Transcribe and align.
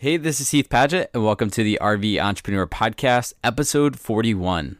Hey, 0.00 0.16
this 0.16 0.40
is 0.40 0.52
Heath 0.52 0.68
Padgett, 0.68 1.08
and 1.12 1.24
welcome 1.24 1.50
to 1.50 1.64
the 1.64 1.76
RV 1.82 2.22
Entrepreneur 2.22 2.68
Podcast, 2.68 3.32
episode 3.42 3.98
41. 3.98 4.78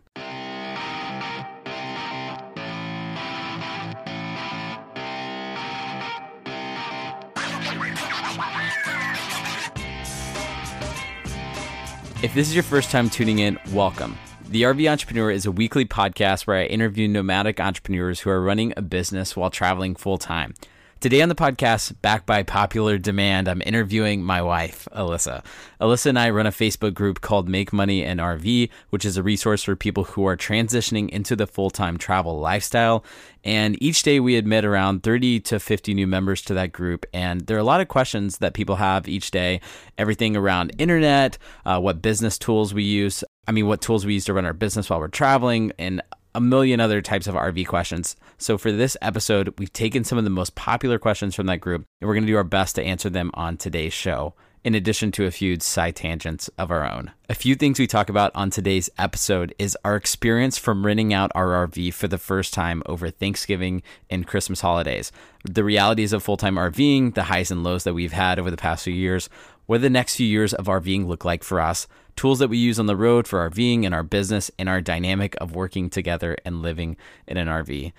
If 12.23 12.32
this 12.32 12.46
is 12.46 12.55
your 12.55 12.62
first 12.62 12.93
time 12.93 13.11
tuning 13.11 13.41
in, 13.41 13.59
welcome. 13.73 14.16
The 14.50 14.62
RV 14.62 14.89
Entrepreneur 14.89 15.32
is 15.32 15.46
a 15.46 15.50
weekly 15.50 15.85
podcast 15.85 16.46
where 16.46 16.59
I 16.59 16.66
interview 16.66 17.09
nomadic 17.09 17.59
entrepreneurs 17.59 18.21
who 18.21 18.30
are 18.30 18.41
running 18.41 18.73
a 18.77 18.82
business 18.82 19.35
while 19.35 19.50
traveling 19.50 19.96
full 19.96 20.19
time. 20.19 20.55
Today 21.01 21.23
on 21.23 21.29
the 21.29 21.37
podcast, 21.37 21.95
backed 22.03 22.27
by 22.27 22.43
popular 22.43 22.99
demand, 22.99 23.46
I'm 23.46 23.62
interviewing 23.64 24.21
my 24.21 24.43
wife, 24.43 24.89
Alyssa. 24.93 25.45
Alyssa 25.81 26.07
and 26.07 26.19
I 26.19 26.31
run 26.31 26.49
a 26.49 26.51
Facebook 26.51 26.93
group 26.93 27.21
called 27.21 27.49
Make 27.49 27.72
Money 27.72 28.03
and 28.03 28.18
RV, 28.18 28.68
which 28.91 29.05
is 29.05 29.17
a 29.17 29.22
resource 29.22 29.63
for 29.63 29.77
people 29.77 30.03
who 30.03 30.27
are 30.27 30.36
transitioning 30.36 31.08
into 31.11 31.36
the 31.36 31.46
full 31.46 31.71
time 31.71 31.99
travel 31.99 32.41
lifestyle. 32.41 33.05
And 33.45 33.80
each 33.80 34.02
day 34.02 34.19
we 34.19 34.34
admit 34.34 34.64
around 34.64 35.05
30 35.05 35.38
to 35.38 35.60
50 35.60 35.95
new 35.95 36.08
members 36.08 36.42
to 36.42 36.55
that 36.55 36.72
group. 36.72 37.06
And 37.14 37.42
there 37.42 37.56
are 37.56 37.60
a 37.60 37.64
lot 37.64 37.80
of 37.80 37.86
questions 37.86 38.38
that 38.38 38.52
people 38.52 38.74
have 38.74 39.06
each 39.06 39.30
day 39.30 39.60
everything 39.98 40.36
around 40.36 40.72
internet, 40.78 41.38
uh, 41.64 41.78
what 41.78 42.02
business 42.02 42.38
tools 42.38 42.74
we 42.74 42.83
use. 42.83 43.22
I 43.46 43.52
mean, 43.52 43.69
what 43.69 43.80
tools 43.80 44.05
we 44.05 44.14
use 44.14 44.24
to 44.24 44.34
run 44.34 44.44
our 44.44 44.52
business 44.52 44.91
while 44.91 44.98
we're 44.98 45.08
traveling, 45.08 45.70
and 45.78 46.02
a 46.34 46.41
million 46.41 46.80
other 46.80 47.00
types 47.00 47.27
of 47.27 47.34
RV 47.34 47.66
questions. 47.66 48.16
So 48.36 48.59
for 48.59 48.73
this 48.73 48.96
episode, 49.02 49.55
we've 49.59 49.73
taken 49.73 50.05
some 50.05 50.19
of 50.19 50.24
the 50.24 50.30
most 50.30 50.55
popular 50.55 50.98
questions 50.98 51.34
from 51.34 51.46
that 51.46 51.60
group 51.60 51.84
and 52.00 52.09
we're 52.09 52.14
going 52.14 52.27
to 52.27 52.32
do 52.32 52.36
our 52.36 52.45
best 52.45 52.74
to 52.77 52.82
answer 52.82 53.10
them 53.10 53.30
on 53.34 53.56
today's 53.56 53.92
show. 53.92 54.34
In 54.64 54.74
addition 54.74 55.12
to 55.12 55.24
a 55.24 55.30
few 55.30 55.59
side 55.60 55.95
tangents 55.95 56.50
of 56.59 56.70
our 56.70 56.84
own. 56.84 57.12
A 57.30 57.34
few 57.34 57.55
things 57.55 57.78
we 57.78 57.86
talk 57.86 58.10
about 58.10 58.33
on 58.34 58.50
today's 58.50 58.91
episode 58.98 59.55
is 59.58 59.78
our 59.84 59.94
experience 59.94 60.58
from 60.58 60.84
renting 60.84 61.14
out 61.14 61.30
our 61.34 61.69
RV 61.69 61.94
for 61.94 62.08
the 62.08 62.19
first 62.19 62.52
time 62.52 62.83
over 62.84 63.08
Thanksgiving 63.08 63.83
and 64.11 64.27
Christmas 64.27 64.61
holidays, 64.61 65.12
the 65.45 65.64
realities 65.64 66.12
of 66.12 66.24
full 66.24 66.36
time 66.36 66.56
RVing, 66.56 67.14
the 67.14 67.22
highs 67.22 67.52
and 67.52 67.62
lows 67.62 67.84
that 67.84 67.95
we've 67.95 68.12
had 68.12 68.39
over 68.39 68.50
the 68.50 68.56
past 68.56 68.84
few 68.84 68.92
years, 68.92 69.30
what 69.67 69.80
the 69.80 69.89
next 69.89 70.17
few 70.17 70.27
years 70.27 70.52
of 70.52 70.67
RVing 70.67 71.06
look 71.06 71.24
like 71.24 71.45
for 71.45 71.61
us, 71.61 71.86
tools 72.19 72.41
that 72.41 72.48
we 72.48 72.58
use 72.58 72.78
on 72.78 72.86
the 72.86 72.97
road 72.97 73.28
for 73.28 73.48
RVing 73.48 73.84
and 73.86 73.94
our 73.94 74.02
business, 74.02 74.50
and 74.58 74.69
our 74.69 74.80
dynamic 74.80 75.36
of 75.41 75.55
working 75.55 75.88
together 75.88 76.36
and 76.44 76.61
living 76.61 76.97
in 77.27 77.36
an 77.36 77.47
RV. 77.47 77.92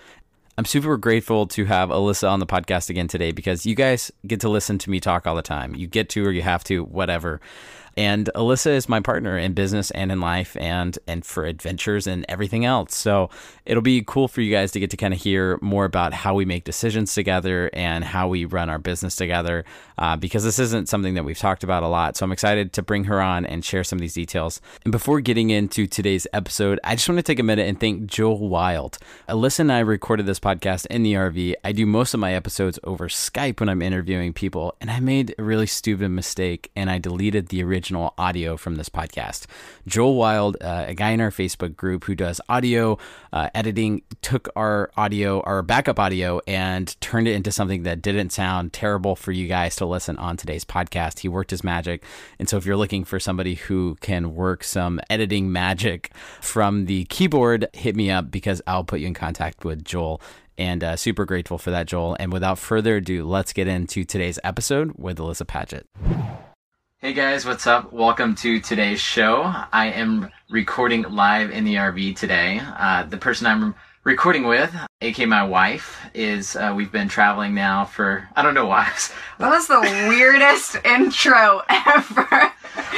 I'm 0.57 0.65
super 0.65 0.97
grateful 0.97 1.47
to 1.47 1.63
have 1.65 1.87
Alyssa 1.87 2.29
on 2.29 2.41
the 2.41 2.45
podcast 2.45 2.89
again 2.89 3.07
today 3.07 3.31
because 3.31 3.65
you 3.65 3.75
guys 3.75 4.11
get 4.27 4.41
to 4.41 4.49
listen 4.49 4.77
to 4.79 4.89
me 4.89 4.99
talk 4.99 5.25
all 5.25 5.35
the 5.35 5.41
time. 5.41 5.73
You 5.73 5.87
get 5.87 6.09
to 6.09 6.25
or 6.25 6.31
you 6.31 6.41
have 6.41 6.65
to, 6.65 6.83
whatever. 6.83 7.39
And 7.99 8.29
Alyssa 8.33 8.71
is 8.71 8.87
my 8.87 9.01
partner 9.01 9.37
in 9.37 9.51
business 9.51 9.91
and 9.91 10.09
in 10.09 10.21
life 10.21 10.55
and 10.55 10.97
and 11.05 11.25
for 11.25 11.43
adventures 11.43 12.07
and 12.07 12.25
everything 12.29 12.63
else. 12.63 12.95
So 12.95 13.29
it'll 13.65 13.83
be 13.83 14.05
cool 14.07 14.29
for 14.29 14.39
you 14.39 14.49
guys 14.49 14.71
to 14.71 14.79
get 14.79 14.89
to 14.91 14.97
kind 14.97 15.13
of 15.13 15.19
hear 15.19 15.59
more 15.61 15.83
about 15.83 16.13
how 16.13 16.33
we 16.33 16.45
make 16.45 16.63
decisions 16.63 17.13
together 17.13 17.69
and 17.73 18.05
how 18.05 18.29
we 18.29 18.45
run 18.45 18.69
our 18.69 18.79
business 18.79 19.17
together 19.17 19.65
uh, 19.97 20.15
because 20.15 20.45
this 20.45 20.59
isn't 20.59 20.87
something 20.87 21.15
that 21.15 21.25
we've 21.25 21.37
talked 21.37 21.65
about 21.65 21.83
a 21.83 21.89
lot. 21.89 22.15
So 22.15 22.23
I'm 22.23 22.31
excited 22.31 22.71
to 22.71 22.81
bring 22.81 23.03
her 23.03 23.19
on 23.19 23.45
and 23.45 23.65
share 23.65 23.83
some 23.83 23.97
of 23.97 24.01
these 24.01 24.13
details. 24.13 24.61
And 24.85 24.93
before 24.93 25.19
getting 25.19 25.49
into 25.49 25.85
today's 25.85 26.25
episode, 26.31 26.79
I 26.85 26.95
just 26.95 27.09
want 27.09 27.19
to 27.19 27.23
take 27.23 27.39
a 27.39 27.43
minute 27.43 27.67
and 27.67 27.77
thank 27.77 28.05
Joel 28.05 28.47
Wild. 28.47 28.97
Alyssa 29.27 29.59
and 29.59 29.73
I 29.73 29.79
recorded 29.79 30.25
this 30.25 30.39
podcast 30.39 30.85
in 30.85 31.03
the 31.03 31.15
RV. 31.15 31.55
I 31.65 31.73
do 31.73 31.85
most 31.85 32.13
of 32.13 32.21
my 32.21 32.33
episodes 32.33 32.79
over 32.85 33.09
Skype 33.09 33.59
when 33.59 33.67
I'm 33.67 33.81
interviewing 33.81 34.31
people, 34.31 34.73
and 34.79 34.89
I 34.89 35.01
made 35.01 35.35
a 35.37 35.43
really 35.43 35.67
stupid 35.67 36.07
mistake 36.11 36.71
and 36.77 36.89
I 36.89 36.97
deleted 36.97 37.49
the 37.49 37.61
original 37.61 37.88
original 37.89 38.13
audio 38.19 38.55
from 38.55 38.75
this 38.75 38.87
podcast. 38.87 39.47
Joel 39.87 40.15
Wild, 40.15 40.57
uh, 40.61 40.85
a 40.87 40.93
guy 40.93 41.09
in 41.09 41.21
our 41.21 41.31
Facebook 41.31 41.75
group 41.75 42.03
who 42.03 42.13
does 42.13 42.39
audio 42.47 42.99
uh, 43.33 43.49
editing, 43.55 44.03
took 44.21 44.47
our 44.55 44.91
audio, 44.95 45.41
our 45.41 45.63
backup 45.63 45.99
audio, 45.99 46.39
and 46.45 46.95
turned 47.01 47.27
it 47.27 47.33
into 47.33 47.51
something 47.51 47.83
that 47.83 48.01
didn't 48.03 48.29
sound 48.29 48.73
terrible 48.73 49.15
for 49.15 49.31
you 49.31 49.47
guys 49.47 49.75
to 49.77 49.87
listen 49.87 50.17
on 50.17 50.37
today's 50.37 50.63
podcast. 50.63 51.19
He 51.19 51.27
worked 51.27 51.49
his 51.49 51.63
magic. 51.63 52.03
And 52.37 52.47
so 52.47 52.57
if 52.57 52.65
you're 52.65 52.77
looking 52.77 53.03
for 53.03 53.19
somebody 53.19 53.55
who 53.55 53.97
can 54.01 54.35
work 54.35 54.63
some 54.63 54.99
editing 55.09 55.51
magic 55.51 56.11
from 56.41 56.85
the 56.85 57.05
keyboard, 57.05 57.67
hit 57.73 57.95
me 57.95 58.11
up 58.11 58.29
because 58.29 58.61
I'll 58.67 58.83
put 58.83 58.99
you 58.99 59.07
in 59.07 59.15
contact 59.15 59.65
with 59.65 59.83
Joel 59.83 60.21
and 60.59 60.83
uh, 60.83 60.95
super 60.95 61.25
grateful 61.25 61.57
for 61.57 61.71
that, 61.71 61.87
Joel. 61.87 62.17
And 62.19 62.31
without 62.31 62.59
further 62.59 62.97
ado, 62.97 63.25
let's 63.25 63.51
get 63.53 63.67
into 63.67 64.03
today's 64.03 64.37
episode 64.43 64.91
with 64.95 65.17
Alyssa 65.17 65.45
Padgett. 65.47 66.45
Hey 67.01 67.13
guys, 67.13 67.45
what's 67.45 67.65
up? 67.65 67.93
Welcome 67.93 68.35
to 68.35 68.59
today's 68.59 68.99
show. 68.99 69.43
I 69.71 69.85
am 69.85 70.29
recording 70.49 71.03
live 71.03 71.49
in 71.49 71.63
the 71.63 71.75
RV 71.75 72.17
today. 72.17 72.59
Uh, 72.61 73.03
the 73.03 73.15
person 73.15 73.47
I'm 73.47 73.73
recording 74.03 74.45
with, 74.45 74.75
aka 74.99 75.25
my 75.25 75.43
wife, 75.43 75.97
is 76.13 76.57
uh, 76.57 76.73
we've 76.75 76.91
been 76.91 77.07
traveling 77.07 77.55
now 77.55 77.85
for 77.85 78.27
I 78.35 78.41
don't 78.41 78.53
know 78.53 78.65
why. 78.65 78.91
That 79.39 79.49
was 79.49 79.67
the 79.67 79.79
weirdest 80.09 80.75
intro 80.85 81.61
ever. 81.69 82.51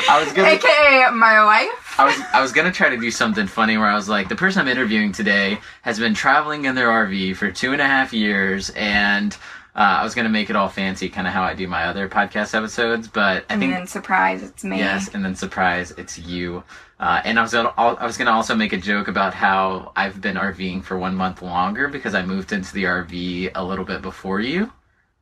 I 0.09 0.19
was 0.19 0.33
gonna, 0.33 0.47
aka 0.47 1.11
my 1.13 1.43
wife. 1.45 1.99
I 1.99 2.05
was 2.05 2.19
I 2.33 2.41
was 2.41 2.51
gonna 2.51 2.71
try 2.71 2.89
to 2.89 2.97
do 2.97 3.11
something 3.11 3.45
funny 3.45 3.77
where 3.77 3.85
I 3.85 3.93
was 3.93 4.09
like, 4.09 4.29
the 4.29 4.35
person 4.35 4.61
I'm 4.61 4.67
interviewing 4.67 5.11
today 5.11 5.59
has 5.83 5.99
been 5.99 6.15
traveling 6.15 6.65
in 6.65 6.73
their 6.73 6.87
RV 6.87 7.35
for 7.35 7.51
two 7.51 7.71
and 7.71 7.79
a 7.79 7.85
half 7.85 8.13
years 8.13 8.71
and 8.71 9.37
uh, 9.75 9.79
I 9.79 10.03
was 10.03 10.13
gonna 10.15 10.29
make 10.29 10.49
it 10.49 10.55
all 10.55 10.67
fancy, 10.69 11.07
kind 11.09 11.27
of 11.27 11.33
how 11.33 11.43
I 11.43 11.53
do 11.53 11.67
my 11.67 11.85
other 11.85 12.09
podcast 12.09 12.53
episodes, 12.55 13.07
but 13.07 13.45
I 13.49 13.53
and 13.53 13.61
think 13.61 13.73
then 13.73 13.87
surprise, 13.87 14.43
it's 14.43 14.63
me. 14.63 14.77
yes, 14.79 15.09
and 15.13 15.23
then 15.23 15.35
surprise, 15.35 15.91
it's 15.97 16.17
you. 16.17 16.63
Uh, 16.99 17.19
and 17.25 17.39
I 17.39 17.41
was 17.41 17.51
gonna, 17.51 17.69
I 17.77 18.05
was 18.05 18.17
gonna 18.17 18.31
also 18.31 18.53
make 18.55 18.73
a 18.73 18.77
joke 18.77 19.07
about 19.07 19.33
how 19.33 19.91
I've 19.95 20.21
been 20.21 20.35
RVing 20.35 20.83
for 20.83 20.97
one 20.99 21.15
month 21.15 21.41
longer 21.41 21.87
because 21.87 22.13
I 22.13 22.21
moved 22.23 22.51
into 22.51 22.73
the 22.73 22.83
RV 22.83 23.51
a 23.55 23.63
little 23.63 23.85
bit 23.85 24.01
before 24.01 24.39
you. 24.39 24.71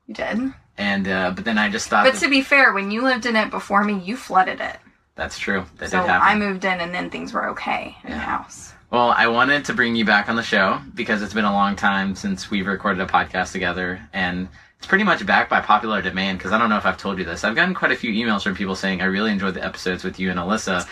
You 0.07 0.13
did. 0.15 0.53
And 0.77 1.07
uh, 1.07 1.31
but 1.35 1.45
then 1.45 1.57
I 1.57 1.69
just 1.69 1.87
thought 1.87 2.05
But 2.05 2.13
that- 2.15 2.21
to 2.21 2.29
be 2.29 2.41
fair, 2.41 2.73
when 2.73 2.89
you 2.91 3.01
lived 3.03 3.25
in 3.25 3.35
it 3.35 3.49
before 3.51 3.83
me, 3.83 3.99
you 3.99 4.17
flooded 4.17 4.59
it. 4.61 4.77
that's 5.15 5.37
true. 5.37 5.65
That 5.77 5.89
so 5.89 6.01
did 6.01 6.07
happen. 6.07 6.27
I 6.27 6.35
moved 6.35 6.65
in, 6.65 6.79
and 6.79 6.93
then 6.93 7.09
things 7.09 7.33
were 7.33 7.49
okay 7.49 7.95
in 8.03 8.11
the 8.11 8.17
house. 8.17 8.73
Well, 8.91 9.13
I 9.15 9.27
wanted 9.27 9.65
to 9.65 9.73
bring 9.73 9.95
you 9.95 10.03
back 10.03 10.29
on 10.29 10.35
the 10.35 10.41
show 10.43 10.79
because 10.95 11.21
it's 11.21 11.33
been 11.33 11.45
a 11.45 11.53
long 11.53 11.75
time 11.75 12.15
since 12.15 12.49
we've 12.49 12.65
recorded 12.65 13.01
a 13.01 13.05
podcast 13.05 13.51
together, 13.51 14.01
and 14.13 14.47
it's 14.79 14.87
pretty 14.87 15.03
much 15.03 15.23
back 15.27 15.47
by 15.47 15.61
popular 15.61 16.01
demand. 16.01 16.39
Because 16.39 16.51
I 16.51 16.57
don't 16.57 16.69
know 16.69 16.77
if 16.77 16.87
I've 16.87 16.97
told 16.97 17.19
you 17.19 17.25
this, 17.25 17.43
I've 17.43 17.55
gotten 17.55 17.75
quite 17.75 17.91
a 17.91 17.95
few 17.95 18.11
emails 18.11 18.41
from 18.43 18.55
people 18.55 18.75
saying 18.75 19.01
I 19.01 19.05
really 19.05 19.31
enjoyed 19.31 19.53
the 19.53 19.63
episodes 19.63 20.03
with 20.03 20.19
you 20.19 20.31
and 20.31 20.39
Alyssa, 20.39 20.87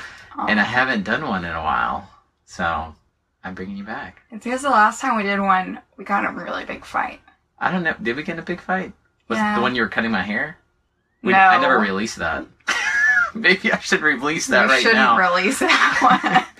and 0.47 0.59
I 0.59 0.63
haven't 0.63 1.03
done 1.05 1.27
one 1.27 1.43
in 1.43 1.51
a 1.51 1.63
while, 1.63 2.07
so 2.45 2.93
I'm 3.43 3.55
bringing 3.55 3.77
you 3.77 3.83
back. 3.83 4.21
It's 4.29 4.43
because 4.43 4.61
the 4.61 4.69
last 4.69 5.01
time 5.01 5.17
we 5.17 5.23
did 5.23 5.39
one, 5.39 5.79
we 5.97 6.05
got 6.05 6.23
in 6.23 6.29
a 6.29 6.33
really 6.43 6.65
big 6.65 6.85
fight. 6.85 7.19
I 7.57 7.71
don't 7.71 7.81
know. 7.81 7.95
Did 8.03 8.15
we 8.15 8.21
get 8.21 8.33
in 8.33 8.39
a 8.39 8.43
big 8.43 8.61
fight? 8.61 8.93
Was 9.27 9.39
it 9.39 9.41
Yeah. 9.41 9.55
the 9.55 9.61
one 9.61 9.73
you 9.73 9.81
were 9.81 9.89
cutting 9.89 10.11
my 10.11 10.21
hair? 10.21 10.57
We- 11.23 11.31
No. 11.31 11.39
I 11.39 11.59
never 11.59 11.79
released 11.79 12.17
that. 12.17 12.45
Maybe 13.33 13.71
I 13.73 13.79
should 13.79 14.01
release 14.01 14.45
that 14.47 14.67
right 14.67 14.67
now. 14.67 14.69
you 14.69 14.73
right 14.75 14.81
shouldn't 14.83 14.97
now. 14.97 15.17
release 15.35 15.59
that 15.59 15.97
one. 16.23 16.43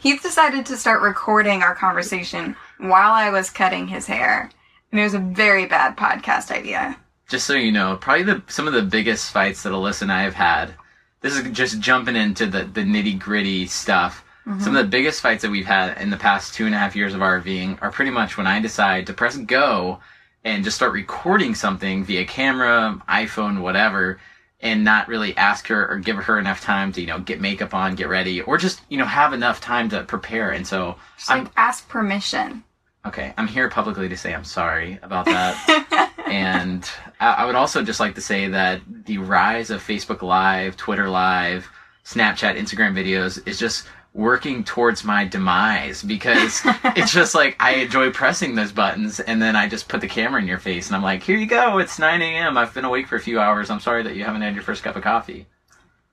Heath 0.00 0.22
decided 0.22 0.66
to 0.66 0.76
start 0.76 1.02
recording 1.02 1.62
our 1.62 1.74
conversation 1.74 2.56
while 2.78 3.12
I 3.12 3.30
was 3.30 3.50
cutting 3.50 3.88
his 3.88 4.06
hair. 4.06 4.50
And 4.90 5.00
it 5.00 5.04
was 5.04 5.14
a 5.14 5.18
very 5.18 5.66
bad 5.66 5.96
podcast 5.96 6.50
idea. 6.50 6.96
just 7.28 7.46
so 7.46 7.54
you 7.54 7.72
know, 7.72 7.96
probably 8.00 8.22
the 8.24 8.42
some 8.48 8.66
of 8.66 8.72
the 8.72 8.82
biggest 8.82 9.30
fights 9.32 9.62
that 9.62 9.72
Alyssa 9.72 10.02
and 10.02 10.12
I 10.12 10.22
have 10.22 10.34
had. 10.34 10.74
This 11.20 11.36
is 11.36 11.50
just 11.50 11.80
jumping 11.80 12.16
into 12.16 12.46
the, 12.46 12.64
the 12.64 12.82
nitty 12.82 13.18
gritty 13.18 13.66
stuff. 13.66 14.24
Mm-hmm. 14.46 14.60
Some 14.60 14.74
of 14.76 14.82
the 14.82 14.88
biggest 14.90 15.20
fights 15.20 15.42
that 15.42 15.50
we've 15.50 15.66
had 15.66 16.00
in 16.00 16.10
the 16.10 16.16
past 16.16 16.54
two 16.54 16.64
and 16.64 16.74
a 16.74 16.78
half 16.78 16.96
years 16.96 17.12
of 17.12 17.20
RVing 17.20 17.82
are 17.82 17.90
pretty 17.90 18.12
much 18.12 18.38
when 18.38 18.46
I 18.46 18.60
decide 18.60 19.06
to 19.08 19.12
press 19.12 19.36
go 19.36 19.98
and 20.44 20.64
just 20.64 20.76
start 20.76 20.92
recording 20.92 21.54
something 21.54 22.04
via 22.04 22.24
camera, 22.24 23.02
iPhone, 23.08 23.60
whatever, 23.60 24.20
and 24.60 24.82
not 24.84 25.08
really 25.08 25.36
ask 25.36 25.66
her 25.68 25.88
or 25.88 25.98
give 25.98 26.16
her 26.16 26.38
enough 26.38 26.60
time 26.60 26.92
to, 26.92 27.00
you 27.00 27.06
know, 27.06 27.20
get 27.20 27.40
makeup 27.40 27.74
on, 27.74 27.94
get 27.94 28.08
ready, 28.08 28.40
or 28.40 28.58
just, 28.58 28.80
you 28.88 28.98
know, 28.98 29.04
have 29.04 29.32
enough 29.32 29.60
time 29.60 29.88
to 29.90 30.02
prepare. 30.04 30.50
And 30.50 30.66
so 30.66 30.96
Just 31.16 31.30
I'm 31.30 31.44
like 31.44 31.52
ask 31.56 31.88
permission. 31.88 32.64
Okay, 33.06 33.32
I'm 33.38 33.46
here 33.46 33.70
publicly 33.70 34.08
to 34.08 34.16
say 34.16 34.34
I'm 34.34 34.44
sorry 34.44 34.98
about 35.02 35.26
that. 35.26 36.12
and 36.26 36.88
I, 37.20 37.34
I 37.34 37.44
would 37.46 37.54
also 37.54 37.82
just 37.82 38.00
like 38.00 38.16
to 38.16 38.20
say 38.20 38.48
that 38.48 38.82
the 39.06 39.18
rise 39.18 39.70
of 39.70 39.80
Facebook 39.80 40.22
Live, 40.22 40.76
Twitter 40.76 41.08
Live, 41.08 41.68
Snapchat, 42.04 42.58
Instagram 42.58 42.94
videos 42.94 43.46
is 43.46 43.58
just 43.58 43.86
working 44.18 44.64
towards 44.64 45.04
my 45.04 45.24
demise 45.24 46.02
because 46.02 46.60
it's 46.96 47.12
just 47.12 47.36
like 47.36 47.56
I 47.60 47.74
enjoy 47.74 48.10
pressing 48.10 48.56
those 48.56 48.72
buttons 48.72 49.20
and 49.20 49.40
then 49.40 49.54
I 49.54 49.68
just 49.68 49.88
put 49.88 50.00
the 50.00 50.08
camera 50.08 50.40
in 50.40 50.48
your 50.48 50.58
face 50.58 50.88
and 50.88 50.96
I'm 50.96 51.04
like, 51.04 51.22
here 51.22 51.36
you 51.36 51.46
go, 51.46 51.78
it's 51.78 52.00
9 52.00 52.20
a.m. 52.20 52.58
I've 52.58 52.74
been 52.74 52.84
awake 52.84 53.06
for 53.06 53.14
a 53.14 53.20
few 53.20 53.38
hours. 53.38 53.70
I'm 53.70 53.78
sorry 53.78 54.02
that 54.02 54.16
you 54.16 54.24
haven't 54.24 54.42
had 54.42 54.54
your 54.54 54.64
first 54.64 54.82
cup 54.82 54.96
of 54.96 55.04
coffee. 55.04 55.46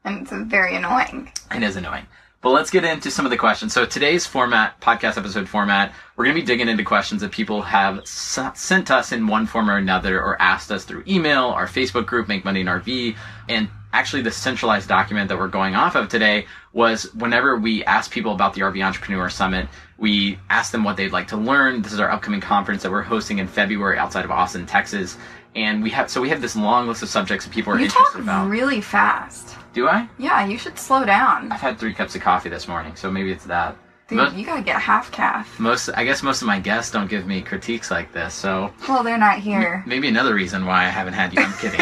And 0.04 0.22
it's 0.22 0.32
very 0.32 0.76
annoying. 0.76 1.32
It 1.50 1.64
is 1.64 1.78
annoying. 1.78 2.06
But 2.42 2.52
let's 2.52 2.70
get 2.70 2.84
into 2.84 3.10
some 3.10 3.26
of 3.26 3.32
the 3.32 3.38
questions. 3.38 3.74
So 3.74 3.88
today's 3.88 4.28
format, 4.28 4.80
podcast 4.80 5.18
episode 5.18 5.50
format, 5.50 5.92
we're 6.16 6.26
going 6.26 6.36
to 6.36 6.42
be 6.44 6.46
digging 6.46 6.70
into 6.70 6.84
questions 6.84 7.22
that 7.22 7.32
people 7.32 7.64
have 7.64 8.02
s- 8.02 8.38
sent 8.54 8.92
us 8.92 9.12
in 9.14 9.26
one 9.26 9.48
form 9.48 9.68
or 9.68 9.78
another, 9.78 10.22
or 10.22 10.40
asked 10.40 10.72
us 10.72 10.86
through 10.86 11.06
email, 11.08 11.46
our 11.46 11.66
Facebook 11.66 12.06
group, 12.06 12.28
Make 12.28 12.46
Money 12.46 12.60
and 12.60 12.70
RV, 12.70 13.16
and 13.50 13.68
actually 13.94 14.22
the 14.22 14.30
centralized 14.30 14.88
document 14.88 15.30
that 15.30 15.40
we're 15.40 15.48
going 15.48 15.74
off 15.74 15.96
of 15.96 16.08
today 16.08 16.46
was 16.76 17.12
whenever 17.16 17.58
we 17.58 17.84
asked 17.86 18.12
people 18.12 18.34
about 18.34 18.54
the 18.54 18.62
RV 18.62 18.86
Entrepreneur 18.86 19.30
Summit, 19.30 19.68
we 19.98 20.38
asked 20.50 20.74
them 20.74 20.84
what 20.84 20.98
they'd 20.98 21.14
like 21.14 21.30
to 21.30 21.38
learn. 21.38 21.82
This 21.82 21.94
is 21.94 22.00
our 22.02 22.12
upcoming 22.12 22.42
conference 22.42 22.84
that 22.84 22.92
we're 22.92 23.02
hosting 23.02 23.40
in 23.40 23.48
February 23.48 23.98
outside 23.98 24.26
of 24.26 24.30
Austin, 24.32 24.66
Texas. 24.66 25.18
And 25.56 25.82
we 25.82 25.90
have 25.92 26.12
so 26.12 26.20
we 26.22 26.28
have 26.30 26.42
this 26.42 26.54
long 26.56 26.86
list 26.86 27.02
of 27.02 27.08
subjects 27.08 27.46
that 27.46 27.54
people 27.54 27.72
are 27.74 27.80
interested 27.80 28.02
about. 28.02 28.14
You 28.18 28.18
interested 28.18 28.28
talk 28.28 28.44
about. 28.44 28.50
really 28.50 28.82
fast. 28.82 29.56
Do 29.74 29.88
I? 29.88 30.08
Yeah, 30.20 30.46
you 30.46 30.58
should 30.58 30.78
slow 30.78 31.06
down. 31.06 31.50
I've 31.52 31.62
had 31.62 31.80
three 31.80 31.94
cups 31.94 32.14
of 32.16 32.22
coffee 32.22 32.50
this 32.50 32.68
morning, 32.68 32.96
so 32.98 33.10
maybe 33.10 33.32
it's 33.32 33.46
that. 33.46 33.78
Dude, 34.10 34.18
Mo- 34.18 34.32
you 34.32 34.46
gotta 34.46 34.62
get 34.62 34.80
half 34.82 35.12
caff. 35.14 35.58
most 35.60 35.90
I 35.96 36.04
guess 36.04 36.22
most 36.22 36.42
of 36.42 36.48
my 36.48 36.60
guests 36.60 36.92
don't 36.92 37.10
give 37.10 37.26
me 37.26 37.42
critiques 37.42 37.90
like 37.90 38.12
this, 38.12 38.34
so 38.34 38.72
Well, 38.88 39.02
they're 39.02 39.18
not 39.18 39.40
here. 39.40 39.82
maybe 39.88 40.10
another 40.10 40.36
reason 40.36 40.66
why 40.66 40.84
I 40.86 40.90
haven't 40.90 41.14
had 41.14 41.34
you. 41.34 41.42
I'm 41.42 41.54
kidding. 41.54 41.80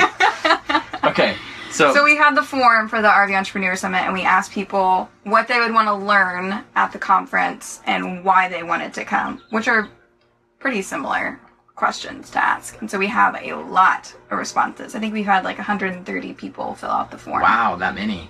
okay, 1.03 1.35
so, 1.73 1.93
So 1.93 2.03
we 2.03 2.15
had 2.15 2.35
the 2.35 2.43
forum 2.43 2.87
for 2.87 3.01
the 3.01 3.07
RV 3.09 3.35
Entrepreneur 3.37 3.75
Summit, 3.75 3.99
and 4.03 4.13
we 4.13 4.21
asked 4.23 4.51
people 4.51 5.09
what 5.23 5.47
they 5.47 5.59
would 5.59 5.73
want 5.73 5.87
to 5.87 5.93
learn 5.95 6.63
at 6.75 6.91
the 6.91 6.99
conference 6.99 7.81
and 7.85 8.23
why 8.23 8.47
they 8.47 8.63
wanted 8.63 8.93
to 8.95 9.05
come, 9.05 9.41
which 9.49 9.67
are 9.67 9.89
pretty 10.59 10.81
similar 10.81 11.39
questions 11.75 12.29
to 12.29 12.43
ask. 12.43 12.79
And 12.79 12.89
so 12.89 12.97
we 12.97 13.07
have 13.07 13.35
a 13.41 13.53
lot 13.55 14.13
of 14.31 14.37
responses. 14.37 14.95
I 14.95 14.99
think 14.99 15.13
we've 15.13 15.25
had 15.25 15.43
like 15.43 15.57
130 15.57 16.33
people 16.33 16.75
fill 16.75 16.91
out 16.91 17.11
the 17.11 17.17
form. 17.17 17.41
wow, 17.41 17.75
that 17.77 17.95
many. 17.95 18.29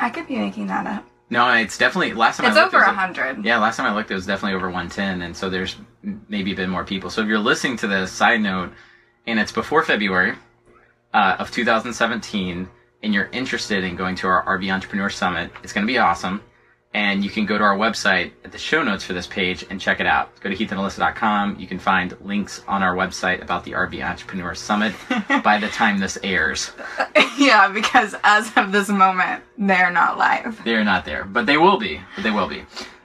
I 0.00 0.10
could 0.10 0.26
be 0.28 0.36
making 0.36 0.66
that 0.68 0.86
up. 0.86 1.04
No, 1.30 1.50
it's 1.54 1.76
definitely 1.76 2.14
last 2.14 2.36
time 2.38 2.46
It's 2.46 2.56
I 2.56 2.62
looked. 2.62 2.74
over 2.74 2.84
it 2.84 2.88
was 2.88 2.96
like- 2.96 3.16
100. 3.16 3.44
Yeah, 3.44 3.58
last 3.58 3.76
time 3.76 3.86
I 3.86 3.94
looked, 3.94 4.10
it 4.10 4.14
was 4.14 4.26
definitely 4.26 4.54
over 4.56 4.66
110, 4.68 5.22
and 5.22 5.36
so 5.36 5.50
there's 5.50 5.76
maybe 6.28 6.54
been 6.54 6.70
more 6.70 6.84
people. 6.84 7.10
So 7.10 7.20
if 7.22 7.28
you're 7.28 7.38
listening 7.38 7.76
to 7.78 7.86
this, 7.86 8.10
side 8.12 8.40
note, 8.40 8.72
and 9.26 9.38
it's 9.38 9.52
before 9.52 9.82
February 9.82 10.34
uh, 11.18 11.34
of 11.40 11.50
2017, 11.50 12.68
and 13.02 13.12
you're 13.12 13.28
interested 13.32 13.82
in 13.82 13.96
going 13.96 14.14
to 14.14 14.28
our 14.28 14.44
RV 14.46 14.72
Entrepreneur 14.72 15.10
Summit, 15.10 15.50
it's 15.64 15.72
going 15.72 15.84
to 15.84 15.92
be 15.92 15.98
awesome. 15.98 16.40
And 16.94 17.24
you 17.24 17.28
can 17.28 17.44
go 17.44 17.58
to 17.58 17.64
our 17.64 17.76
website 17.76 18.30
at 18.44 18.52
the 18.52 18.58
show 18.58 18.84
notes 18.84 19.02
for 19.02 19.14
this 19.14 19.26
page 19.26 19.66
and 19.68 19.80
check 19.80 19.98
it 19.98 20.06
out. 20.06 20.40
Go 20.40 20.48
to 20.48 20.56
heathandalyssa.com. 20.56 21.58
You 21.58 21.66
can 21.66 21.80
find 21.80 22.16
links 22.24 22.62
on 22.68 22.84
our 22.84 22.94
website 22.94 23.42
about 23.42 23.64
the 23.64 23.72
RV 23.72 24.00
Entrepreneur 24.02 24.54
Summit 24.54 24.94
by 25.42 25.58
the 25.58 25.68
time 25.68 25.98
this 25.98 26.18
airs. 26.22 26.70
yeah, 27.36 27.68
because 27.68 28.14
as 28.22 28.56
of 28.56 28.70
this 28.70 28.88
moment, 28.88 29.42
they're 29.58 29.90
not 29.90 30.18
live. 30.18 30.62
They're 30.64 30.84
not 30.84 31.04
there, 31.04 31.24
but 31.24 31.46
they 31.46 31.58
will 31.58 31.78
be. 31.78 32.00
But 32.14 32.22
they 32.22 32.30
will 32.30 32.48
be. 32.48 32.62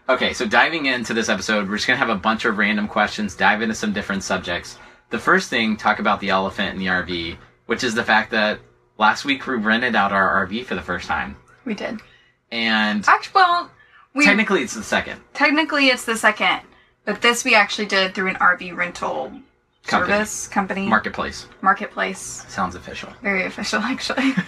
Okay, 0.07 0.33
so 0.33 0.45
diving 0.45 0.85
into 0.85 1.15
this 1.15 1.29
episode, 1.29 1.67
we're 1.67 1.77
just 1.77 1.87
gonna 1.87 1.97
have 1.97 2.09
a 2.09 2.15
bunch 2.15 2.45
of 2.45 2.59
random 2.59 2.87
questions, 2.87 3.35
dive 3.35 3.63
into 3.63 3.75
some 3.75 3.91
different 3.91 4.23
subjects. 4.23 4.77
The 5.09 5.19
first 5.19 5.49
thing, 5.49 5.77
talk 5.77 5.99
about 5.99 6.19
the 6.19 6.29
elephant 6.29 6.73
in 6.73 6.79
the 6.79 6.87
RV, 6.87 7.37
which 7.65 7.83
is 7.83 7.95
the 7.95 8.03
fact 8.03 8.31
that 8.31 8.59
last 8.97 9.25
week 9.25 9.45
we 9.47 9.55
rented 9.55 9.95
out 9.95 10.11
our 10.11 10.45
RV 10.47 10.65
for 10.65 10.75
the 10.75 10.81
first 10.81 11.07
time, 11.07 11.35
We 11.65 11.73
did. 11.73 11.99
and 12.51 13.03
Actually, 13.07 13.31
well, 13.35 13.71
we 14.13 14.25
technically 14.25 14.61
it's 14.63 14.73
the 14.75 14.83
second. 14.83 15.21
technically 15.33 15.87
it's 15.87 16.05
the 16.05 16.17
second, 16.17 16.61
but 17.05 17.21
this 17.21 17.43
we 17.43 17.55
actually 17.55 17.87
did 17.87 18.13
through 18.13 18.29
an 18.29 18.35
RV 18.35 18.75
rental 18.75 19.31
Company. 19.85 20.13
service 20.13 20.47
company 20.47 20.85
Marketplace 20.87 21.45
marketplace. 21.61 22.45
sounds 22.47 22.75
official. 22.75 23.09
Very 23.21 23.45
official, 23.45 23.79
actually. 23.83 24.33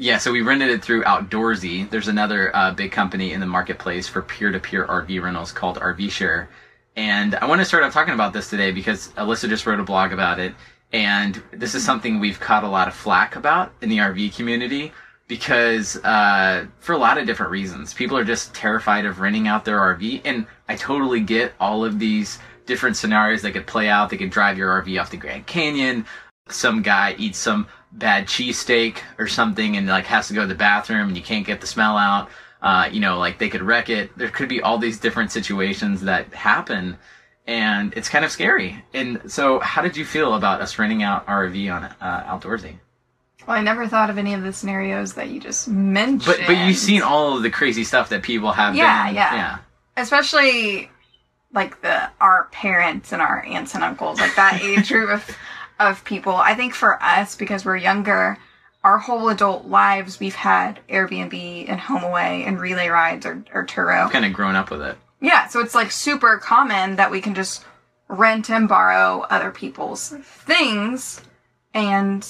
Yeah, 0.00 0.18
so 0.18 0.30
we 0.30 0.42
rented 0.42 0.70
it 0.70 0.80
through 0.80 1.02
Outdoorsy. 1.02 1.90
There's 1.90 2.06
another 2.06 2.54
uh, 2.54 2.72
big 2.72 2.92
company 2.92 3.32
in 3.32 3.40
the 3.40 3.46
marketplace 3.46 4.06
for 4.06 4.22
peer-to-peer 4.22 4.86
RV 4.86 5.20
rentals 5.20 5.50
called 5.50 5.76
RV 5.80 6.08
Share. 6.12 6.48
And 6.94 7.34
I 7.34 7.46
want 7.46 7.60
to 7.60 7.64
start 7.64 7.82
off 7.82 7.92
talking 7.94 8.14
about 8.14 8.32
this 8.32 8.48
today 8.48 8.70
because 8.70 9.08
Alyssa 9.16 9.48
just 9.48 9.66
wrote 9.66 9.80
a 9.80 9.82
blog 9.82 10.12
about 10.12 10.38
it. 10.38 10.54
And 10.92 11.42
this 11.52 11.74
is 11.74 11.84
something 11.84 12.18
we've 12.18 12.40
caught 12.40 12.64
a 12.64 12.68
lot 12.68 12.88
of 12.88 12.94
flack 12.94 13.36
about 13.36 13.72
in 13.82 13.88
the 13.88 13.98
RV 13.98 14.34
community 14.34 14.92
because 15.28 15.96
uh, 16.04 16.66
for 16.80 16.94
a 16.94 16.98
lot 16.98 17.18
of 17.18 17.26
different 17.26 17.52
reasons. 17.52 17.92
People 17.92 18.16
are 18.16 18.24
just 18.24 18.54
terrified 18.54 19.04
of 19.04 19.20
renting 19.20 19.46
out 19.46 19.64
their 19.64 19.78
RV. 19.78 20.22
And 20.24 20.46
I 20.68 20.76
totally 20.76 21.20
get 21.20 21.52
all 21.60 21.84
of 21.84 21.98
these 21.98 22.38
different 22.64 22.96
scenarios 22.96 23.42
that 23.42 23.52
could 23.52 23.66
play 23.66 23.88
out. 23.88 24.08
They 24.08 24.16
could 24.16 24.30
drive 24.30 24.56
your 24.56 24.82
RV 24.82 25.00
off 25.00 25.10
the 25.10 25.18
Grand 25.18 25.46
Canyon. 25.46 26.06
Some 26.48 26.80
guy 26.80 27.14
eats 27.18 27.38
some 27.38 27.66
bad 27.92 28.26
cheesesteak 28.26 28.98
or 29.18 29.26
something 29.26 29.76
and 29.76 29.86
like 29.86 30.06
has 30.06 30.28
to 30.28 30.34
go 30.34 30.42
to 30.42 30.46
the 30.46 30.54
bathroom 30.54 31.08
and 31.08 31.16
you 31.16 31.22
can't 31.22 31.46
get 31.46 31.60
the 31.60 31.66
smell 31.66 31.96
out. 31.98 32.30
Uh, 32.60 32.88
you 32.90 33.00
know, 33.00 33.18
like 33.18 33.38
they 33.38 33.48
could 33.50 33.62
wreck 33.62 33.90
it. 33.90 34.16
There 34.16 34.30
could 34.30 34.48
be 34.48 34.62
all 34.62 34.78
these 34.78 34.98
different 34.98 35.30
situations 35.30 36.00
that 36.02 36.32
happen 36.32 36.98
and 37.48 37.92
it's 37.96 38.08
kind 38.08 38.24
of 38.24 38.30
scary. 38.30 38.84
And 38.94 39.20
so, 39.26 39.58
how 39.58 39.82
did 39.82 39.96
you 39.96 40.04
feel 40.04 40.34
about 40.34 40.60
us 40.60 40.78
renting 40.78 41.02
out 41.02 41.24
our 41.26 41.48
RV 41.48 41.74
on 41.74 41.84
uh, 41.84 42.38
Outdoorsy? 42.38 42.76
well, 43.48 43.56
I 43.56 43.62
never 43.62 43.88
thought 43.88 44.10
of 44.10 44.18
any 44.18 44.34
of 44.34 44.42
the 44.42 44.52
scenarios 44.52 45.14
that 45.14 45.30
you 45.30 45.40
just 45.40 45.68
mentioned. 45.68 46.26
But 46.26 46.46
but 46.46 46.66
you've 46.66 46.76
seen 46.76 47.00
all 47.00 47.38
of 47.38 47.42
the 47.42 47.50
crazy 47.50 47.82
stuff 47.82 48.10
that 48.10 48.22
people 48.22 48.52
have. 48.52 48.76
Yeah, 48.76 49.06
been, 49.06 49.14
yeah. 49.14 49.34
yeah. 49.34 49.58
especially 49.96 50.90
like 51.54 51.80
the 51.80 52.10
our 52.20 52.44
parents 52.52 53.10
and 53.10 53.22
our 53.22 53.42
aunts 53.46 53.74
and 53.74 53.82
uncles, 53.82 54.20
like 54.20 54.36
that 54.36 54.60
age 54.62 54.90
group 54.90 55.08
of 55.08 55.36
of 55.80 56.04
people. 56.04 56.36
I 56.36 56.54
think 56.54 56.74
for 56.74 57.02
us, 57.02 57.36
because 57.36 57.64
we're 57.64 57.78
younger, 57.78 58.36
our 58.84 58.98
whole 58.98 59.30
adult 59.30 59.64
lives 59.64 60.20
we've 60.20 60.34
had 60.34 60.80
Airbnb 60.90 61.70
and 61.70 61.80
HomeAway 61.80 62.46
and 62.46 62.58
RelayRides 62.58 63.24
or, 63.24 63.44
or 63.54 63.64
Turo. 63.64 64.10
Kind 64.10 64.26
of 64.26 64.34
grown 64.34 64.56
up 64.56 64.70
with 64.70 64.82
it. 64.82 64.98
Yeah, 65.20 65.48
so 65.48 65.60
it's 65.60 65.74
like 65.74 65.90
super 65.90 66.38
common 66.38 66.96
that 66.96 67.10
we 67.10 67.20
can 67.20 67.34
just 67.34 67.64
rent 68.08 68.50
and 68.50 68.68
borrow 68.68 69.22
other 69.28 69.50
people's 69.50 70.10
things. 70.10 71.20
And 71.74 72.26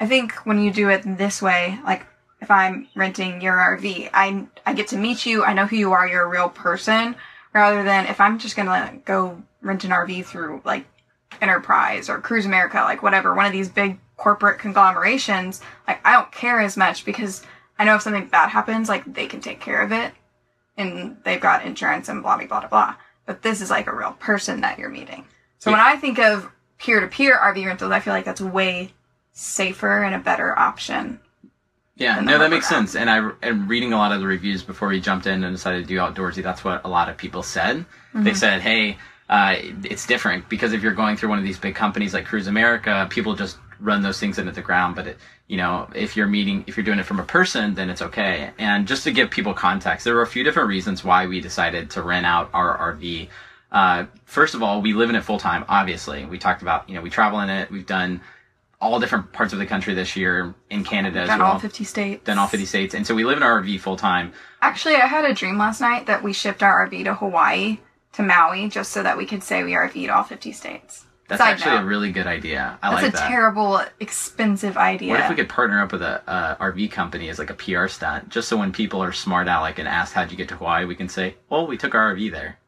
I 0.00 0.06
think 0.06 0.34
when 0.46 0.62
you 0.62 0.72
do 0.72 0.88
it 0.88 1.02
this 1.04 1.42
way, 1.42 1.78
like 1.84 2.06
if 2.40 2.50
I'm 2.50 2.88
renting 2.96 3.40
your 3.40 3.56
RV, 3.56 4.10
I 4.12 4.46
I 4.66 4.72
get 4.72 4.88
to 4.88 4.96
meet 4.96 5.26
you, 5.26 5.44
I 5.44 5.52
know 5.52 5.66
who 5.66 5.76
you 5.76 5.92
are, 5.92 6.08
you're 6.08 6.24
a 6.24 6.28
real 6.28 6.48
person, 6.48 7.16
rather 7.52 7.84
than 7.84 8.06
if 8.06 8.20
I'm 8.20 8.38
just 8.38 8.56
gonna 8.56 8.98
go 9.04 9.42
rent 9.60 9.84
an 9.84 9.90
RV 9.90 10.24
through 10.24 10.62
like 10.64 10.86
Enterprise 11.40 12.08
or 12.08 12.18
Cruise 12.20 12.46
America, 12.46 12.78
like 12.78 13.02
whatever, 13.02 13.34
one 13.34 13.46
of 13.46 13.52
these 13.52 13.68
big 13.68 13.98
corporate 14.16 14.58
conglomerations, 14.58 15.60
like 15.86 16.00
I 16.04 16.12
don't 16.12 16.32
care 16.32 16.60
as 16.60 16.76
much 16.76 17.04
because 17.04 17.42
I 17.78 17.84
know 17.84 17.96
if 17.96 18.02
something 18.02 18.26
bad 18.26 18.48
happens, 18.48 18.88
like 18.88 19.04
they 19.12 19.26
can 19.26 19.40
take 19.40 19.60
care 19.60 19.82
of 19.82 19.92
it 19.92 20.12
and 20.76 21.16
they've 21.24 21.40
got 21.40 21.64
insurance 21.64 22.08
and 22.08 22.22
blah 22.22 22.36
blah 22.36 22.46
blah 22.46 22.66
blah. 22.68 22.94
But 23.26 23.42
this 23.42 23.60
is 23.60 23.70
like 23.70 23.86
a 23.86 23.94
real 23.94 24.12
person 24.12 24.60
that 24.62 24.78
you're 24.78 24.90
meeting. 24.90 25.24
So 25.58 25.70
when 25.70 25.80
I 25.80 25.96
think 25.96 26.18
of 26.18 26.50
peer 26.78 27.00
to 27.00 27.06
peer 27.06 27.38
RV 27.38 27.64
rentals, 27.64 27.92
I 27.92 28.00
feel 28.00 28.12
like 28.12 28.24
that's 28.24 28.40
way 28.40 28.92
safer 29.32 30.02
and 30.02 30.14
a 30.14 30.18
better 30.18 30.58
option. 30.58 31.20
Yeah, 31.94 32.20
no, 32.20 32.38
that 32.38 32.50
makes 32.50 32.68
sense. 32.68 32.96
And 32.96 33.08
I 33.08 33.30
and 33.42 33.68
reading 33.68 33.92
a 33.92 33.96
lot 33.96 34.12
of 34.12 34.20
the 34.20 34.26
reviews 34.26 34.62
before 34.62 34.88
we 34.88 35.00
jumped 35.00 35.26
in 35.26 35.44
and 35.44 35.54
decided 35.54 35.82
to 35.82 35.88
do 35.88 35.98
outdoorsy. 35.98 36.42
That's 36.42 36.64
what 36.64 36.84
a 36.84 36.88
lot 36.88 37.08
of 37.08 37.16
people 37.16 37.42
said. 37.42 37.76
Mm-hmm. 37.76 38.24
They 38.24 38.34
said, 38.34 38.60
"Hey, 38.60 38.96
uh, 39.28 39.56
it's 39.84 40.06
different 40.06 40.48
because 40.48 40.72
if 40.72 40.82
you're 40.82 40.94
going 40.94 41.16
through 41.16 41.28
one 41.28 41.38
of 41.38 41.44
these 41.44 41.58
big 41.58 41.74
companies 41.74 42.12
like 42.12 42.24
Cruise 42.24 42.48
America, 42.48 43.06
people 43.10 43.34
just 43.34 43.58
run 43.82 44.02
those 44.02 44.18
things 44.20 44.38
into 44.38 44.52
the 44.52 44.62
ground. 44.62 44.94
But 44.96 45.06
it, 45.08 45.16
you 45.48 45.56
know, 45.56 45.88
if 45.94 46.16
you're 46.16 46.26
meeting, 46.26 46.64
if 46.66 46.76
you're 46.76 46.84
doing 46.84 46.98
it 46.98 47.04
from 47.06 47.20
a 47.20 47.24
person, 47.24 47.74
then 47.74 47.90
it's 47.90 48.02
okay. 48.02 48.50
And 48.58 48.86
just 48.86 49.04
to 49.04 49.12
give 49.12 49.30
people 49.30 49.52
context, 49.54 50.04
there 50.04 50.14
were 50.14 50.22
a 50.22 50.26
few 50.26 50.44
different 50.44 50.68
reasons 50.68 51.04
why 51.04 51.26
we 51.26 51.40
decided 51.40 51.90
to 51.90 52.02
rent 52.02 52.24
out 52.26 52.48
our 52.54 52.94
RV. 52.94 53.28
Uh, 53.70 54.04
first 54.24 54.54
of 54.54 54.62
all, 54.62 54.82
we 54.82 54.92
live 54.92 55.10
in 55.10 55.16
it 55.16 55.24
full 55.24 55.38
time. 55.38 55.64
Obviously, 55.68 56.24
we 56.24 56.38
talked 56.38 56.62
about 56.62 56.88
you 56.88 56.94
know 56.94 57.02
we 57.02 57.10
travel 57.10 57.40
in 57.40 57.50
it. 57.50 57.70
We've 57.70 57.86
done 57.86 58.20
all 58.80 58.98
different 58.98 59.32
parts 59.32 59.52
of 59.52 59.60
the 59.60 59.66
country 59.66 59.94
this 59.94 60.16
year 60.16 60.54
in 60.68 60.82
Canada 60.82 61.20
as 61.20 61.28
Done 61.28 61.38
well 61.38 61.52
all 61.52 61.58
50 61.60 61.84
states. 61.84 62.24
done 62.24 62.36
all 62.36 62.48
50 62.48 62.66
states. 62.66 62.94
And 62.94 63.06
so 63.06 63.14
we 63.14 63.24
live 63.24 63.36
in 63.36 63.42
our 63.44 63.62
RV 63.62 63.78
full 63.80 63.96
time. 63.96 64.32
Actually, 64.60 64.96
I 64.96 65.06
had 65.06 65.24
a 65.24 65.32
dream 65.32 65.56
last 65.56 65.80
night 65.80 66.06
that 66.06 66.22
we 66.24 66.32
shipped 66.32 66.64
our 66.64 66.88
RV 66.88 67.04
to 67.04 67.14
Hawaii, 67.14 67.78
to 68.14 68.22
Maui, 68.24 68.68
just 68.68 68.90
so 68.90 69.02
that 69.04 69.16
we 69.16 69.24
could 69.24 69.42
say 69.44 69.62
we 69.62 69.72
RV'd 69.72 70.10
all 70.10 70.24
50 70.24 70.50
states. 70.52 71.06
That's 71.32 71.42
Side 71.42 71.52
actually 71.52 71.76
note. 71.76 71.82
a 71.84 71.86
really 71.86 72.12
good 72.12 72.26
idea. 72.26 72.78
I 72.82 72.88
like 72.90 72.98
it. 72.98 73.02
That's 73.02 73.14
like 73.14 73.14
a 73.14 73.16
that. 73.24 73.28
terrible, 73.28 73.80
expensive 74.00 74.76
idea. 74.76 75.10
What 75.12 75.20
if 75.20 75.30
we 75.30 75.34
could 75.34 75.48
partner 75.48 75.82
up 75.82 75.92
with 75.92 76.02
a 76.02 76.22
uh, 76.30 76.56
RV 76.56 76.90
company 76.92 77.28
as 77.30 77.38
like 77.38 77.48
a 77.50 77.54
PR 77.54 77.88
stunt, 77.88 78.28
just 78.28 78.48
so 78.48 78.56
when 78.58 78.70
people 78.72 79.02
are 79.02 79.12
smart 79.12 79.48
aleck 79.48 79.78
and 79.78 79.88
ask 79.88 80.12
how'd 80.12 80.30
you 80.30 80.36
get 80.36 80.48
to 80.50 80.56
Hawaii, 80.56 80.84
we 80.84 80.94
can 80.94 81.08
say, 81.08 81.36
"Well, 81.48 81.66
we 81.66 81.78
took 81.78 81.94
our 81.94 82.14
RV 82.14 82.30
there." 82.32 82.58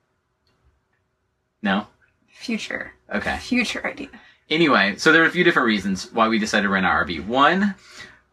No. 1.62 1.86
Future. 2.28 2.92
Okay. 3.14 3.36
Future 3.38 3.86
idea. 3.86 4.08
Anyway, 4.50 4.96
so 4.96 5.12
there 5.12 5.22
are 5.22 5.26
a 5.26 5.30
few 5.30 5.44
different 5.44 5.66
reasons 5.66 6.12
why 6.12 6.28
we 6.28 6.38
decided 6.38 6.64
to 6.64 6.68
rent 6.68 6.84
our 6.86 7.04
RV. 7.04 7.26
One, 7.26 7.74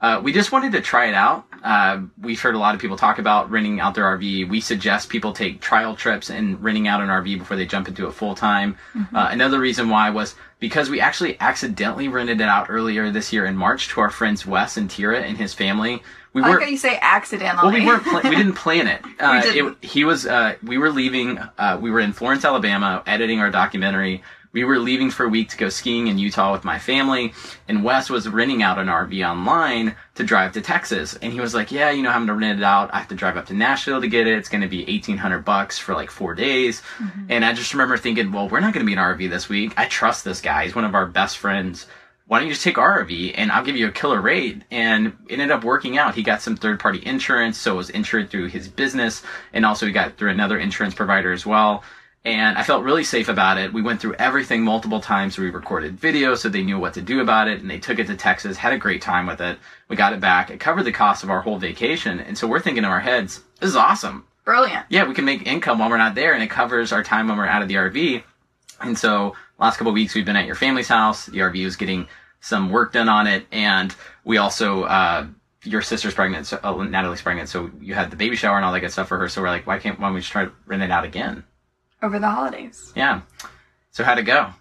uh, 0.01 0.19
we 0.23 0.33
just 0.33 0.51
wanted 0.51 0.71
to 0.73 0.81
try 0.81 1.05
it 1.07 1.13
out. 1.13 1.45
Uh, 1.63 2.01
we've 2.19 2.41
heard 2.41 2.55
a 2.55 2.57
lot 2.57 2.73
of 2.73 2.81
people 2.81 2.97
talk 2.97 3.19
about 3.19 3.51
renting 3.51 3.79
out 3.79 3.93
their 3.93 4.05
RV. 4.05 4.49
We 4.49 4.61
suggest 4.61 5.09
people 5.09 5.31
take 5.31 5.61
trial 5.61 5.95
trips 5.95 6.29
and 6.31 6.61
renting 6.63 6.87
out 6.87 7.01
an 7.01 7.09
RV 7.09 7.37
before 7.37 7.55
they 7.55 7.67
jump 7.67 7.87
into 7.87 8.07
it 8.07 8.13
full 8.13 8.33
time. 8.33 8.77
Uh, 9.13 9.27
another 9.31 9.59
reason 9.59 9.89
why 9.89 10.09
was 10.09 10.33
because 10.59 10.89
we 10.89 10.99
actually 10.99 11.39
accidentally 11.39 12.07
rented 12.07 12.41
it 12.41 12.47
out 12.47 12.67
earlier 12.69 13.11
this 13.11 13.31
year 13.31 13.45
in 13.45 13.55
March 13.55 13.89
to 13.89 14.01
our 14.01 14.09
friends 14.09 14.43
Wes 14.45 14.75
and 14.77 14.89
Tira 14.89 15.19
and 15.19 15.37
his 15.37 15.53
family. 15.53 16.01
We 16.33 16.41
I 16.41 16.45
like 16.45 16.51
weren't. 16.53 16.63
how 16.63 16.69
you 16.69 16.77
say 16.77 16.97
accidentally. 17.01 17.63
Well, 17.71 17.79
we 17.79 17.85
weren't. 17.85 18.03
Pla- 18.03 18.29
we 18.29 18.35
didn't 18.35 18.53
plan 18.53 18.87
it. 18.87 19.01
Uh, 19.19 19.41
didn't. 19.41 19.77
it 19.83 19.85
he 19.87 20.03
was. 20.03 20.25
Uh, 20.25 20.55
we 20.63 20.79
were 20.79 20.89
leaving. 20.89 21.37
Uh, 21.37 21.77
we 21.79 21.91
were 21.91 21.99
in 21.99 22.11
Florence, 22.11 22.43
Alabama, 22.43 23.03
editing 23.05 23.39
our 23.39 23.51
documentary. 23.51 24.23
We 24.53 24.63
were 24.63 24.79
leaving 24.79 25.09
for 25.09 25.25
a 25.25 25.29
week 25.29 25.49
to 25.49 25.57
go 25.57 25.69
skiing 25.69 26.07
in 26.07 26.17
Utah 26.17 26.51
with 26.51 26.63
my 26.63 26.77
family, 26.77 27.33
and 27.67 27.83
Wes 27.83 28.09
was 28.09 28.27
renting 28.27 28.61
out 28.61 28.77
an 28.77 28.87
RV 28.87 29.27
online 29.27 29.95
to 30.15 30.23
drive 30.23 30.51
to 30.53 30.61
Texas. 30.61 31.15
And 31.21 31.31
he 31.31 31.39
was 31.39 31.53
like, 31.53 31.71
"Yeah, 31.71 31.91
you 31.91 32.03
know, 32.03 32.09
I'm 32.09 32.25
gonna 32.25 32.37
rent 32.37 32.59
it 32.59 32.63
out. 32.63 32.93
I 32.93 32.99
have 32.99 33.07
to 33.09 33.15
drive 33.15 33.37
up 33.37 33.45
to 33.47 33.53
Nashville 33.53 34.01
to 34.01 34.07
get 34.07 34.27
it. 34.27 34.37
It's 34.37 34.49
gonna 34.49 34.67
be 34.67 34.87
eighteen 34.89 35.17
hundred 35.17 35.45
bucks 35.45 35.77
for 35.77 35.95
like 35.95 36.11
four 36.11 36.35
days." 36.35 36.81
Mm-hmm. 36.97 37.25
And 37.29 37.45
I 37.45 37.53
just 37.53 37.73
remember 37.73 37.97
thinking, 37.97 38.31
"Well, 38.31 38.49
we're 38.49 38.59
not 38.59 38.73
gonna 38.73 38.85
be 38.85 38.93
in 38.93 38.99
an 38.99 39.05
RV 39.05 39.29
this 39.29 39.47
week. 39.47 39.73
I 39.77 39.85
trust 39.85 40.25
this 40.25 40.41
guy. 40.41 40.65
He's 40.65 40.75
one 40.75 40.85
of 40.85 40.95
our 40.95 41.05
best 41.05 41.37
friends." 41.37 41.87
Why 42.27 42.39
don't 42.39 42.47
you 42.47 42.53
just 42.53 42.63
take 42.63 42.77
our 42.77 43.03
RV 43.03 43.33
and 43.35 43.51
I'll 43.51 43.63
give 43.65 43.75
you 43.75 43.87
a 43.87 43.91
killer 43.91 44.21
rate? 44.21 44.61
And 44.71 45.07
it 45.27 45.33
ended 45.33 45.51
up 45.51 45.65
working 45.65 45.97
out. 45.97 46.15
He 46.15 46.23
got 46.23 46.41
some 46.41 46.55
third 46.55 46.79
party 46.79 47.01
insurance, 47.05 47.57
so 47.57 47.73
it 47.73 47.75
was 47.75 47.89
insured 47.89 48.29
through 48.29 48.47
his 48.47 48.69
business, 48.69 49.21
and 49.51 49.65
also 49.65 49.85
he 49.85 49.91
got 49.91 50.15
through 50.15 50.29
another 50.29 50.57
insurance 50.57 50.93
provider 50.93 51.33
as 51.33 51.45
well 51.45 51.83
and 52.23 52.57
I 52.57 52.63
felt 52.63 52.83
really 52.83 53.03
safe 53.03 53.29
about 53.29 53.57
it. 53.57 53.73
We 53.73 53.81
went 53.81 53.99
through 53.99 54.13
everything 54.15 54.61
multiple 54.61 55.01
times. 55.01 55.37
We 55.37 55.49
recorded 55.49 55.99
video 55.99 56.35
so 56.35 56.49
they 56.49 56.61
knew 56.61 56.79
what 56.79 56.93
to 56.93 57.01
do 57.01 57.21
about 57.21 57.47
it, 57.47 57.61
and 57.61 57.69
they 57.69 57.79
took 57.79 57.97
it 57.97 58.07
to 58.07 58.15
Texas, 58.15 58.57
had 58.57 58.73
a 58.73 58.77
great 58.77 59.01
time 59.01 59.25
with 59.25 59.41
it. 59.41 59.57
We 59.87 59.95
got 59.95 60.13
it 60.13 60.19
back. 60.19 60.51
It 60.51 60.59
covered 60.59 60.83
the 60.83 60.91
cost 60.91 61.23
of 61.23 61.31
our 61.31 61.41
whole 61.41 61.57
vacation, 61.57 62.19
and 62.19 62.37
so 62.37 62.47
we're 62.47 62.59
thinking 62.59 62.83
in 62.83 62.89
our 62.89 62.99
heads, 62.99 63.41
this 63.59 63.69
is 63.69 63.75
awesome. 63.75 64.25
Brilliant. 64.45 64.85
Yeah, 64.89 65.07
we 65.07 65.15
can 65.15 65.25
make 65.25 65.47
income 65.47 65.79
while 65.79 65.89
we're 65.89 65.97
not 65.97 66.15
there, 66.15 66.33
and 66.33 66.43
it 66.43 66.49
covers 66.49 66.91
our 66.91 67.03
time 67.03 67.27
when 67.27 67.37
we're 67.37 67.47
out 67.47 67.61
of 67.61 67.67
the 67.67 67.75
RV. 67.75 68.23
And 68.81 68.97
so, 68.97 69.35
last 69.59 69.77
couple 69.77 69.89
of 69.89 69.95
weeks 69.95 70.15
we've 70.15 70.25
been 70.25 70.35
at 70.35 70.45
your 70.45 70.55
family's 70.55 70.87
house. 70.87 71.25
The 71.25 71.39
RV 71.39 71.63
was 71.63 71.75
getting 71.75 72.07
some 72.39 72.71
work 72.71 72.93
done 72.93 73.09
on 73.09 73.27
it, 73.27 73.45
and 73.51 73.95
we 74.23 74.37
also. 74.37 74.83
Uh, 74.83 75.27
your 75.63 75.83
sister's 75.83 76.15
pregnant, 76.15 76.47
so 76.47 76.59
oh, 76.63 76.81
Natalie's 76.81 77.21
pregnant, 77.21 77.47
so 77.47 77.69
you 77.79 77.93
had 77.93 78.09
the 78.09 78.15
baby 78.15 78.35
shower 78.35 78.55
and 78.55 78.65
all 78.65 78.73
that 78.73 78.79
good 78.79 78.91
stuff 78.91 79.07
for 79.07 79.19
her. 79.19 79.29
So 79.29 79.43
we're 79.43 79.49
like, 79.49 79.67
why 79.67 79.77
can't 79.77 79.99
why 79.99 80.07
don't 80.07 80.15
we 80.15 80.21
just 80.21 80.31
try 80.31 80.45
to 80.45 80.51
rent 80.65 80.81
it 80.81 80.89
out 80.89 81.03
again? 81.03 81.43
Over 82.01 82.19
the 82.19 82.29
holidays. 82.29 82.91
Yeah. 82.95 83.21
So 83.91 84.03
how'd 84.03 84.17
it 84.19 84.23
go? 84.23 84.53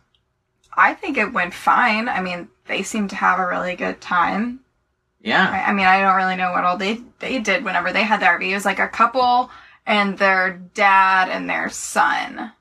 I 0.75 0.95
think 0.95 1.17
it 1.17 1.33
went 1.33 1.55
fine. 1.55 2.09
I 2.09 2.21
mean, 2.21 2.49
they 2.67 2.83
seemed 2.83 3.11
to 3.11 3.17
have 3.17 3.39
a 3.39 3.47
really 3.47 3.77
good 3.77 4.01
time. 4.01 4.61
Yeah. 5.21 5.49
I, 5.51 5.71
I 5.71 5.73
mean, 5.73 5.87
I 5.87 6.01
don't 6.01 6.17
really 6.17 6.37
know 6.37 6.53
what 6.53 6.65
all 6.65 6.77
they 6.77 7.01
they 7.19 7.39
did 7.39 7.65
whenever 7.65 7.93
they 7.93 8.05
had 8.05 8.21
the 8.21 8.27
RV. 8.27 8.43
It 8.51 8.55
was 8.55 8.65
like 8.65 8.79
a 8.79 8.89
couple 8.89 9.51
and 9.87 10.17
their 10.19 10.61
dad 10.75 11.29
and 11.29 11.49
their 11.49 11.69
son. 11.69 12.53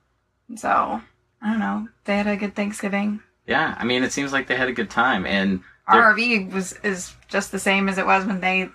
So 0.55 1.01
I 1.41 1.49
don't 1.49 1.59
know. 1.59 1.87
They 2.05 2.17
had 2.17 2.27
a 2.27 2.35
good 2.35 2.55
Thanksgiving. 2.55 3.21
Yeah. 3.47 3.75
I 3.77 3.85
mean, 3.85 4.03
it 4.03 4.11
seems 4.11 4.33
like 4.33 4.47
they 4.47 4.55
had 4.55 4.69
a 4.69 4.73
good 4.73 4.89
time, 4.89 5.25
and 5.25 5.61
Our 5.87 6.13
RV 6.13 6.51
was 6.51 6.73
is 6.83 7.13
just 7.27 7.51
the 7.51 7.59
same 7.59 7.87
as 7.89 7.97
it 7.97 8.05
was 8.05 8.25
when 8.25 8.41
they 8.41 8.69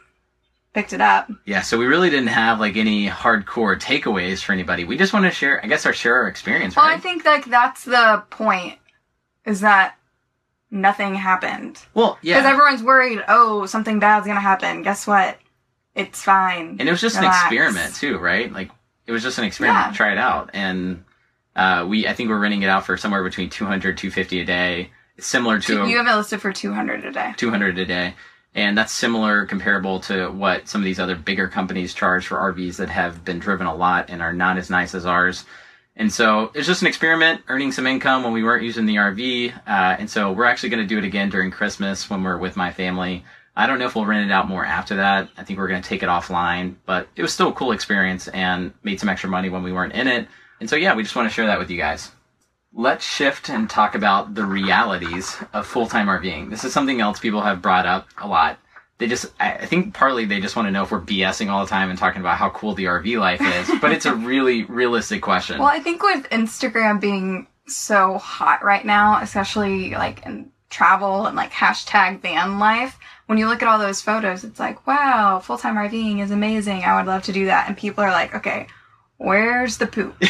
picked 0.75 0.93
it 0.93 1.00
up. 1.00 1.31
yeah. 1.47 1.62
So 1.62 1.78
we 1.78 1.87
really 1.87 2.11
didn't 2.11 2.26
have 2.28 2.61
like 2.61 2.76
any 2.76 3.09
hardcore 3.09 3.78
takeaways 3.81 4.43
for 4.43 4.52
anybody. 4.52 4.85
We 4.85 4.99
just 4.99 5.12
want 5.12 5.25
to 5.25 5.31
share, 5.31 5.64
I 5.64 5.69
guess, 5.69 5.87
our 5.87 5.93
share 5.95 6.16
our 6.16 6.28
experience, 6.28 6.76
Well, 6.76 6.85
right? 6.87 6.97
I 6.97 7.00
think 7.00 7.25
like 7.25 7.45
that's 7.47 7.85
the 7.85 8.23
point. 8.31 8.78
Is 9.47 9.61
that 9.61 9.97
nothing 10.71 11.14
happened? 11.14 11.78
well, 11.95 12.19
yeah, 12.23 12.38
Because 12.38 12.50
everyone's 12.52 12.83
worried. 12.83 13.23
Oh, 13.28 13.66
something 13.66 13.99
bad's 14.00 14.26
gonna 14.26 14.40
happen. 14.40 14.83
Guess 14.83 15.07
what? 15.07 15.38
It's 15.95 16.21
fine. 16.23 16.76
and 16.81 16.88
it 16.88 16.90
was 16.90 17.00
just 17.00 17.16
Relax. 17.16 17.37
an 17.37 17.47
experiment 17.52 17.95
too, 17.95 18.19
right? 18.19 18.52
Like 18.52 18.71
it 19.07 19.12
was 19.12 19.23
just 19.23 19.38
an 19.38 19.45
experiment 19.45 19.85
Yeah. 19.87 19.90
to 19.93 19.97
try 19.97 20.12
it 20.12 20.19
out, 20.19 20.50
and 20.54 21.04
uh, 21.54 21.87
we 21.88 22.09
I 22.09 22.14
think 22.14 22.31
we're 22.31 22.38
renting 22.40 22.62
it 22.62 22.69
out 22.69 22.85
for 22.85 22.97
somewhere 22.97 23.23
between 23.23 23.49
200 23.50 23.97
250 23.97 24.40
a 24.40 24.45
day. 24.45 24.90
It's 25.16 25.26
similar 25.28 25.61
to 25.61 25.87
You 25.87 25.99
have 25.99 26.09
it 26.09 26.16
listed 26.16 26.40
for 26.40 26.52
two 26.52 26.73
hundred 26.73 27.04
a 27.04 27.12
day. 27.12 27.33
200 27.37 27.78
a 27.78 27.85
day. 27.85 28.14
And 28.54 28.78
that's 28.78 28.92
similar, 28.92 29.46
comparable 29.46 29.99
to 30.00 30.28
what 30.28 30.68
some 30.68 30.80
of 30.80 30.84
these 30.84 31.00
other 31.00 31.16
bigger 31.16 31.49
companies 31.49 31.92
charge 31.92 32.26
for 32.26 32.37
RVs 32.37 32.76
that 32.76 32.88
have 32.88 33.25
been 33.25 33.40
driven 33.40 33.66
a 33.66 33.75
lot 33.75 34.11
and 34.11 34.23
are 34.23 34.32
not 34.32 34.58
as 34.58 34.70
nice 34.70 34.94
as 34.94 35.06
ours. 35.06 35.44
And 35.96 36.12
so 36.12 36.50
it's 36.54 36.66
just 36.66 36.82
an 36.82 36.88
experiment, 36.88 37.42
earning 37.49 37.73
some 37.73 37.87
income 37.87 38.25
when 38.25 38.32
we 38.32 38.42
weren't 38.42 38.64
using 38.64 38.87
the 38.87 38.96
RV. 38.96 39.54
Uh, 39.66 39.96
and 39.99 40.08
so 40.11 40.32
we're 40.32 40.44
actually 40.44 40.68
going 40.70 40.82
to 40.82 40.88
do 40.88 40.99
it 40.99 41.04
again 41.04 41.30
during 41.30 41.50
Christmas 41.50 42.08
when 42.11 42.23
we're 42.23 42.38
with 42.38 42.56
my 42.56 42.73
family. 42.73 43.25
I 43.56 43.66
don't 43.66 43.78
know 43.78 43.87
if 43.87 43.94
we'll 43.94 44.06
rent 44.06 44.28
it 44.28 44.32
out 44.32 44.49
more 44.49 44.64
after 44.64 44.96
that. 44.96 45.28
I 45.37 45.44
think 45.44 45.58
we're 45.58 45.68
going 45.68 45.82
to 45.82 45.88
take 45.88 46.02
it 46.02 46.08
offline, 46.08 46.75
but 46.87 47.08
it 47.14 47.23
was 47.23 47.32
still 47.32 47.50
a 47.50 47.52
cool 47.52 47.70
experience 47.70 48.26
and 48.28 48.73
made 48.82 48.99
some 48.99 49.08
extra 49.08 49.30
money 49.30 49.49
when 49.49 49.62
we 49.62 49.73
weren't 49.73 49.92
in 49.92 50.08
it. 50.08 50.26
And 50.58 50.68
so, 50.68 50.75
yeah, 50.75 50.94
we 50.94 51.04
just 51.04 51.14
want 51.14 51.28
to 51.28 51.34
share 51.34 51.46
that 51.46 51.58
with 51.58 51.70
you 51.70 51.76
guys. 51.76 52.11
Let's 52.76 53.04
shift 53.04 53.49
and 53.49 53.71
talk 53.71 53.95
about 53.95 54.35
the 54.35 54.45
realities 54.45 55.37
of 55.52 55.66
full 55.66 55.87
time 55.87 56.09
RVing. 56.09 56.50
This 56.50 56.64
is 56.64 56.73
something 56.73 57.00
else 57.00 57.21
people 57.21 57.40
have 57.40 57.62
brought 57.62 57.87
up 57.87 58.09
a 58.19 58.26
lot. 58.26 58.59
They 58.99 59.07
just, 59.07 59.26
I 59.40 59.66
think 59.66 59.95
partly 59.95 60.25
they 60.25 60.40
just 60.40 60.57
want 60.57 60.66
to 60.66 60.73
know 60.73 60.83
if 60.83 60.90
we're 60.90 61.00
BSing 61.00 61.50
all 61.50 61.64
the 61.64 61.71
time 61.71 61.90
and 61.90 61.99
talking 61.99 62.21
about 62.21 62.37
how 62.37 62.50
cool 62.50 62.75
the 62.75 62.85
RV 62.85 63.19
life 63.19 63.40
is, 63.40 63.71
but 63.81 63.93
it's 63.93 64.07
a 64.07 64.14
really 64.14 64.64
realistic 64.64 65.23
question. 65.23 65.59
Well, 65.59 65.69
I 65.69 65.81
think 65.81 66.02
with 66.02 66.28
Instagram 66.31 67.00
being 67.00 67.47
so 67.66 68.19
hot 68.19 68.64
right 68.64 68.85
now, 68.85 69.21
especially 69.21 69.90
like 69.90 70.25
in 70.26 70.50
travel 70.71 71.26
and 71.26 71.37
like 71.37 71.52
hashtag 71.52 72.21
van 72.23 72.59
life, 72.59 72.99
when 73.26 73.38
you 73.38 73.49
look 73.49 73.62
at 73.62 73.69
all 73.69 73.78
those 73.78 74.00
photos, 74.02 74.45
it's 74.45 74.61
like, 74.61 74.87
wow, 74.87 75.40
full 75.40 75.59
time 75.59 75.76
RVing 75.76 76.21
is 76.21 76.31
amazing. 76.31 76.83
I 76.85 76.97
would 76.97 77.07
love 77.07 77.23
to 77.25 77.33
do 77.33 77.47
that. 77.47 77.69
And 77.69 77.76
people 77.76 78.04
are 78.04 78.11
like, 78.11 78.35
okay, 78.35 78.66
where's 79.16 79.78
the 79.78 79.87
poop? 79.87 80.21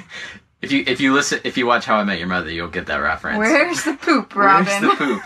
If 0.62 0.70
you 0.72 0.84
if 0.86 1.00
you 1.00 1.12
listen 1.12 1.40
if 1.44 1.56
you 1.58 1.66
watch 1.66 1.84
How 1.84 1.96
I 1.96 2.04
Met 2.04 2.18
Your 2.18 2.28
Mother, 2.28 2.50
you'll 2.50 2.68
get 2.68 2.86
that 2.86 2.96
reference. 2.96 3.38
Where's 3.38 3.84
the 3.84 3.94
poop, 3.94 4.34
Robin? 4.34 4.66
Where's 4.66 4.80
the 4.80 4.96
poop? 4.96 5.22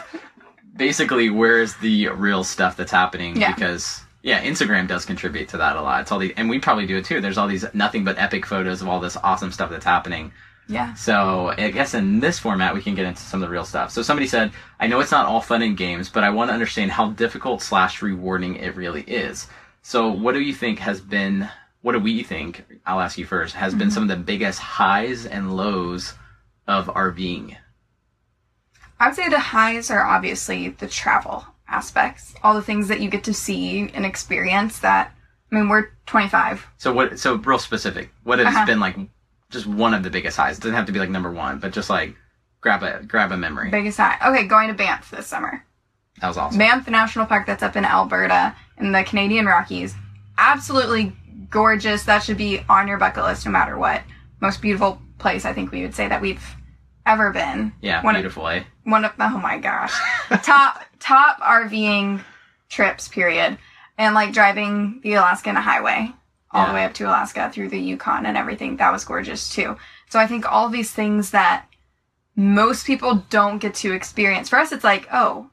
Basically, 0.76 1.30
where's 1.30 1.74
the 1.76 2.08
real 2.08 2.44
stuff 2.44 2.76
that's 2.76 2.92
happening? 2.92 3.36
Yeah. 3.36 3.54
Because 3.54 4.02
yeah, 4.22 4.42
Instagram 4.42 4.88
does 4.88 5.04
contribute 5.04 5.48
to 5.50 5.58
that 5.58 5.76
a 5.76 5.82
lot. 5.82 6.00
It's 6.00 6.10
all 6.12 6.18
the 6.18 6.34
and 6.36 6.48
we 6.48 6.58
probably 6.58 6.86
do 6.86 6.96
it 6.96 7.04
too. 7.04 7.20
There's 7.20 7.38
all 7.38 7.46
these 7.48 7.64
nothing 7.74 8.04
but 8.04 8.18
epic 8.18 8.44
photos 8.46 8.82
of 8.82 8.88
all 8.88 8.98
this 9.00 9.16
awesome 9.22 9.52
stuff 9.52 9.70
that's 9.70 9.84
happening. 9.84 10.32
yeah. 10.68 10.94
So 10.94 11.54
I 11.56 11.70
guess 11.70 11.94
in 11.94 12.20
this 12.20 12.38
format 12.38 12.74
we 12.74 12.82
can 12.82 12.94
get 12.94 13.06
into 13.06 13.20
some 13.22 13.42
of 13.42 13.48
the 13.48 13.52
real 13.52 13.64
stuff. 13.64 13.90
So 13.92 14.02
somebody 14.02 14.26
said, 14.26 14.52
I 14.80 14.86
know 14.86 15.00
it's 15.00 15.12
not 15.12 15.26
all 15.26 15.40
fun 15.40 15.62
and 15.62 15.76
games, 15.76 16.08
but 16.08 16.24
I 16.24 16.30
want 16.30 16.50
to 16.50 16.54
understand 16.54 16.90
how 16.90 17.10
difficult 17.10 17.62
slash 17.62 18.02
rewarding 18.02 18.56
it 18.56 18.74
really 18.74 19.02
is. 19.02 19.46
So 19.82 20.10
what 20.10 20.32
do 20.32 20.40
you 20.40 20.52
think 20.54 20.80
has 20.80 21.00
been 21.00 21.48
what 21.86 21.92
do 21.92 22.00
we 22.00 22.24
think, 22.24 22.64
I'll 22.84 22.98
ask 22.98 23.16
you 23.16 23.24
first, 23.24 23.54
has 23.54 23.72
been 23.72 23.92
some 23.92 24.02
of 24.02 24.08
the 24.08 24.16
biggest 24.16 24.58
highs 24.58 25.24
and 25.24 25.56
lows 25.56 26.14
of 26.66 26.88
RVing? 26.88 27.56
I 28.98 29.06
would 29.06 29.14
say 29.14 29.28
the 29.28 29.38
highs 29.38 29.88
are 29.88 30.02
obviously 30.02 30.70
the 30.70 30.88
travel 30.88 31.46
aspects, 31.68 32.34
all 32.42 32.54
the 32.54 32.60
things 32.62 32.88
that 32.88 32.98
you 32.98 33.08
get 33.08 33.22
to 33.22 33.32
see 33.32 33.88
and 33.94 34.04
experience 34.04 34.80
that. 34.80 35.12
I 35.52 35.54
mean, 35.54 35.68
we're 35.68 35.90
25. 36.06 36.66
So 36.76 36.92
what 36.92 37.20
so 37.20 37.36
real 37.36 37.60
specific. 37.60 38.10
What 38.24 38.40
has 38.40 38.48
Uh-huh. 38.48 38.66
been 38.66 38.80
like 38.80 38.96
just 39.50 39.68
one 39.68 39.94
of 39.94 40.02
the 40.02 40.10
biggest 40.10 40.36
highs? 40.36 40.58
It 40.58 40.62
doesn't 40.62 40.74
have 40.74 40.86
to 40.86 40.92
be 40.92 40.98
like 40.98 41.10
number 41.10 41.30
one, 41.30 41.60
but 41.60 41.72
just 41.72 41.88
like 41.88 42.16
grab 42.62 42.82
a 42.82 43.04
grab 43.04 43.30
a 43.30 43.36
memory. 43.36 43.70
Biggest 43.70 43.98
high. 43.98 44.18
Okay, 44.26 44.48
going 44.48 44.66
to 44.66 44.74
Banff 44.74 45.12
this 45.12 45.28
summer. 45.28 45.64
That 46.20 46.26
was 46.26 46.36
awesome. 46.36 46.58
Banff 46.58 46.88
National 46.90 47.26
Park 47.26 47.46
that's 47.46 47.62
up 47.62 47.76
in 47.76 47.84
Alberta 47.84 48.56
in 48.76 48.90
the 48.90 49.04
Canadian 49.04 49.46
Rockies. 49.46 49.94
Absolutely 50.36 51.12
gorgeous. 51.50 52.04
That 52.04 52.22
should 52.22 52.36
be 52.36 52.60
on 52.68 52.88
your 52.88 52.98
bucket 52.98 53.24
list 53.24 53.44
no 53.46 53.52
matter 53.52 53.76
what. 53.78 54.02
Most 54.40 54.60
beautiful 54.60 55.00
place 55.18 55.44
I 55.44 55.52
think 55.52 55.72
we 55.72 55.82
would 55.82 55.94
say 55.94 56.08
that 56.08 56.20
we've 56.20 56.44
ever 57.06 57.30
been. 57.32 57.72
Yeah, 57.80 58.02
One- 58.02 58.14
beautiful, 58.14 58.48
eh? 58.48 58.64
One 58.84 59.04
of 59.04 59.12
oh 59.18 59.38
my 59.38 59.58
gosh. 59.58 59.92
top 60.42 60.84
top 61.00 61.38
RVing 61.40 62.22
trips 62.68 63.08
period. 63.08 63.58
And 63.98 64.14
like 64.14 64.32
driving 64.34 65.00
the 65.02 65.14
Alaskan 65.14 65.56
highway 65.56 66.12
all 66.50 66.64
Yeah. 66.64 66.68
the 66.68 66.74
way 66.74 66.84
up 66.84 66.94
to 66.94 67.04
Alaska 67.04 67.50
through 67.52 67.70
the 67.70 67.78
Yukon 67.78 68.26
and 68.26 68.36
everything. 68.36 68.76
That 68.76 68.92
was 68.92 69.04
gorgeous 69.04 69.48
too. 69.54 69.76
So 70.10 70.18
I 70.20 70.26
think 70.26 70.50
all 70.50 70.68
these 70.68 70.92
things 70.92 71.30
that 71.30 71.66
most 72.36 72.86
people 72.86 73.24
don't 73.30 73.58
get 73.58 73.74
to 73.76 73.92
experience. 73.92 74.48
For 74.50 74.58
us 74.58 74.70
it's 74.72 74.84
like, 74.84 75.08
oh, 75.12 75.50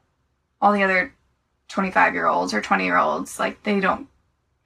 all 0.60 0.72
the 0.72 0.82
other 0.82 1.14
25 1.68 2.12
year 2.14 2.26
olds 2.26 2.52
or 2.52 2.60
20 2.60 2.84
year 2.84 2.98
olds 2.98 3.38
like 3.38 3.62
they 3.62 3.80
don't 3.80 4.06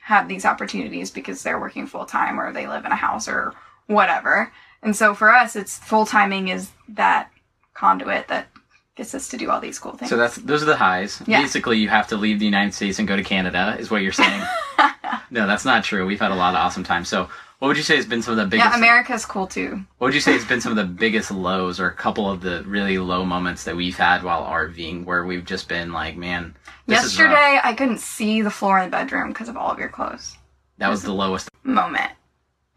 have 0.08 0.26
these 0.26 0.46
opportunities 0.46 1.10
because 1.10 1.42
they're 1.42 1.60
working 1.60 1.86
full 1.86 2.06
time 2.06 2.40
or 2.40 2.50
they 2.50 2.66
live 2.66 2.86
in 2.86 2.92
a 2.92 2.96
house 2.96 3.28
or 3.28 3.52
whatever 3.86 4.50
and 4.82 4.96
so 4.96 5.14
for 5.14 5.30
us 5.30 5.54
it's 5.54 5.76
full 5.78 6.06
timing 6.06 6.48
is 6.48 6.70
that 6.88 7.30
conduit 7.74 8.26
that 8.28 8.48
gets 8.96 9.14
us 9.14 9.28
to 9.28 9.36
do 9.36 9.50
all 9.50 9.60
these 9.60 9.78
cool 9.78 9.92
things 9.92 10.10
So 10.10 10.16
that's 10.16 10.36
those 10.36 10.62
are 10.62 10.66
the 10.66 10.76
highs. 10.76 11.22
Yeah. 11.26 11.40
Basically, 11.40 11.78
you 11.78 11.88
have 11.88 12.08
to 12.08 12.16
leave 12.16 12.40
the 12.40 12.44
United 12.44 12.74
States 12.74 12.98
and 12.98 13.06
go 13.06 13.16
to 13.16 13.22
Canada, 13.22 13.76
is 13.78 13.90
what 13.90 14.02
you're 14.02 14.12
saying. 14.12 14.42
no, 15.30 15.46
that's 15.46 15.64
not 15.64 15.84
true. 15.84 16.04
We've 16.04 16.18
had 16.18 16.32
a 16.32 16.34
lot 16.34 16.54
of 16.54 16.60
awesome 16.60 16.82
times. 16.82 17.08
So, 17.08 17.28
what 17.58 17.68
would 17.68 17.76
you 17.76 17.82
say 17.82 17.96
has 17.96 18.06
been 18.06 18.22
some 18.22 18.32
of 18.32 18.38
the 18.38 18.46
biggest? 18.46 18.70
yeah 18.70 18.76
america's 18.76 19.24
cool 19.26 19.46
too 19.46 19.80
what 19.98 20.08
would 20.08 20.14
you 20.14 20.20
say 20.20 20.32
has 20.32 20.44
been 20.44 20.60
some 20.60 20.70
of 20.72 20.76
the 20.76 20.84
biggest 20.84 21.30
lows, 21.30 21.80
or 21.80 21.86
a 21.86 21.94
couple 21.94 22.30
of 22.30 22.40
the 22.40 22.62
really 22.66 22.98
low 22.98 23.24
moments 23.24 23.64
that 23.64 23.76
we've 23.76 23.96
had 23.96 24.22
while 24.22 24.44
RVing, 24.44 25.04
where 25.04 25.24
we've 25.24 25.44
just 25.44 25.68
been 25.68 25.92
like, 25.92 26.16
man, 26.16 26.54
this 26.86 27.04
is 27.04 27.18
rough. 27.20 27.30
yesterday 27.30 27.60
i 27.64 27.72
couldn't 27.74 27.98
see 28.00 28.42
the 28.42 28.50
floor 28.50 28.78
in 28.78 28.84
the 28.86 28.90
bedroom 28.96 29.28
because 29.28 29.48
of 29.48 29.56
all 29.56 29.70
of 29.70 29.78
your 29.78 29.88
clothes 29.88 30.36
That 30.78 30.88
was 30.88 31.02
the 31.02 31.12
lowest. 31.12 31.48
moment 31.64 32.12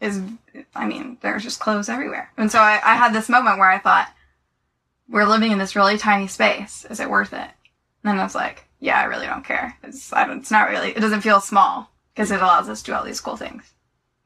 is 0.00 0.20
I 0.74 0.86
mean, 0.86 1.16
there's 1.22 1.44
just 1.44 1.60
clothes 1.60 1.88
everywhere. 1.88 2.30
And 2.36 2.50
so 2.50 2.58
I, 2.58 2.80
I 2.84 2.96
had 2.96 3.12
this 3.14 3.28
moment 3.28 3.58
where 3.58 3.70
I 3.70 3.78
thought, 3.78 4.12
we're 5.08 5.24
living 5.24 5.52
in 5.52 5.58
this 5.58 5.76
really 5.76 5.96
tiny 5.96 6.26
space. 6.26 6.84
Is 6.90 6.98
it 7.00 7.08
worth 7.08 7.32
it? 7.32 7.36
And 7.38 7.50
then 8.04 8.18
I 8.18 8.24
was 8.24 8.34
like, 8.34 8.64
yeah, 8.80 8.98
I 9.00 9.04
really 9.04 9.26
don't 9.26 9.44
care. 9.44 9.76
It's 9.84 10.12
I 10.12 10.26
don't, 10.26 10.38
it's 10.40 10.50
not 10.50 10.68
really 10.68 10.90
it 10.90 11.00
doesn't 11.00 11.20
feel 11.20 11.40
small 11.40 11.90
because 12.14 12.30
it 12.32 12.40
allows 12.42 12.68
us 12.68 12.80
to 12.82 12.90
do 12.90 12.94
all 12.94 13.04
these 13.04 13.20
cool 13.20 13.36
things. 13.36 13.72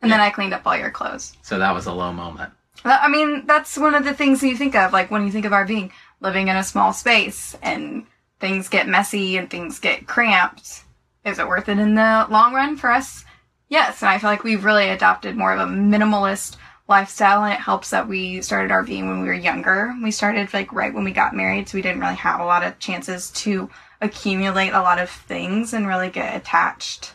And 0.03 0.11
then 0.11 0.21
I 0.21 0.31
cleaned 0.31 0.55
up 0.55 0.67
all 0.67 0.77
your 0.77 0.91
clothes. 0.91 1.37
So 1.43 1.59
that 1.59 1.75
was 1.75 1.87
a 1.87 1.93
low 1.93 2.13
moment. 2.13 2.53
I 2.85 3.09
mean, 3.09 3.47
that's 3.47 3.77
one 3.79 3.95
of 3.95 4.05
the 4.05 4.15
things 4.15 4.43
you 4.43 4.57
think 4.57 4.75
of, 4.75 4.93
like 4.93 5.11
when 5.11 5.25
you 5.25 5.33
think 5.33 5.45
of 5.47 5.53
RVing, 5.53 5.91
living 6.21 6.49
in 6.49 6.57
a 6.57 6.63
small 6.63 6.93
space 6.93 7.57
and 7.63 8.07
things 8.39 8.69
get 8.69 8.87
messy 8.87 9.37
and 9.37 9.51
things 9.51 9.81
get 9.81 10.07
cramped. 10.07 10.85
Is 11.25 11.39
it 11.39 11.49
worth 11.49 11.69
it 11.69 11.79
in 11.79 11.95
the 11.95 12.27
long 12.31 12.53
run 12.55 12.77
for 12.77 12.91
us? 12.91 13.25
Yes, 13.69 14.03
and 14.03 14.09
I 14.09 14.19
feel 14.19 14.31
like 14.31 14.45
we've 14.45 14.65
really 14.65 14.89
adopted 14.89 15.37
more 15.37 15.53
of 15.53 15.59
a 15.59 15.73
minimalist 15.73 16.57
lifestyle, 16.89 17.43
and 17.43 17.53
it 17.53 17.61
helps 17.61 17.91
that 17.91 18.07
we 18.07 18.41
started 18.43 18.71
RVing 18.71 19.09
when 19.09 19.21
we 19.23 19.27
were 19.27 19.35
younger. 19.35 19.93
We 20.03 20.13
started 20.13 20.55
like 20.55 20.73
right 20.73 20.95
when 20.95 21.03
we 21.03 21.11
got 21.11 21.35
married, 21.35 21.69
so 21.69 21.77
we 21.77 21.83
didn't 21.83 22.01
really 22.01 22.15
have 22.15 22.39
a 22.39 22.45
lot 22.45 22.63
of 22.63 22.79
chances 22.79 23.31
to 23.33 23.69
accumulate 24.01 24.71
a 24.71 24.83
lot 24.83 25.01
of 25.01 25.11
things 25.11 25.73
and 25.73 25.89
really 25.89 26.11
get 26.11 26.37
attached 26.37 27.13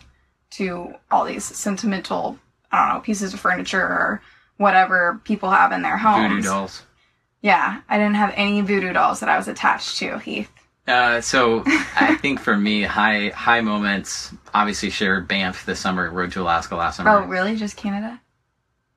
to 0.51 0.95
all 1.09 1.23
these 1.23 1.45
sentimental, 1.45 2.37
I 2.71 2.85
don't 2.85 2.95
know, 2.95 3.01
pieces 3.01 3.33
of 3.33 3.39
furniture 3.39 3.81
or 3.81 4.21
whatever 4.57 5.19
people 5.23 5.49
have 5.49 5.71
in 5.71 5.81
their 5.81 5.97
homes. 5.97 6.29
Voodoo 6.29 6.41
dolls. 6.41 6.83
Yeah, 7.41 7.81
I 7.89 7.97
didn't 7.97 8.15
have 8.15 8.33
any 8.35 8.61
voodoo 8.61 8.93
dolls 8.93 9.19
that 9.19 9.29
I 9.29 9.37
was 9.37 9.47
attached 9.47 9.97
to, 9.97 10.19
Heath. 10.19 10.51
Uh, 10.87 11.21
so 11.21 11.63
I 11.65 12.17
think 12.21 12.39
for 12.39 12.55
me, 12.55 12.83
high 12.83 13.29
high 13.29 13.61
moments. 13.61 14.33
Obviously, 14.53 14.89
shared 14.89 15.27
Banff 15.27 15.65
this 15.65 15.79
summer. 15.79 16.09
Rode 16.09 16.31
to 16.33 16.41
Alaska 16.41 16.75
last 16.75 16.97
summer. 16.97 17.11
Oh, 17.11 17.25
really? 17.25 17.55
Just 17.55 17.77
Canada? 17.77 18.19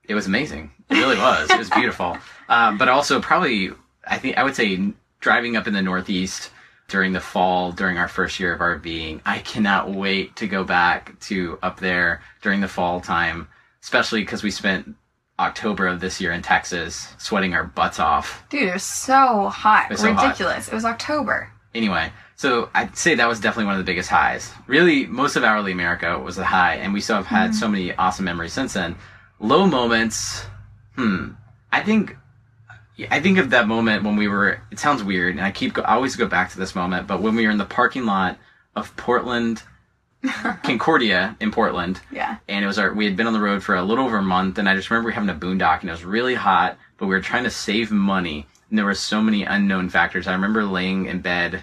It 0.06 0.14
was 0.14 0.26
amazing. 0.26 0.70
It 0.90 0.94
really 0.94 1.16
was. 1.16 1.50
it 1.50 1.58
was 1.58 1.70
beautiful. 1.70 2.18
Um, 2.48 2.76
but 2.78 2.88
also 2.88 3.20
probably, 3.20 3.70
I 4.06 4.18
think 4.18 4.36
I 4.36 4.44
would 4.44 4.54
say 4.54 4.92
driving 5.20 5.56
up 5.56 5.66
in 5.66 5.72
the 5.72 5.80
Northeast 5.80 6.50
during 6.88 7.12
the 7.12 7.20
fall 7.20 7.72
during 7.72 7.96
our 7.96 8.08
first 8.08 8.38
year 8.38 8.52
of 8.54 8.60
RVing. 8.60 9.20
I 9.24 9.38
cannot 9.38 9.90
wait 9.90 10.36
to 10.36 10.46
go 10.46 10.64
back 10.64 11.18
to 11.20 11.58
up 11.62 11.80
there 11.80 12.22
during 12.42 12.60
the 12.60 12.68
fall 12.68 13.00
time, 13.00 13.48
especially 13.84 14.22
because 14.22 14.42
we 14.42 14.50
spent 14.50 14.96
October 15.38 15.86
of 15.86 16.00
this 16.00 16.18
year 16.18 16.32
in 16.32 16.40
Texas 16.40 17.14
sweating 17.18 17.52
our 17.52 17.64
butts 17.64 18.00
off. 18.00 18.42
Dude, 18.48 18.62
it 18.62 18.72
was 18.72 18.82
so 18.82 19.48
hot. 19.48 19.90
It 19.90 19.90
was 19.90 20.00
so 20.00 20.14
hot. 20.14 20.22
Ridiculous. 20.22 20.68
It 20.68 20.74
was 20.74 20.86
October. 20.86 21.52
Anyway, 21.74 22.10
so 22.34 22.70
I'd 22.74 22.96
say 22.96 23.14
that 23.14 23.28
was 23.28 23.40
definitely 23.40 23.66
one 23.66 23.74
of 23.74 23.84
the 23.84 23.90
biggest 23.90 24.08
highs. 24.08 24.50
Really, 24.66 25.04
most 25.04 25.36
of 25.36 25.44
Hourly 25.44 25.70
America 25.70 26.18
was 26.18 26.38
a 26.38 26.44
high, 26.44 26.76
and 26.76 26.94
we 26.94 27.02
still 27.02 27.16
have 27.16 27.26
had 27.26 27.54
so 27.54 27.68
many 27.68 27.92
awesome 27.96 28.24
memories 28.24 28.54
since 28.54 28.72
then. 28.72 28.96
Low 29.38 29.66
moments, 29.66 30.46
hmm. 30.96 31.32
I 31.70 31.82
think, 31.82 32.16
I 33.10 33.20
think 33.20 33.36
of 33.36 33.50
that 33.50 33.68
moment 33.68 34.02
when 34.02 34.16
we 34.16 34.28
were. 34.28 34.62
It 34.70 34.78
sounds 34.78 35.04
weird, 35.04 35.36
and 35.36 35.44
I 35.44 35.50
keep, 35.50 35.74
go, 35.74 35.82
I 35.82 35.94
always 35.94 36.16
go 36.16 36.26
back 36.26 36.50
to 36.52 36.58
this 36.58 36.74
moment. 36.74 37.06
But 37.06 37.20
when 37.20 37.34
we 37.34 37.44
were 37.44 37.52
in 37.52 37.58
the 37.58 37.66
parking 37.66 38.06
lot 38.06 38.38
of 38.74 38.96
Portland, 38.96 39.62
Concordia 40.62 41.36
in 41.40 41.50
Portland, 41.50 42.00
Yeah. 42.10 42.36
and 42.48 42.64
it 42.64 42.66
was 42.66 42.78
our 42.78 42.92
we 42.92 43.04
had 43.04 43.16
been 43.16 43.26
on 43.26 43.32
the 43.32 43.40
road 43.40 43.62
for 43.62 43.74
a 43.74 43.82
little 43.82 44.04
over 44.06 44.18
a 44.18 44.22
month 44.22 44.58
and 44.58 44.68
i 44.68 44.74
just 44.74 44.90
remember 44.90 45.08
we 45.08 45.12
having 45.14 45.28
a 45.28 45.34
boondock 45.34 45.80
and 45.80 45.88
it 45.88 45.92
was 45.92 46.04
really 46.04 46.34
hot 46.34 46.78
but 46.98 47.06
we 47.06 47.14
were 47.14 47.20
trying 47.20 47.44
to 47.44 47.50
save 47.50 47.90
money 47.90 48.46
and 48.70 48.78
there 48.78 48.84
were 48.86 48.94
so 48.94 49.20
many 49.20 49.44
unknown 49.44 49.88
factors. 49.88 50.26
I 50.26 50.32
remember 50.32 50.64
laying 50.64 51.06
in 51.06 51.20
bed 51.20 51.62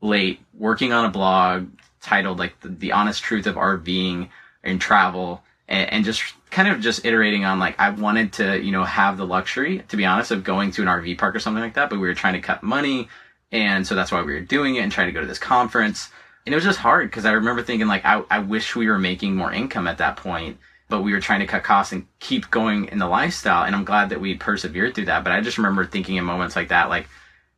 late 0.00 0.40
working 0.54 0.92
on 0.92 1.04
a 1.04 1.10
blog 1.10 1.68
titled 2.00 2.38
like 2.38 2.58
the, 2.60 2.68
the 2.68 2.92
honest 2.92 3.22
truth 3.22 3.46
of 3.46 3.56
rving 3.56 4.30
and 4.64 4.80
travel 4.80 5.42
and, 5.68 5.92
and 5.92 6.04
just 6.04 6.22
kind 6.50 6.68
of 6.68 6.80
just 6.80 7.04
iterating 7.04 7.44
on 7.44 7.58
like 7.58 7.78
i 7.78 7.90
wanted 7.90 8.32
to 8.32 8.58
you 8.62 8.72
know 8.72 8.82
have 8.82 9.18
the 9.18 9.26
luxury 9.26 9.80
to 9.88 9.96
be 9.98 10.06
honest 10.06 10.30
of 10.30 10.42
going 10.42 10.70
to 10.70 10.80
an 10.82 10.88
rv 10.88 11.18
park 11.18 11.34
or 11.36 11.38
something 11.38 11.62
like 11.62 11.74
that 11.74 11.90
but 11.90 11.98
we 12.00 12.08
were 12.08 12.14
trying 12.14 12.32
to 12.32 12.40
cut 12.40 12.62
money 12.62 13.08
and 13.52 13.86
so 13.86 13.94
that's 13.94 14.10
why 14.10 14.22
we 14.22 14.32
were 14.32 14.40
doing 14.40 14.76
it 14.76 14.80
and 14.80 14.90
trying 14.90 15.06
to 15.08 15.12
go 15.12 15.20
to 15.20 15.26
this 15.26 15.38
conference 15.38 16.08
and 16.46 16.52
it 16.52 16.56
was 16.56 16.64
just 16.64 16.78
hard 16.78 17.10
because 17.10 17.24
I 17.24 17.32
remember 17.32 17.62
thinking 17.62 17.88
like 17.88 18.04
I, 18.04 18.22
I 18.30 18.38
wish 18.38 18.74
we 18.74 18.88
were 18.88 18.98
making 18.98 19.36
more 19.36 19.52
income 19.52 19.86
at 19.86 19.98
that 19.98 20.16
point, 20.16 20.58
but 20.88 21.02
we 21.02 21.12
were 21.12 21.20
trying 21.20 21.40
to 21.40 21.46
cut 21.46 21.62
costs 21.62 21.92
and 21.92 22.06
keep 22.18 22.50
going 22.50 22.86
in 22.86 22.98
the 22.98 23.06
lifestyle. 23.06 23.64
And 23.64 23.74
I'm 23.74 23.84
glad 23.84 24.08
that 24.10 24.20
we 24.20 24.34
persevered 24.34 24.94
through 24.94 25.06
that. 25.06 25.22
But 25.22 25.32
I 25.32 25.40
just 25.40 25.58
remember 25.58 25.84
thinking 25.84 26.16
in 26.16 26.24
moments 26.24 26.56
like 26.56 26.68
that, 26.68 26.88
like 26.88 27.08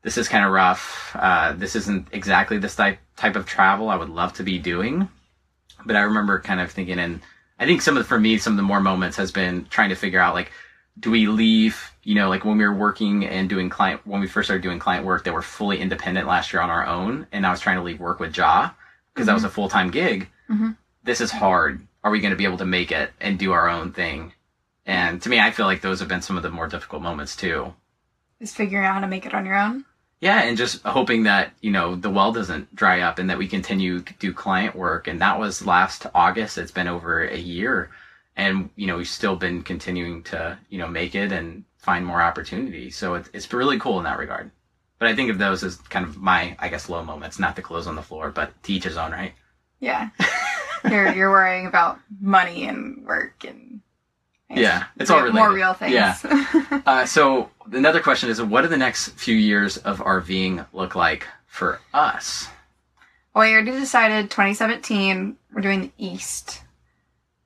this 0.02 0.18
is 0.18 0.28
kind 0.28 0.44
of 0.44 0.52
rough. 0.52 1.14
Uh, 1.18 1.52
this 1.52 1.76
isn't 1.76 2.08
exactly 2.12 2.58
this 2.58 2.76
type 2.76 2.98
type 3.16 3.36
of 3.36 3.46
travel 3.46 3.88
I 3.88 3.96
would 3.96 4.10
love 4.10 4.32
to 4.34 4.42
be 4.42 4.58
doing. 4.58 5.08
But 5.84 5.96
I 5.96 6.00
remember 6.00 6.40
kind 6.40 6.60
of 6.60 6.70
thinking, 6.70 6.98
and 6.98 7.20
I 7.58 7.66
think 7.66 7.82
some 7.82 7.96
of 7.96 8.02
the, 8.02 8.08
for 8.08 8.18
me 8.18 8.38
some 8.38 8.52
of 8.54 8.56
the 8.56 8.62
more 8.62 8.80
moments 8.80 9.16
has 9.16 9.32
been 9.32 9.66
trying 9.70 9.90
to 9.90 9.96
figure 9.96 10.20
out 10.20 10.34
like 10.34 10.50
do 11.00 11.10
we 11.10 11.26
leave 11.26 11.90
you 12.02 12.14
know 12.14 12.28
like 12.28 12.44
when 12.44 12.58
we 12.58 12.64
were 12.64 12.74
working 12.74 13.24
and 13.24 13.48
doing 13.48 13.70
client 13.70 14.00
when 14.06 14.20
we 14.20 14.26
first 14.26 14.46
started 14.46 14.62
doing 14.62 14.78
client 14.78 15.04
work 15.06 15.24
that 15.24 15.32
were 15.32 15.42
fully 15.42 15.78
independent 15.80 16.26
last 16.28 16.52
year 16.52 16.60
on 16.60 16.68
our 16.70 16.86
own 16.86 17.26
and 17.32 17.46
i 17.46 17.50
was 17.50 17.60
trying 17.60 17.76
to 17.76 17.82
leave 17.82 17.98
work 17.98 18.20
with 18.20 18.32
jaw 18.32 18.72
because 19.14 19.26
that 19.26 19.34
was 19.34 19.44
a 19.44 19.48
full-time 19.50 19.90
gig 19.90 20.28
Mhm. 20.50 20.76
this 21.04 21.20
is 21.22 21.30
hard. 21.30 21.86
Are 22.04 22.10
we 22.10 22.20
going 22.20 22.32
to 22.32 22.36
be 22.36 22.44
able 22.44 22.58
to 22.58 22.66
make 22.66 22.90
it 22.92 23.12
and 23.20 23.38
do 23.38 23.52
our 23.52 23.68
own 23.68 23.92
thing? 23.92 24.32
And 24.84 25.22
to 25.22 25.28
me 25.30 25.38
i 25.40 25.50
feel 25.50 25.66
like 25.66 25.80
those 25.80 26.00
have 26.00 26.08
been 26.08 26.20
some 26.20 26.36
of 26.36 26.42
the 26.42 26.50
more 26.50 26.66
difficult 26.68 27.00
moments 27.00 27.36
too. 27.36 27.72
Is 28.40 28.52
figuring 28.54 28.84
out 28.84 28.94
how 28.94 29.00
to 29.00 29.06
make 29.08 29.24
it 29.24 29.32
on 29.34 29.46
your 29.46 29.56
own. 29.56 29.84
yeah 30.20 30.42
and 30.42 30.56
just 30.58 30.82
hoping 30.82 31.22
that 31.22 31.52
you 31.62 31.70
know 31.70 31.94
the 31.94 32.10
well 32.10 32.32
doesn't 32.32 32.74
dry 32.74 33.00
up 33.00 33.18
and 33.18 33.30
that 33.30 33.38
we 33.38 33.46
continue 33.48 34.00
to 34.02 34.12
do 34.18 34.32
client 34.34 34.74
work. 34.76 35.06
And 35.08 35.20
that 35.22 35.38
was 35.38 35.64
last 35.64 36.06
august. 36.14 36.58
It's 36.58 36.70
been 36.72 36.88
over 36.88 37.22
a 37.24 37.38
year 37.38 37.90
and 38.36 38.70
you 38.76 38.86
know 38.86 38.96
we've 38.96 39.08
still 39.08 39.36
been 39.36 39.62
continuing 39.62 40.22
to 40.24 40.58
you 40.70 40.78
know 40.78 40.88
make 40.88 41.14
it 41.14 41.32
and 41.32 41.64
find 41.76 42.06
more 42.06 42.22
opportunities 42.22 42.96
so 42.96 43.14
it, 43.14 43.28
it's 43.32 43.52
really 43.52 43.78
cool 43.78 43.98
in 43.98 44.04
that 44.04 44.18
regard. 44.18 44.50
But 44.98 45.08
i 45.08 45.16
think 45.16 45.30
of 45.30 45.38
those 45.38 45.64
as 45.64 45.76
kind 45.76 46.06
of 46.06 46.18
my 46.18 46.56
i 46.58 46.68
guess 46.68 46.88
low 46.88 47.02
moments. 47.04 47.38
Not 47.38 47.56
the 47.56 47.62
clothes 47.62 47.86
on 47.86 47.96
the 47.96 48.02
floor 48.02 48.30
but 48.30 48.62
to 48.64 48.72
each 48.72 48.84
his 48.84 48.96
own 48.96 49.12
right? 49.12 49.32
Yeah. 49.80 50.10
you're 50.90 51.12
you're 51.12 51.30
worrying 51.30 51.66
about 51.66 51.98
money 52.20 52.66
and 52.66 53.04
work 53.04 53.44
and 53.44 53.80
Yeah, 54.50 54.84
it's 54.96 55.10
all 55.10 55.30
more 55.32 55.52
real 55.52 55.74
things. 55.74 55.92
Yeah. 55.92 56.16
uh, 56.86 57.06
so 57.06 57.50
another 57.72 58.00
question 58.00 58.30
is 58.30 58.40
what 58.40 58.62
do 58.62 58.68
the 58.68 58.76
next 58.76 59.10
few 59.10 59.36
years 59.36 59.76
of 59.78 59.98
rving 59.98 60.66
look 60.72 60.94
like 60.94 61.26
for 61.46 61.80
us? 61.92 62.48
Well, 63.34 63.46
we 63.46 63.52
already 63.54 63.72
decided 63.72 64.30
2017 64.30 65.36
we're 65.52 65.62
doing 65.62 65.80
the 65.80 65.92
east, 65.96 66.62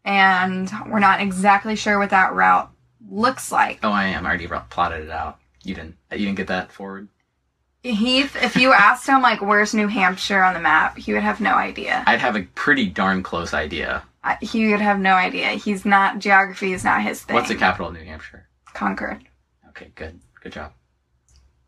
and 0.06 0.70
we're 0.88 0.98
not 1.00 1.20
exactly 1.20 1.76
sure 1.76 1.98
what 1.98 2.10
that 2.10 2.32
route 2.32 2.70
looks 3.10 3.52
like. 3.52 3.80
oh 3.82 3.90
i 3.92 4.04
am 4.04 4.24
i 4.24 4.28
already 4.30 4.48
plotted 4.70 5.04
it 5.04 5.10
out 5.10 5.38
you 5.62 5.74
didn't 5.74 5.96
you 6.12 6.18
didn't 6.24 6.36
get 6.36 6.46
that 6.46 6.72
forward 6.72 7.08
Heath, 7.82 8.34
if 8.42 8.56
you 8.56 8.72
asked 8.72 9.06
him 9.06 9.22
like 9.22 9.40
where's 9.40 9.72
New 9.72 9.86
Hampshire 9.86 10.42
on 10.42 10.54
the 10.54 10.58
map, 10.60 10.98
he 10.98 11.12
would 11.12 11.22
have 11.22 11.40
no 11.40 11.54
idea. 11.54 12.02
I'd 12.04 12.18
have 12.18 12.34
a 12.34 12.42
pretty 12.42 12.86
darn 12.86 13.22
close 13.22 13.54
idea. 13.54 14.02
I- 14.24 14.38
He 14.40 14.72
would 14.72 14.80
have 14.80 14.98
no 14.98 15.12
idea. 15.14 15.50
He's 15.50 15.84
not 15.84 16.18
geography 16.18 16.72
is 16.72 16.82
not 16.82 17.02
his 17.02 17.22
thing. 17.22 17.34
What's 17.34 17.46
the 17.46 17.54
capital 17.54 17.86
of 17.86 17.94
New 17.94 18.02
Hampshire? 18.04 18.48
Concord. 18.74 19.22
Okay, 19.68 19.92
good. 19.94 20.18
Good 20.42 20.50
job. 20.50 20.72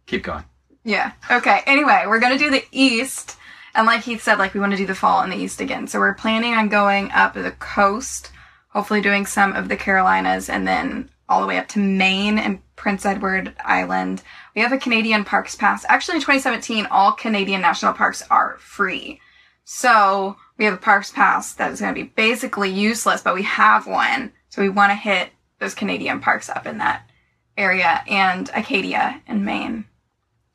Keep 0.07 0.25
going. 0.25 0.43
Yeah. 0.83 1.13
Okay. 1.31 1.61
Anyway, 1.67 2.03
we're 2.09 2.19
gonna 2.19 2.37
do 2.39 2.51
the 2.51 2.65
east, 2.73 3.38
and 3.79 3.87
like 3.87 4.03
Heath 4.03 4.25
said, 4.25 4.41
like 4.41 4.55
we 4.55 4.61
want 4.61 4.73
to 4.73 4.77
do 4.77 4.87
the 4.87 4.95
fall 4.95 5.23
in 5.23 5.31
the 5.31 5.37
east 5.37 5.61
again. 5.61 5.87
So 5.87 6.01
we're 6.01 6.13
planning 6.13 6.53
on 6.53 6.69
going 6.69 7.13
up 7.13 7.35
the 7.35 7.53
coast, 7.53 8.33
hopefully 8.71 9.01
doing 9.01 9.25
some 9.25 9.53
of 9.53 9.69
the 9.69 9.77
Carolinas, 9.77 10.51
and 10.51 10.67
then 10.67 11.09
all 11.29 11.41
the 11.41 11.47
way 11.47 11.59
up 11.59 11.69
to 11.69 11.79
Maine 11.79 12.41
and 12.41 12.61
Prince 12.75 13.07
Edward 13.07 13.55
Island. 13.65 14.25
We 14.57 14.63
have 14.63 14.73
a 14.73 14.79
Canadian 14.79 15.25
Parks 15.25 15.55
Pass. 15.55 15.85
Actually, 15.89 16.17
in 16.17 16.23
2017, 16.23 16.87
all 16.87 17.13
Canadian 17.13 17.61
national 17.61 17.93
parks 17.93 18.21
are 18.33 18.57
free. 18.59 19.21
So 19.63 20.37
we 20.57 20.65
have 20.65 20.75
a 20.75 20.79
Parks 20.79 21.13
Pass 21.13 21.53
that 21.53 21.71
is 21.71 21.81
going 21.81 21.95
to 21.95 22.03
be 22.03 22.09
basically 22.09 22.71
useless, 22.71 23.23
but 23.23 23.37
we 23.37 23.45
have 23.45 23.87
one. 23.87 24.33
So 24.49 24.61
we 24.61 24.71
want 24.71 24.91
to 24.91 24.97
hit 24.97 25.31
those 25.61 25.77
Canadian 25.77 26.19
parks 26.19 26.51
up 26.51 26.67
in 26.67 26.79
that 26.79 27.09
area 27.57 28.03
and 28.09 28.51
Acadia 28.57 29.23
in 29.29 29.45
Maine. 29.45 29.85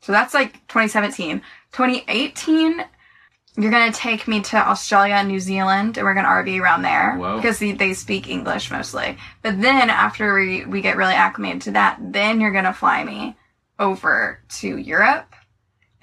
So 0.02 0.12
that's 0.12 0.34
like 0.34 0.52
2017. 0.68 1.40
2018, 1.72 2.84
you're 3.56 3.70
going 3.70 3.92
to 3.92 3.96
take 3.98 4.26
me 4.26 4.40
to 4.40 4.56
Australia 4.56 5.14
and 5.14 5.28
New 5.28 5.38
Zealand, 5.40 5.96
and 5.96 6.04
we're 6.04 6.14
going 6.14 6.26
to 6.26 6.30
RV 6.30 6.60
around 6.60 6.82
there. 6.82 7.16
Whoa. 7.16 7.36
Because 7.36 7.58
they, 7.60 7.72
they 7.72 7.94
speak 7.94 8.28
English 8.28 8.70
mostly. 8.70 9.16
But 9.42 9.60
then 9.60 9.90
after 9.90 10.34
we, 10.34 10.64
we 10.64 10.80
get 10.80 10.96
really 10.96 11.14
acclimated 11.14 11.62
to 11.62 11.70
that, 11.72 11.98
then 12.00 12.40
you're 12.40 12.50
going 12.52 12.64
to 12.64 12.72
fly 12.72 13.04
me 13.04 13.36
over 13.78 14.40
to 14.48 14.76
Europe. 14.76 15.32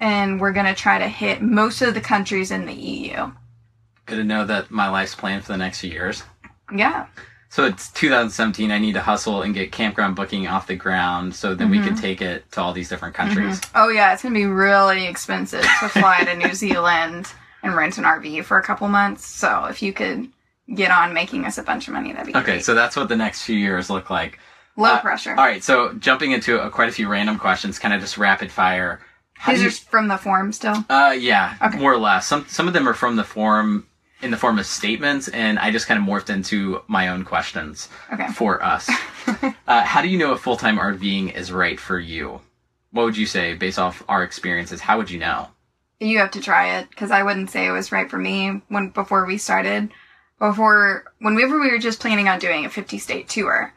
And 0.00 0.40
we're 0.40 0.52
going 0.52 0.66
to 0.66 0.74
try 0.74 0.98
to 0.98 1.06
hit 1.08 1.42
most 1.42 1.80
of 1.82 1.94
the 1.94 2.00
countries 2.00 2.50
in 2.50 2.64
the 2.66 2.72
EU. 2.74 3.30
Good 4.06 4.16
to 4.16 4.24
know 4.24 4.44
that 4.46 4.70
my 4.70 4.88
life's 4.88 5.14
planned 5.14 5.44
for 5.44 5.52
the 5.52 5.58
next 5.58 5.80
few 5.80 5.90
years. 5.90 6.22
Yeah. 6.74 7.06
So 7.50 7.66
it's 7.66 7.90
2017. 7.92 8.72
I 8.72 8.78
need 8.78 8.94
to 8.94 9.00
hustle 9.00 9.42
and 9.42 9.52
get 9.54 9.70
campground 9.72 10.16
booking 10.16 10.46
off 10.48 10.66
the 10.66 10.74
ground 10.74 11.34
so 11.34 11.54
then 11.54 11.70
we 11.70 11.76
Mm-hmm. 11.78 11.86
can 11.88 11.96
take 11.96 12.22
it 12.22 12.50
to 12.52 12.62
all 12.62 12.72
these 12.72 12.88
different 12.88 13.14
countries. 13.14 13.60
Oh, 13.74 13.90
yeah. 13.90 14.12
It's 14.14 14.22
going 14.22 14.34
to 14.34 14.40
be 14.40 14.46
really 14.46 15.06
expensive 15.06 15.60
to 15.80 15.88
fly 15.90 16.24
to 16.24 16.34
New 16.34 16.54
Zealand 16.54 17.30
and 17.62 17.74
rent 17.76 17.98
an 17.98 18.04
RV 18.04 18.44
for 18.44 18.58
a 18.58 18.62
couple 18.62 18.88
months. 18.88 19.26
So 19.26 19.66
if 19.66 19.82
you 19.82 19.92
could 19.92 20.28
get 20.74 20.90
on 20.90 21.12
making 21.14 21.44
us 21.44 21.58
a 21.58 21.62
bunch 21.62 21.88
of 21.88 21.94
money, 21.94 22.12
that'd 22.12 22.26
be 22.26 22.34
Okay, 22.38 22.44
great. 22.54 22.64
so 22.64 22.74
that's 22.74 22.96
what 22.96 23.08
the 23.08 23.16
next 23.16 23.44
few 23.44 23.56
years 23.56 23.90
look 23.90 24.10
like. 24.10 24.38
Low 24.76 24.90
uh, 24.94 25.00
pressure. 25.00 25.30
All 25.30 25.44
right, 25.44 25.62
so 25.62 25.92
jumping 25.94 26.32
into 26.32 26.58
uh 26.60 26.70
quite 26.70 26.88
a 26.88 26.92
few 26.92 27.08
random 27.08 27.38
questions, 27.38 27.78
kind 27.78 27.92
of 27.94 28.00
just 28.00 28.16
rapid 28.18 28.50
fire. 28.50 29.00
How 29.34 29.52
These 29.52 29.60
do 29.62 29.66
are 29.68 29.70
from 29.90 30.08
the 30.08 30.16
forum 30.16 30.52
still. 30.52 30.84
uh, 30.88 31.14
yeah, 31.18 31.56
Okay. 31.60 31.78
more 31.78 31.92
or 31.92 31.98
less. 31.98 32.26
Some 32.26 32.46
some 32.48 32.68
of 32.68 32.74
them 32.74 32.88
are 32.88 32.94
from 32.94 33.16
the 33.16 33.24
forum. 33.24 33.86
in 34.22 34.30
the 34.30 34.36
form 34.36 34.56
of 34.58 34.64
statements, 34.66 35.26
and 35.28 35.58
I 35.58 35.72
just 35.72 35.88
kind 35.88 36.00
of 36.00 36.06
morphed 36.08 36.30
into 36.30 36.80
my 36.86 37.08
own 37.08 37.24
questions 37.24 37.88
Okay. 38.12 38.28
for 38.28 38.62
us. 38.62 38.88
uh, 39.66 39.82
how 39.82 40.00
do 40.00 40.06
you 40.08 40.16
know 40.16 40.32
if 40.32 40.40
full 40.40 40.56
time 40.56 40.78
RVing 40.78 41.34
is 41.34 41.50
right 41.50 41.78
for 41.80 41.98
you? 41.98 42.40
What 42.92 43.04
would 43.04 43.16
you 43.16 43.26
say 43.26 43.54
based 43.54 43.80
off 43.80 44.02
our 44.08 44.22
experiences? 44.22 44.80
How 44.80 44.96
would 44.98 45.10
you 45.10 45.18
know? 45.18 45.48
You 46.02 46.18
have 46.18 46.32
to 46.32 46.40
try 46.40 46.78
it 46.78 46.90
because 46.90 47.10
I 47.10 47.22
wouldn't 47.22 47.50
say 47.50 47.66
it 47.66 47.70
was 47.70 47.92
right 47.92 48.10
for 48.10 48.18
me 48.18 48.60
when 48.68 48.88
before 48.90 49.24
we 49.24 49.38
started. 49.38 49.90
Before 50.38 51.04
whenever 51.20 51.60
we 51.60 51.70
were 51.70 51.78
just 51.78 52.00
planning 52.00 52.28
on 52.28 52.40
doing 52.40 52.64
a 52.64 52.70
50 52.70 52.98
state 52.98 53.28
tour, 53.28 53.72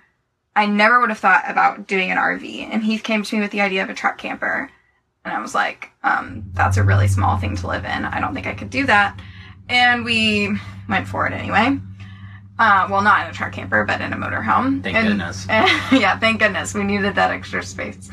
I 0.56 0.66
never 0.66 1.00
would 1.00 1.10
have 1.10 1.20
thought 1.20 1.44
about 1.48 1.88
doing 1.88 2.10
an 2.10 2.18
RV. 2.18 2.70
And 2.72 2.84
Heath 2.84 3.04
came 3.04 3.22
to 3.24 3.36
me 3.36 3.42
with 3.42 3.52
the 3.52 3.62
idea 3.62 3.84
of 3.84 3.90
a 3.90 3.94
truck 3.94 4.18
camper, 4.18 4.72
and 5.24 5.34
I 5.34 5.40
was 5.40 5.54
like, 5.54 5.92
um, 6.04 6.46
"That's 6.54 6.78
a 6.78 6.84
really 6.84 7.08
small 7.08 7.38
thing 7.38 7.56
to 7.58 7.68
live 7.68 7.86
in. 7.86 8.06
I 8.06 8.20
don't 8.20 8.34
think 8.34 8.48
I 8.48 8.56
could 8.56 8.72
do 8.72 8.86
that." 8.88 9.20
And 9.70 10.04
we 10.04 10.58
went 10.90 11.08
for 11.08 11.28
it 11.28 11.34
anyway. 11.34 11.78
Uh, 12.58 12.88
well, 12.90 13.02
not 13.02 13.26
in 13.26 13.32
a 13.32 13.34
truck 13.34 13.52
camper, 13.52 13.84
but 13.84 14.02
in 14.02 14.14
a 14.14 14.16
motorhome. 14.18 14.82
Thank 14.82 14.96
And- 14.96 15.08
goodness. 15.10 15.46
yeah, 15.50 16.18
thank 16.18 16.40
goodness. 16.40 16.74
We 16.74 16.84
needed 16.84 17.16
that 17.16 17.32
extra 17.32 17.62
space. 17.62 18.10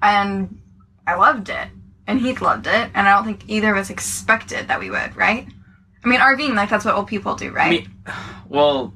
And 0.00 0.58
I 1.06 1.14
loved 1.14 1.48
it. 1.50 1.68
And 2.06 2.20
Heath 2.20 2.40
loved 2.40 2.66
it. 2.66 2.90
And 2.94 3.08
I 3.08 3.14
don't 3.14 3.24
think 3.24 3.48
either 3.48 3.72
of 3.72 3.78
us 3.78 3.90
expected 3.90 4.68
that 4.68 4.80
we 4.80 4.90
would, 4.90 5.16
right? 5.16 5.46
I 6.04 6.08
mean, 6.08 6.18
RVing, 6.18 6.54
like, 6.56 6.68
that's 6.68 6.84
what 6.84 6.96
old 6.96 7.06
people 7.06 7.36
do, 7.36 7.52
right? 7.52 7.66
I 7.66 7.70
mean, 7.70 7.88
well, 8.48 8.92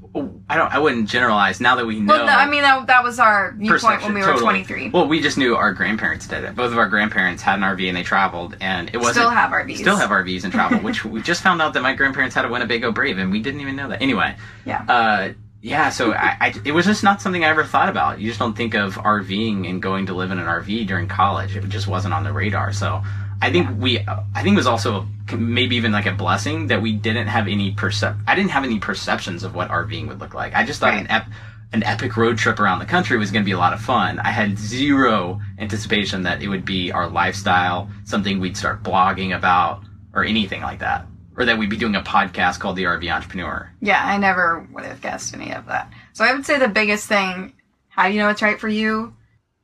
I 0.51 0.57
don't. 0.57 0.73
I 0.75 0.79
wouldn't 0.81 1.09
generalize. 1.09 1.61
Now 1.61 1.77
that 1.77 1.87
we 1.87 2.01
know, 2.01 2.13
well, 2.15 2.27
no, 2.27 2.33
I 2.33 2.47
mean, 2.51 2.63
that, 2.63 2.89
that 2.89 3.05
was 3.05 3.21
our 3.21 3.53
viewpoint 3.57 4.03
when 4.03 4.13
we 4.13 4.21
were 4.21 4.27
totally. 4.27 4.43
23. 4.65 4.91
Well, 4.91 5.07
we 5.07 5.21
just 5.21 5.39
knew 5.39 5.55
our 5.55 5.73
grandparents 5.73 6.27
did 6.27 6.43
it. 6.45 6.57
Both 6.57 6.73
of 6.73 6.79
our 6.79 6.89
grandparents 6.89 7.43
had 7.43 7.55
an 7.55 7.63
RV 7.63 7.87
and 7.89 7.97
they 7.97 8.03
traveled, 8.03 8.57
and 8.61 8.91
it 8.93 8.99
wasn't 8.99 9.15
Still 9.17 9.31
have 9.31 9.53
RVs. 9.53 9.77
still 9.79 9.97
have 9.97 10.11
RVs 10.11 10.45
and 10.45 10.53
travel. 10.53 10.79
which 10.83 11.05
we 11.05 11.23
just 11.23 11.43
found 11.43 11.63
out 11.63 11.73
that 11.75 11.83
my 11.83 11.95
grandparents 11.95 12.35
had 12.35 12.45
a 12.45 12.49
Winnebago 12.49 12.91
Brave, 12.91 13.19
and 13.19 13.31
we 13.31 13.41
didn't 13.41 13.61
even 13.61 13.77
know 13.77 13.89
that. 13.89 14.03
Anyway, 14.03 14.35
Yeah. 14.67 14.83
uh, 14.89 15.29
yeah. 15.67 15.89
So 15.89 16.13
I, 16.13 16.37
I, 16.41 16.55
it 16.65 16.71
was 16.71 16.87
just 16.87 17.03
not 17.03 17.21
something 17.21 17.45
I 17.45 17.49
ever 17.49 17.65
thought 17.65 17.89
about. 17.89 18.21
You 18.21 18.29
just 18.29 18.39
don't 18.39 18.57
think 18.57 18.75
of 18.75 18.95
RVing 18.95 19.69
and 19.69 19.83
going 19.83 20.07
to 20.07 20.15
live 20.15 20.31
in 20.31 20.39
an 20.39 20.47
RV 20.47 20.87
during 20.87 21.09
college. 21.09 21.57
It 21.57 21.69
just 21.69 21.89
wasn't 21.89 22.15
on 22.15 22.23
the 22.23 22.33
radar. 22.33 22.73
So 22.73 23.03
I 23.43 23.51
think 23.51 23.69
we, 23.81 23.99
I 23.99 24.43
think 24.45 24.55
it 24.55 24.57
was 24.57 24.69
also 24.69 25.09
maybe 25.37 25.75
even 25.75 25.91
like 25.91 26.07
a 26.07 26.13
blessing 26.13 26.69
that 26.69 26.81
we 26.81 26.93
didn't 26.93 27.27
have 27.27 27.49
any 27.49 27.75
percep. 27.75 28.17
I 28.29 28.37
didn't 28.37 28.53
have 28.53 28.63
any 28.63 28.79
perceptions 28.79 29.43
of 29.43 29.57
what 29.57 29.69
RVing 29.69 30.07
would 30.07 30.21
look 30.21 30.35
like. 30.35 30.55
I 30.55 30.65
just 30.65 30.79
thought 30.79 30.95
an 30.95 31.09
ep- 31.11 31.31
an 31.73 31.83
epic 31.83 32.17
road 32.17 32.39
trip 32.39 32.61
around 32.61 32.79
the 32.79 32.87
country 32.87 33.19
was 33.19 33.33
going 33.33 33.43
to 33.43 33.45
be 33.45 33.51
a 33.51 33.59
lot 33.59 33.73
of 33.73 33.81
fun. 33.81 34.21
I 34.21 34.31
had 34.31 34.57
zero 34.57 35.41
anticipation 35.59 36.23
that 36.23 36.43
it 36.43 36.49
would 36.49 36.65
be 36.65 36.93
our 36.93 37.09
lifestyle, 37.09 37.91
something 38.05 38.39
we'd 38.39 38.57
start 38.57 38.85
blogging 38.85 39.37
about, 39.37 39.83
or 40.15 40.25
anything 40.25 40.63
like 40.63 40.79
that, 40.79 41.07
or 41.37 41.45
that 41.45 41.59
we'd 41.59 41.71
be 41.71 41.77
doing 41.77 41.95
a 41.95 42.03
podcast 42.03 42.61
called 42.61 42.77
the 42.77 42.85
RV 42.85 43.13
Entrepreneur. 43.13 43.71
Yeah, 43.81 44.03
I 44.05 44.17
never 44.17 44.67
would 44.73 44.85
have 44.85 45.01
guessed 45.01 45.35
any 45.35 45.53
of 45.53 45.67
that. 45.67 45.93
So 46.13 46.25
I 46.25 46.33
would 46.33 46.47
say 46.47 46.59
the 46.59 46.69
biggest 46.69 47.07
thing, 47.07 47.53
how 47.89 48.07
do 48.07 48.15
you 48.15 48.21
know 48.21 48.31
it's 48.31 48.43
right 48.43 48.59
for 48.59 48.69
you? 48.69 49.15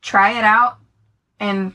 Try 0.03 0.39
it 0.39 0.45
out 0.45 0.79
and 1.41 1.73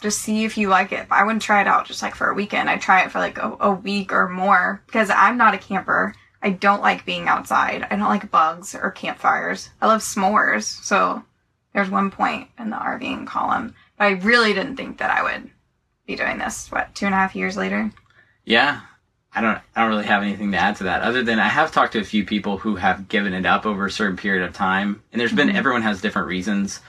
just 0.00 0.20
see 0.20 0.44
if 0.44 0.56
you 0.56 0.68
like 0.68 0.92
it. 0.92 1.06
I 1.10 1.24
wouldn't 1.24 1.42
try 1.42 1.60
it 1.60 1.66
out 1.66 1.86
just 1.86 2.02
like 2.02 2.14
for 2.14 2.28
a 2.28 2.34
weekend. 2.34 2.70
I'd 2.70 2.80
try 2.80 3.02
it 3.02 3.10
for 3.10 3.18
like 3.18 3.38
a, 3.38 3.56
a 3.60 3.72
week 3.72 4.12
or 4.12 4.28
more 4.28 4.82
because 4.86 5.10
I'm 5.10 5.36
not 5.36 5.54
a 5.54 5.58
camper. 5.58 6.14
I 6.42 6.50
don't 6.50 6.80
like 6.80 7.04
being 7.04 7.28
outside. 7.28 7.86
I 7.90 7.96
don't 7.96 8.08
like 8.08 8.30
bugs 8.30 8.74
or 8.74 8.90
campfires. 8.90 9.68
I 9.82 9.86
love 9.86 10.00
s'mores. 10.00 10.62
So 10.62 11.22
there's 11.74 11.90
one 11.90 12.10
point 12.10 12.48
in 12.58 12.70
the 12.70 12.76
RVing 12.76 13.26
column. 13.26 13.74
But 13.98 14.04
I 14.04 14.10
really 14.12 14.54
didn't 14.54 14.76
think 14.76 14.98
that 14.98 15.10
I 15.10 15.22
would 15.22 15.50
be 16.06 16.16
doing 16.16 16.38
this, 16.38 16.72
what, 16.72 16.94
two 16.94 17.04
and 17.04 17.14
a 17.14 17.18
half 17.18 17.36
years 17.36 17.56
later? 17.56 17.92
Yeah. 18.44 18.80
I 19.34 19.40
don't 19.40 19.58
I 19.76 19.82
don't 19.82 19.90
really 19.90 20.06
have 20.06 20.22
anything 20.22 20.50
to 20.52 20.58
add 20.58 20.76
to 20.76 20.84
that 20.84 21.02
other 21.02 21.22
than 21.22 21.38
I 21.38 21.48
have 21.48 21.70
talked 21.72 21.92
to 21.92 22.00
a 22.00 22.04
few 22.04 22.24
people 22.24 22.58
who 22.58 22.76
have 22.76 23.08
given 23.08 23.32
it 23.32 23.46
up 23.46 23.64
over 23.66 23.86
a 23.86 23.90
certain 23.90 24.16
period 24.16 24.44
of 24.46 24.52
time. 24.54 25.02
And 25.12 25.20
there's 25.20 25.32
been 25.32 25.50
everyone 25.54 25.82
has 25.82 26.00
different 26.00 26.28
reasons. 26.28 26.80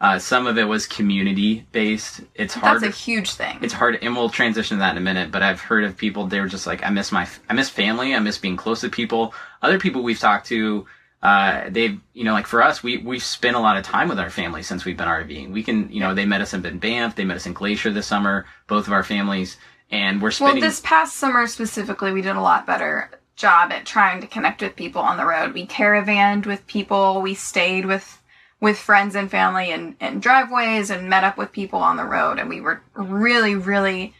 Uh, 0.00 0.16
some 0.16 0.46
of 0.46 0.56
it 0.58 0.62
was 0.62 0.86
community 0.86 1.66
based. 1.72 2.20
It's 2.36 2.54
hard 2.54 2.82
That's 2.82 2.94
a 2.96 3.00
huge 3.00 3.32
thing. 3.32 3.58
it's 3.62 3.72
hard 3.72 3.98
and 4.00 4.14
we'll 4.14 4.28
transition 4.30 4.76
to 4.76 4.78
that 4.78 4.92
in 4.92 4.98
a 4.98 5.00
minute 5.00 5.32
but 5.32 5.42
i've 5.42 5.60
heard 5.60 5.82
of 5.82 5.96
people 5.96 6.24
they 6.28 6.38
were 6.38 6.46
just 6.46 6.68
like 6.68 6.84
i 6.84 6.90
miss 6.90 7.10
my 7.10 7.26
i 7.50 7.52
miss 7.52 7.68
family 7.68 8.14
i 8.14 8.20
miss 8.20 8.38
being 8.38 8.56
close 8.56 8.80
to 8.82 8.88
people 8.88 9.34
other 9.60 9.76
people 9.80 10.04
we've 10.04 10.20
talked 10.20 10.46
to 10.46 10.86
uh, 11.20 11.64
they've 11.70 11.98
you 12.14 12.22
know 12.22 12.32
like 12.32 12.46
for 12.46 12.62
us 12.62 12.80
we 12.80 12.98
we've 12.98 13.24
spent 13.24 13.56
a 13.56 13.58
lot 13.58 13.76
of 13.76 13.82
time 13.84 14.08
with 14.08 14.20
our 14.20 14.30
family 14.30 14.62
since 14.62 14.84
we've 14.84 14.96
been 14.96 15.08
rving 15.08 15.50
we 15.50 15.64
can 15.64 15.90
you 15.90 15.98
know 15.98 16.14
they 16.14 16.24
met 16.24 16.40
us 16.40 16.54
in 16.54 16.60
banff 16.78 17.16
they 17.16 17.24
met 17.24 17.36
us 17.36 17.46
in 17.46 17.52
glacier 17.52 17.90
this 17.92 18.06
summer 18.06 18.46
both 18.68 18.86
of 18.86 18.92
our 18.92 19.02
families 19.02 19.56
and 19.90 20.20
we're 20.20 20.32
Well, 20.40 20.60
this 20.60 20.80
past 20.80 21.16
summer 21.16 21.46
specifically, 21.46 22.12
we 22.12 22.22
did 22.22 22.36
a 22.36 22.40
lot 22.40 22.66
better 22.66 23.10
job 23.36 23.70
at 23.72 23.86
trying 23.86 24.20
to 24.20 24.26
connect 24.26 24.60
with 24.60 24.76
people 24.76 25.00
on 25.00 25.16
the 25.16 25.24
road. 25.24 25.54
We 25.54 25.66
caravanned 25.66 26.44
with 26.46 26.66
people. 26.66 27.22
We 27.22 27.34
stayed 27.34 27.86
with 27.86 28.20
with 28.60 28.76
friends 28.76 29.14
and 29.14 29.30
family 29.30 29.70
in, 29.70 29.94
in 30.00 30.18
driveways 30.18 30.90
and 30.90 31.08
met 31.08 31.22
up 31.22 31.38
with 31.38 31.52
people 31.52 31.78
on 31.78 31.96
the 31.96 32.04
road. 32.04 32.40
And 32.40 32.48
we 32.48 32.60
were 32.60 32.82
really, 32.94 33.54
really 33.54 34.14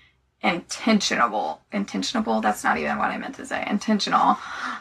intentional. 0.63 1.61
Intentional? 1.73 2.41
That's 2.41 2.63
not 2.63 2.79
even 2.79 2.99
what 2.99 3.11
I 3.11 3.19
meant 3.19 3.35
to 3.37 3.47
say. 3.47 3.67
Intentional. 3.69 4.33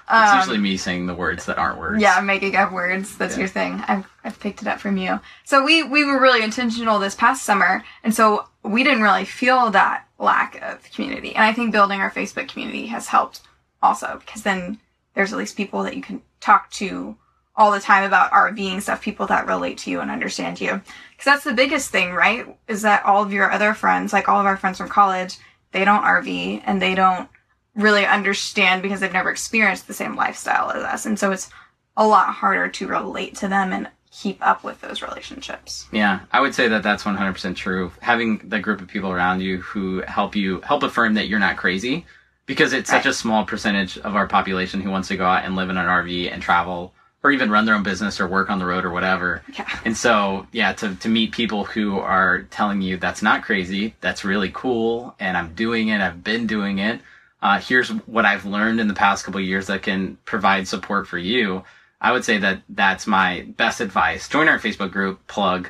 it's 0.10 0.32
Um, 0.32 0.38
usually 0.38 0.58
me 0.60 0.78
saying 0.78 1.08
the 1.08 1.16
words 1.16 1.46
that 1.46 1.58
aren't 1.58 1.80
words 1.80 2.02
yeah, 2.02 2.20
making 2.22 2.56
up 2.56 2.72
words. 2.72 3.18
That's 3.18 3.34
Yeah. 3.34 3.40
your 3.40 3.48
thing. 3.48 3.84
I've, 3.88 4.06
I've 4.24 4.40
picked 4.40 4.62
it 4.62 4.68
up 4.68 4.80
from 4.80 4.98
you. 4.98 5.20
So 5.44 5.64
we, 5.66 5.84
we 5.84 6.06
were 6.06 6.20
really 6.22 6.44
intentional 6.44 7.00
this 7.00 7.16
past 7.16 7.44
summer. 7.44 7.84
And 8.04 8.14
so 8.14 8.48
we 8.64 8.84
didn't 8.84 9.02
really 9.02 9.26
feel 9.26 9.72
that 9.72 10.07
lack 10.20 10.62
of 10.62 10.84
community. 10.92 11.36
And 11.36 11.44
I 11.44 11.54
think 11.54 11.72
building 11.72 12.00
our 12.00 12.12
Facebook 12.12 12.48
community 12.48 12.88
has 12.88 13.08
helped 13.08 13.42
also 13.82 14.18
because 14.20 14.44
then 14.44 14.80
there's 15.14 15.32
at 15.32 15.40
least 15.40 15.58
people 15.58 15.84
that 15.84 15.96
you 15.96 16.02
can 16.02 16.22
talk 16.40 16.70
to 16.72 17.18
all 17.56 17.72
the 17.72 17.80
time 17.80 18.04
about 18.04 18.32
RVing 18.32 18.82
stuff, 18.82 19.02
people 19.02 19.26
that 19.28 19.48
relate 19.48 19.80
to 19.80 19.90
you 19.90 20.00
and 20.00 20.12
understand 20.12 20.62
you. 20.62 20.80
Because 21.12 21.26
that's 21.26 21.44
the 21.44 21.54
biggest 21.54 21.90
thing, 21.90 22.14
right? 22.14 22.46
Is 22.68 22.84
that 22.84 23.04
all 23.04 23.24
of 23.24 23.34
your 23.34 23.52
other 23.52 23.74
friends, 23.74 24.14
like 24.14 24.30
all 24.30 24.40
of 24.40 24.46
our 24.46 24.58
friends 24.58 24.78
from 24.78 24.90
college, 24.90 25.38
they 25.72 25.84
don't 25.84 26.04
RV 26.04 26.62
and 26.66 26.82
they 26.82 26.94
don't 26.94 27.28
really 27.76 28.06
understand 28.06 28.82
because 28.82 29.00
they've 29.00 29.14
never 29.14 29.32
experienced 29.32 29.88
the 29.88 29.94
same 29.94 30.16
lifestyle 30.16 30.72
as 30.72 30.84
us. 30.84 31.06
And 31.06 31.18
so 31.18 31.32
it's 31.32 31.50
a 31.96 32.08
lot 32.08 32.30
harder 32.30 32.68
to 32.70 32.88
relate 32.88 33.36
to 33.38 33.48
them 33.48 33.74
and 33.74 33.90
keep 34.20 34.46
up 34.46 34.64
with 34.64 34.82
those 34.82 35.02
relationships. 35.02 35.88
Yeah, 35.92 36.22
I 36.32 36.42
would 36.42 36.56
say 36.56 36.68
that 36.70 36.82
that's 36.84 37.04
100% 37.04 37.56
true. 37.56 37.92
Having 38.02 38.50
the 38.50 38.60
group 38.60 38.82
of 38.82 38.88
people 38.88 39.12
around 39.12 39.42
you 39.42 39.58
who 39.62 40.02
help 40.08 40.36
you 40.36 40.62
help 40.62 40.84
affirm 40.84 41.14
that 41.16 41.28
you're 41.28 41.40
not 41.40 41.58
crazy 41.58 42.06
because 42.46 42.74
it's 42.74 42.90
such 42.90 43.06
Right. 43.06 43.12
a 43.12 43.14
small 43.14 43.46
percentage 43.46 43.98
of 44.00 44.16
our 44.16 44.28
population 44.28 44.82
who 44.82 44.90
wants 44.90 45.10
to 45.10 45.18
go 45.18 45.26
out 45.26 45.44
and 45.46 45.56
live 45.56 45.70
in 45.70 45.78
an 45.78 45.86
RV 45.86 46.32
and 46.34 46.42
travel 46.42 46.94
or 47.24 47.32
even 47.32 47.50
run 47.52 47.66
their 47.66 47.76
own 47.76 47.84
business 47.84 48.20
or 48.20 48.28
work 48.28 48.50
on 48.50 48.58
the 48.60 48.66
road 48.66 48.86
or 48.86 48.92
whatever. 48.92 49.42
Yeah. 49.54 49.68
And 49.86 49.98
so, 49.98 50.48
yeah, 50.52 50.72
to, 50.74 50.96
to 50.96 51.10
meet 51.10 51.32
people 51.32 51.66
who 51.66 52.00
are 52.00 52.44
telling 52.44 52.82
you 52.82 52.98
that's 52.98 53.22
not 53.22 53.44
crazy, 53.44 53.96
that's 54.02 54.24
really 54.24 54.52
cool, 54.54 55.16
and 55.20 55.36
I'm 55.36 55.54
doing 55.54 55.90
it, 55.90 56.00
I've 56.00 56.24
been 56.24 56.48
doing 56.48 56.80
it. 56.80 57.02
Uh, 57.42 57.60
here's 57.60 57.90
what 57.90 58.26
I've 58.26 58.46
learned 58.46 58.80
in 58.80 58.88
the 58.88 58.94
past 58.94 59.26
couple 59.26 59.40
of 59.42 59.46
years 59.46 59.68
that 59.68 59.82
can 59.84 60.18
provide 60.26 60.68
support 60.68 61.08
for 61.08 61.18
you. 61.18 61.64
I 62.02 62.12
would 62.12 62.24
say 62.26 62.38
that 62.38 62.62
that's 62.70 63.08
my 63.08 63.48
best 63.58 63.82
advice. 63.82 64.28
Join 64.30 64.48
our 64.48 64.60
Facebook 64.60 64.92
group, 64.92 65.26
plug. 65.28 65.70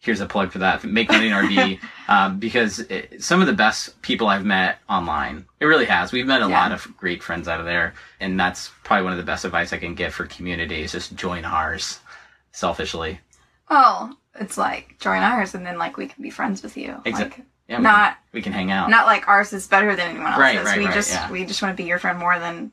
Here's 0.00 0.20
a 0.20 0.26
plug 0.26 0.52
for 0.52 0.58
that. 0.58 0.84
Make 0.84 1.08
money 1.08 1.26
in 1.28 1.32
RV, 1.32 1.80
um, 2.08 2.38
because 2.38 2.78
it, 2.80 3.22
some 3.22 3.40
of 3.40 3.46
the 3.46 3.52
best 3.52 4.00
people 4.02 4.28
I've 4.28 4.44
met 4.44 4.78
online, 4.88 5.44
it 5.60 5.66
really 5.66 5.84
has. 5.86 6.12
We've 6.12 6.26
met 6.26 6.40
a 6.42 6.48
Yeah. 6.48 6.60
lot 6.60 6.72
of 6.72 6.96
great 6.96 7.22
friends 7.22 7.48
out 7.48 7.58
of 7.60 7.66
there, 7.66 7.94
and 8.20 8.38
that's 8.38 8.70
probably 8.84 9.04
one 9.04 9.12
of 9.12 9.18
the 9.18 9.24
best 9.24 9.44
advice 9.44 9.72
I 9.72 9.78
can 9.78 9.94
give 9.94 10.14
for 10.14 10.26
community 10.26 10.82
is 10.82 10.92
just 10.92 11.14
join 11.16 11.44
ours. 11.44 11.98
Selfishly, 12.52 13.20
Well, 13.70 14.16
it's 14.40 14.56
like 14.58 14.96
join 14.98 15.22
ours 15.22 15.54
and 15.54 15.64
then 15.64 15.78
like 15.78 15.96
we 15.96 16.06
can 16.08 16.22
be 16.22 16.30
friends 16.30 16.62
with 16.62 16.76
you. 16.76 17.00
Exactly. 17.04 17.38
Like 17.42 17.46
yeah, 17.68 17.76
we 17.78 17.82
not 17.82 18.12
can, 18.14 18.16
we 18.32 18.42
can 18.42 18.52
hang 18.52 18.70
out. 18.72 18.90
not 18.90 19.06
like 19.06 19.28
ours 19.28 19.52
is 19.52 19.66
better 19.68 19.94
than 19.94 20.10
anyone 20.10 20.26
else's. 20.26 20.40
Right, 20.40 20.64
right, 20.64 20.78
we 20.78 20.86
right, 20.86 20.94
just 20.94 21.10
yeah. 21.12 21.30
we 21.30 21.44
just 21.44 21.60
want 21.62 21.76
to 21.76 21.80
be 21.80 21.86
your 21.88 21.98
friend 21.98 22.18
more 22.18 22.38
than 22.38 22.72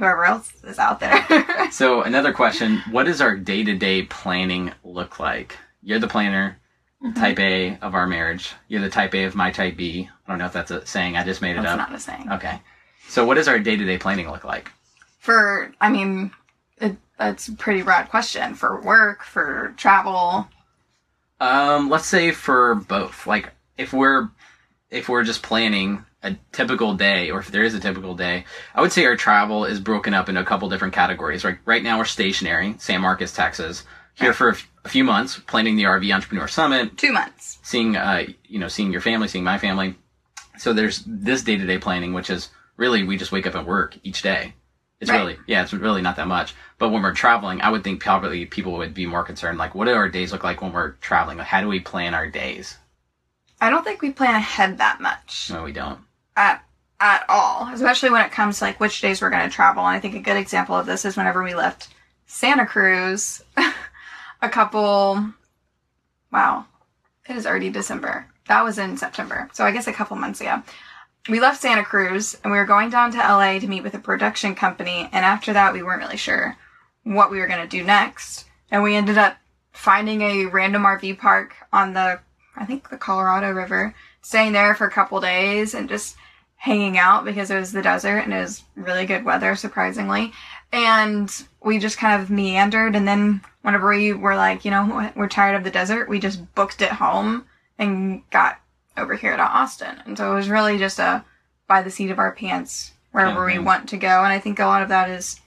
whoever 0.00 0.24
else 0.24 0.52
is 0.64 0.78
out 0.80 0.98
there. 0.98 1.24
So 1.70 2.02
another 2.02 2.32
question: 2.32 2.82
What 2.90 3.04
does 3.06 3.20
our 3.20 3.36
day-to-day 3.36 4.02
planning 4.06 4.72
look 4.82 5.20
like? 5.20 5.56
You're 5.82 6.00
the 6.00 6.08
planner, 6.08 6.56
Mm-hmm. 7.02 7.18
type 7.18 7.38
A 7.38 7.78
of 7.80 7.94
our 7.94 8.06
marriage. 8.06 8.52
You're 8.68 8.82
the 8.82 8.90
type 8.90 9.14
A 9.14 9.24
of 9.24 9.34
my 9.34 9.50
type 9.50 9.76
B. 9.76 10.06
I 10.26 10.30
don't 10.30 10.38
know 10.38 10.44
if 10.46 10.52
that's 10.52 10.70
a 10.70 10.84
saying. 10.84 11.16
I 11.16 11.24
just 11.24 11.40
made 11.40 11.52
it 11.52 11.58
up. 11.60 11.64
That's 11.64 11.78
not 11.78 11.94
a 11.94 11.98
saying. 12.00 12.30
Okay. 12.32 12.60
So 13.08 13.24
what 13.24 13.36
does 13.36 13.48
our 13.48 13.58
day-to-day 13.58 13.96
planning 13.98 14.28
look 14.30 14.44
like? 14.44 14.70
For 15.20 15.72
I 15.80 15.88
mean, 15.88 16.30
it, 16.78 16.96
that's 17.18 17.48
a 17.48 17.54
pretty 17.54 17.80
broad 17.82 18.10
question. 18.10 18.54
For 18.54 18.82
work, 18.82 19.22
for 19.22 19.72
travel. 19.78 20.46
Um, 21.40 21.88
let's 21.88 22.06
say 22.06 22.32
for 22.32 22.74
both. 22.74 23.26
Like 23.26 23.50
if 23.78 23.92
we're 23.94 24.28
if 24.90 25.08
we're 25.08 25.24
just 25.24 25.42
planning 25.42 26.04
a 26.22 26.36
typical 26.52 26.94
day, 26.94 27.30
or 27.30 27.38
if 27.40 27.50
there 27.50 27.62
is 27.62 27.74
a 27.74 27.80
typical 27.80 28.14
day, 28.14 28.44
I 28.74 28.80
would 28.82 28.92
say 28.92 29.04
our 29.06 29.16
travel 29.16 29.64
is 29.64 29.80
broken 29.80 30.12
up 30.14 30.28
into 30.28 30.40
a 30.40 30.44
couple 30.44 30.68
different 30.68 30.92
categories. 30.94 31.44
Right, 31.44 31.58
right 31.64 31.82
now 31.82 31.98
we're 31.98 32.04
stationary, 32.04 32.74
San 32.78 33.00
Marcos, 33.00 33.32
Texas. 33.32 33.84
Here 34.14 34.34
for 34.34 34.50
a, 34.50 34.52
f- 34.52 34.68
a 34.84 34.88
few 34.90 35.02
months, 35.04 35.38
planning 35.38 35.76
the 35.76 35.84
RV 35.84 36.12
Entrepreneur 36.14 36.46
Summit, 36.48 36.98
Two 36.98 37.12
months. 37.12 37.58
seeing 37.62 37.96
uh 37.96 38.24
you 38.44 38.58
know 38.58 38.68
seeing 38.68 38.92
your 38.92 39.00
family 39.00 39.28
seeing 39.28 39.44
my 39.44 39.56
family 39.56 39.94
so 40.58 40.74
there's 40.74 41.02
this 41.06 41.42
day-to-day 41.42 41.78
planning 41.78 42.12
which 42.12 42.28
is 42.28 42.50
really 42.76 43.02
we 43.02 43.16
just 43.16 43.32
wake 43.32 43.46
up 43.46 43.54
and 43.54 43.66
work 43.66 43.96
each 44.02 44.20
day 44.20 44.52
It's 45.00 45.10
Right. 45.10 45.16
really 45.20 45.38
yeah, 45.46 45.62
it's 45.62 45.72
really 45.72 46.02
not 46.02 46.16
that 46.16 46.28
much. 46.28 46.54
But 46.78 46.90
when 46.90 47.02
we're 47.02 47.14
traveling, 47.14 47.62
I 47.62 47.70
would 47.70 47.82
think 47.82 48.02
probably 48.02 48.44
people 48.44 48.72
would 48.72 48.92
be 48.92 49.06
more 49.06 49.22
concerned. 49.24 49.56
Like, 49.56 49.74
what 49.74 49.86
do 49.86 49.92
our 49.94 50.08
days 50.10 50.32
look 50.32 50.44
like 50.44 50.60
when 50.60 50.72
we're 50.72 50.92
traveling? 51.00 51.38
How 51.38 51.60
do 51.62 51.68
we 51.68 51.80
plan 51.80 52.12
our 52.14 52.26
days? 52.26 52.76
I 53.60 53.70
don't 53.70 53.84
think 53.84 54.02
we 54.02 54.10
plan 54.12 54.34
ahead 54.34 54.78
that 54.78 55.00
much 55.00 55.50
No, 55.50 55.62
we 55.64 55.72
don't. 55.72 56.00
At 56.36 56.64
at 57.00 57.24
all, 57.28 57.68
especially 57.72 58.10
when 58.10 58.24
it 58.24 58.30
comes 58.30 58.58
to 58.58 58.64
like 58.64 58.78
which 58.78 59.00
days 59.00 59.22
we're 59.22 59.30
going 59.30 59.48
to 59.48 59.54
travel. 59.54 59.84
And 59.84 59.96
I 59.96 60.00
think 60.00 60.14
a 60.14 60.20
good 60.20 60.36
example 60.36 60.74
of 60.74 60.86
this 60.86 61.04
is 61.04 61.16
whenever 61.16 61.42
we 61.42 61.54
left 61.54 61.88
Santa 62.26 62.66
Cruz 62.66 63.42
a 64.42 64.48
couple 64.48 65.32
wow, 66.30 66.66
it 67.28 67.36
is 67.36 67.46
already 67.46 67.70
December. 67.70 68.26
That 68.48 68.64
was 68.64 68.78
in 68.78 68.96
September. 68.96 69.48
So 69.52 69.64
I 69.64 69.72
guess 69.72 69.86
a 69.86 69.92
couple 69.92 70.16
months 70.16 70.40
ago. 70.40 70.62
We 71.28 71.40
left 71.40 71.60
Santa 71.60 71.84
Cruz 71.84 72.36
and 72.42 72.52
we 72.52 72.58
were 72.58 72.66
going 72.66 72.90
down 72.90 73.12
to 73.12 73.18
LA 73.18 73.58
to 73.58 73.68
meet 73.68 73.82
with 73.82 73.94
a 73.94 73.98
production 73.98 74.54
company 74.54 75.08
and 75.12 75.24
after 75.24 75.52
that 75.52 75.72
we 75.72 75.82
weren't 75.82 76.02
really 76.02 76.16
sure 76.16 76.56
what 77.04 77.30
we 77.30 77.38
were 77.38 77.46
going 77.46 77.62
to 77.62 77.68
do 77.68 77.82
next. 77.82 78.46
And 78.70 78.82
we 78.82 78.94
ended 78.94 79.18
up 79.18 79.36
finding 79.72 80.22
a 80.22 80.46
random 80.46 80.82
RV 80.82 81.18
park 81.18 81.54
on 81.72 81.94
the 81.94 82.20
I 82.56 82.66
think 82.66 82.90
the 82.90 82.96
Colorado 82.96 83.52
River, 83.52 83.94
staying 84.22 84.52
there 84.52 84.74
for 84.74 84.86
a 84.86 84.90
couple 84.90 85.20
days 85.20 85.74
and 85.74 85.88
just 85.88 86.16
hanging 86.56 86.98
out 86.98 87.24
because 87.24 87.50
it 87.50 87.58
was 87.58 87.72
the 87.72 87.82
desert 87.82 88.18
and 88.18 88.34
it 88.34 88.40
was 88.40 88.62
really 88.76 89.06
good 89.06 89.24
weather, 89.24 89.56
surprisingly. 89.56 90.32
And 90.72 91.30
we 91.62 91.78
just 91.78 91.98
kind 91.98 92.20
of 92.20 92.30
meandered. 92.30 92.94
And 92.94 93.08
then 93.08 93.40
whenever 93.62 93.88
we 93.88 94.12
were 94.12 94.36
like, 94.36 94.64
you 94.64 94.70
know, 94.70 95.10
we're 95.16 95.28
tired 95.28 95.56
of 95.56 95.64
the 95.64 95.70
desert, 95.70 96.08
we 96.08 96.20
just 96.20 96.54
booked 96.54 96.82
it 96.82 96.92
home 96.92 97.46
and 97.78 98.22
got 98.30 98.60
over 98.96 99.14
here 99.14 99.36
to 99.36 99.42
Austin. 99.42 100.02
And 100.04 100.18
so 100.18 100.32
it 100.32 100.34
was 100.34 100.50
really 100.50 100.76
just 100.78 100.98
a 100.98 101.24
by 101.66 101.82
the 101.82 101.90
seat 101.90 102.10
of 102.10 102.18
our 102.18 102.32
pants 102.32 102.92
wherever 103.12 103.46
we 103.46 103.58
want 103.58 103.88
to 103.88 103.96
go. 103.96 104.24
And 104.24 104.32
I 104.32 104.38
think 104.38 104.58
a 104.58 104.66
lot 104.66 104.82
of 104.82 104.88
that 104.88 105.08
is 105.08 105.40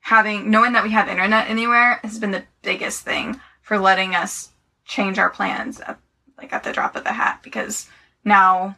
having 0.00 0.50
knowing 0.50 0.72
that 0.72 0.84
we 0.84 0.90
have 0.90 1.08
internet 1.08 1.48
anywhere 1.48 2.00
has 2.02 2.18
been 2.18 2.32
the 2.32 2.44
biggest 2.62 3.02
thing 3.02 3.40
for 3.62 3.78
letting 3.78 4.14
us 4.14 4.50
change 4.84 5.18
our 5.18 5.30
plans 5.30 5.80
at, 5.80 5.98
like 6.44 6.52
at 6.52 6.62
the 6.64 6.72
drop 6.72 6.94
of 6.94 7.04
the 7.04 7.12
hat 7.12 7.40
because 7.42 7.88
now 8.24 8.76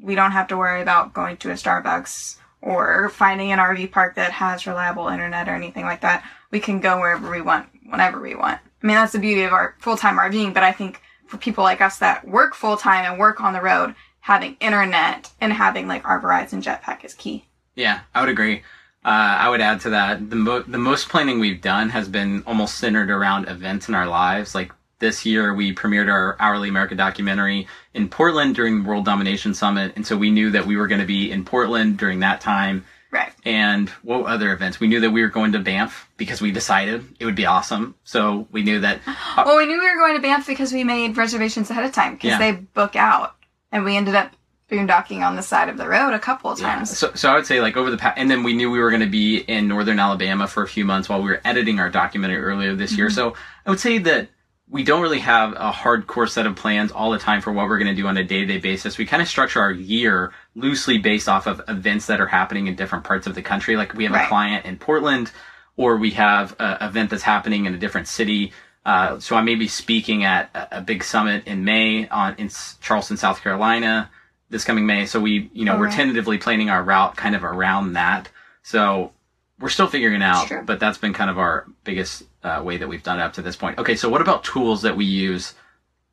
we 0.00 0.14
don't 0.14 0.32
have 0.32 0.48
to 0.48 0.56
worry 0.56 0.80
about 0.80 1.12
going 1.12 1.36
to 1.38 1.50
a 1.50 1.54
Starbucks 1.54 2.36
or 2.62 3.10
finding 3.10 3.52
an 3.52 3.58
RV 3.58 3.92
park 3.92 4.16
that 4.16 4.32
has 4.32 4.66
reliable 4.66 5.08
internet 5.08 5.48
or 5.48 5.54
anything 5.54 5.84
like 5.84 6.00
that. 6.00 6.24
We 6.50 6.60
can 6.60 6.80
go 6.80 6.98
wherever 6.98 7.30
we 7.30 7.42
want, 7.42 7.68
whenever 7.84 8.20
we 8.20 8.34
want. 8.34 8.60
I 8.82 8.86
mean, 8.86 8.96
that's 8.96 9.12
the 9.12 9.18
beauty 9.18 9.42
of 9.42 9.52
our 9.52 9.74
full 9.78 9.96
time 9.96 10.18
RVing, 10.18 10.54
but 10.54 10.62
I 10.62 10.72
think 10.72 11.02
for 11.26 11.36
people 11.36 11.64
like 11.64 11.80
us 11.80 11.98
that 11.98 12.26
work 12.26 12.54
full 12.54 12.76
time 12.76 13.04
and 13.04 13.20
work 13.20 13.40
on 13.40 13.52
the 13.52 13.60
road, 13.60 13.94
having 14.20 14.56
internet 14.60 15.30
and 15.40 15.52
having 15.52 15.86
like 15.88 16.04
our 16.04 16.20
Verizon 16.20 16.62
jetpack 16.62 17.04
is 17.04 17.14
key. 17.14 17.44
Yeah, 17.74 18.00
I 18.14 18.20
would 18.20 18.30
agree. 18.30 18.62
Uh, 19.04 19.38
I 19.40 19.48
would 19.48 19.60
add 19.60 19.80
to 19.82 19.90
that 19.90 20.30
the 20.30 20.36
mo- 20.36 20.62
the 20.62 20.78
most 20.78 21.08
planning 21.08 21.38
we've 21.38 21.60
done 21.60 21.90
has 21.90 22.08
been 22.08 22.42
almost 22.46 22.78
centered 22.78 23.10
around 23.10 23.48
events 23.48 23.88
in 23.88 23.94
our 23.94 24.06
lives. 24.06 24.54
Like 24.54 24.72
this 24.98 25.24
year, 25.24 25.54
we 25.54 25.74
premiered 25.74 26.10
our 26.10 26.36
hourly 26.40 26.68
America 26.68 26.94
documentary 26.94 27.66
in 27.94 28.08
Portland 28.08 28.54
during 28.54 28.84
World 28.84 29.04
Domination 29.04 29.54
Summit, 29.54 29.92
and 29.96 30.06
so 30.06 30.16
we 30.16 30.30
knew 30.30 30.50
that 30.50 30.66
we 30.66 30.76
were 30.76 30.86
going 30.88 31.00
to 31.00 31.06
be 31.06 31.30
in 31.30 31.44
Portland 31.44 31.98
during 31.98 32.20
that 32.20 32.40
time. 32.40 32.84
Right. 33.10 33.32
And 33.44 33.88
what 34.02 34.26
other 34.26 34.52
events? 34.52 34.80
We 34.80 34.86
knew 34.88 35.00
that 35.00 35.10
we 35.10 35.22
were 35.22 35.28
going 35.28 35.52
to 35.52 35.58
Banff 35.60 36.10
because 36.18 36.42
we 36.42 36.50
decided 36.50 37.06
it 37.18 37.24
would 37.24 37.36
be 37.36 37.46
awesome. 37.46 37.94
So 38.04 38.46
we 38.52 38.62
knew 38.62 38.80
that 38.80 39.00
uh, 39.06 39.44
Well, 39.46 39.56
we 39.56 39.64
knew 39.64 39.78
we 39.78 39.90
were 39.90 39.96
going 39.96 40.16
to 40.16 40.20
Banff 40.20 40.46
because 40.46 40.72
we 40.74 40.84
made 40.84 41.16
reservations 41.16 41.70
ahead 41.70 41.84
of 41.84 41.92
time 41.92 42.14
because 42.14 42.30
Yeah. 42.32 42.38
they 42.38 42.52
book 42.52 42.96
out, 42.96 43.36
and 43.72 43.84
we 43.84 43.96
ended 43.96 44.14
up 44.14 44.32
boondocking 44.70 45.26
on 45.26 45.36
the 45.36 45.42
side 45.42 45.70
of 45.70 45.78
the 45.78 45.88
road 45.88 46.12
a 46.12 46.18
couple 46.18 46.50
of 46.50 46.58
Yeah. 46.60 46.74
times. 46.74 46.98
So, 46.98 47.12
so 47.14 47.30
I 47.30 47.34
would 47.36 47.46
say 47.46 47.62
like 47.62 47.78
over 47.78 47.90
the 47.90 47.96
past, 47.96 48.18
and 48.18 48.30
then 48.30 48.42
we 48.42 48.52
knew 48.52 48.70
we 48.70 48.78
were 48.78 48.90
going 48.90 49.00
to 49.00 49.06
be 49.06 49.38
in 49.38 49.68
northern 49.68 49.98
Alabama 49.98 50.46
for 50.46 50.62
a 50.62 50.68
few 50.68 50.84
months 50.84 51.08
while 51.08 51.22
we 51.22 51.30
were 51.30 51.40
editing 51.44 51.80
our 51.80 51.88
documentary 51.88 52.42
earlier 52.42 52.74
this 52.74 52.92
year. 52.96 53.06
Mm-hmm. 53.06 53.14
So 53.14 53.34
I 53.64 53.70
would 53.70 53.80
say 53.80 53.96
that 53.98 54.28
we 54.70 54.82
don't 54.84 55.00
really 55.00 55.20
have 55.20 55.52
a 55.52 55.70
hardcore 55.72 56.28
set 56.28 56.46
of 56.46 56.54
plans 56.54 56.92
all 56.92 57.10
the 57.10 57.18
time 57.18 57.40
for 57.40 57.52
what 57.52 57.68
we're 57.68 57.78
going 57.78 57.94
to 57.94 58.00
do 58.00 58.06
on 58.06 58.16
a 58.18 58.24
day 58.24 58.40
to 58.40 58.46
day 58.46 58.58
basis. 58.58 58.98
We 58.98 59.06
kind 59.06 59.22
of 59.22 59.28
structure 59.28 59.60
our 59.60 59.72
year 59.72 60.32
loosely 60.54 60.98
based 60.98 61.28
off 61.28 61.46
of 61.46 61.62
events 61.68 62.06
that 62.06 62.20
are 62.20 62.26
happening 62.26 62.66
in 62.66 62.74
different 62.76 63.04
parts 63.04 63.26
of 63.26 63.34
the 63.34 63.42
country. 63.42 63.76
Like 63.76 63.94
we 63.94 64.04
have 64.04 64.14
a 64.14 64.26
client 64.28 64.66
in 64.66 64.76
Portland, 64.76 65.30
or 65.76 65.96
we 65.96 66.10
have 66.12 66.54
an 66.58 66.76
event 66.86 67.10
that's 67.10 67.22
happening 67.22 67.64
in 67.66 67.74
a 67.74 67.78
different 67.78 68.08
city. 68.08 68.52
Uh, 68.84 69.18
so 69.20 69.36
I 69.36 69.42
may 69.42 69.54
be 69.54 69.68
speaking 69.68 70.24
at 70.24 70.50
a, 70.54 70.78
a 70.78 70.80
big 70.80 71.02
summit 71.02 71.46
in 71.46 71.64
May 71.64 72.08
on 72.08 72.34
in 72.36 72.50
Charleston, 72.80 73.16
South 73.16 73.40
Carolina, 73.42 74.10
this 74.50 74.64
coming 74.64 74.86
May. 74.86 75.06
So 75.06 75.18
we, 75.20 75.50
you 75.52 75.64
know, 75.64 75.76
Oh, 75.76 75.78
we're 75.78 75.86
right. 75.86 75.94
tentatively 75.94 76.36
planning 76.38 76.68
our 76.70 76.82
route 76.82 77.16
kind 77.16 77.34
of 77.34 77.44
around 77.44 77.94
that. 77.94 78.28
So 78.62 79.12
we're 79.60 79.68
still 79.68 79.86
figuring 79.88 80.16
it 80.16 80.24
out, 80.24 80.46
Sure. 80.48 80.62
but 80.62 80.78
that's 80.80 80.98
been 80.98 81.12
kind 81.12 81.30
of 81.30 81.38
our 81.38 81.66
biggest 81.84 82.22
uh, 82.44 82.60
way 82.64 82.76
that 82.76 82.88
we've 82.88 83.02
done 83.02 83.18
it 83.18 83.22
up 83.22 83.32
to 83.34 83.42
this 83.42 83.56
point. 83.56 83.78
Okay, 83.78 83.96
so 83.96 84.08
what 84.08 84.20
about 84.20 84.44
tools 84.44 84.82
that 84.82 84.96
we 84.96 85.04
use 85.04 85.54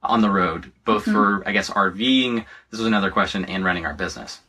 on 0.01 0.21
the 0.21 0.29
road, 0.29 0.71
both 0.85 1.03
Mm-hmm. 1.03 1.13
for 1.13 1.47
I 1.47 1.51
guess 1.51 1.69
RVing? 1.69 2.45
This 2.71 2.79
was 2.79 2.87
another 2.87 3.11
question, 3.11 3.45
and 3.45 3.63
running 3.65 3.85
our 3.85 3.93
business. 3.93 4.39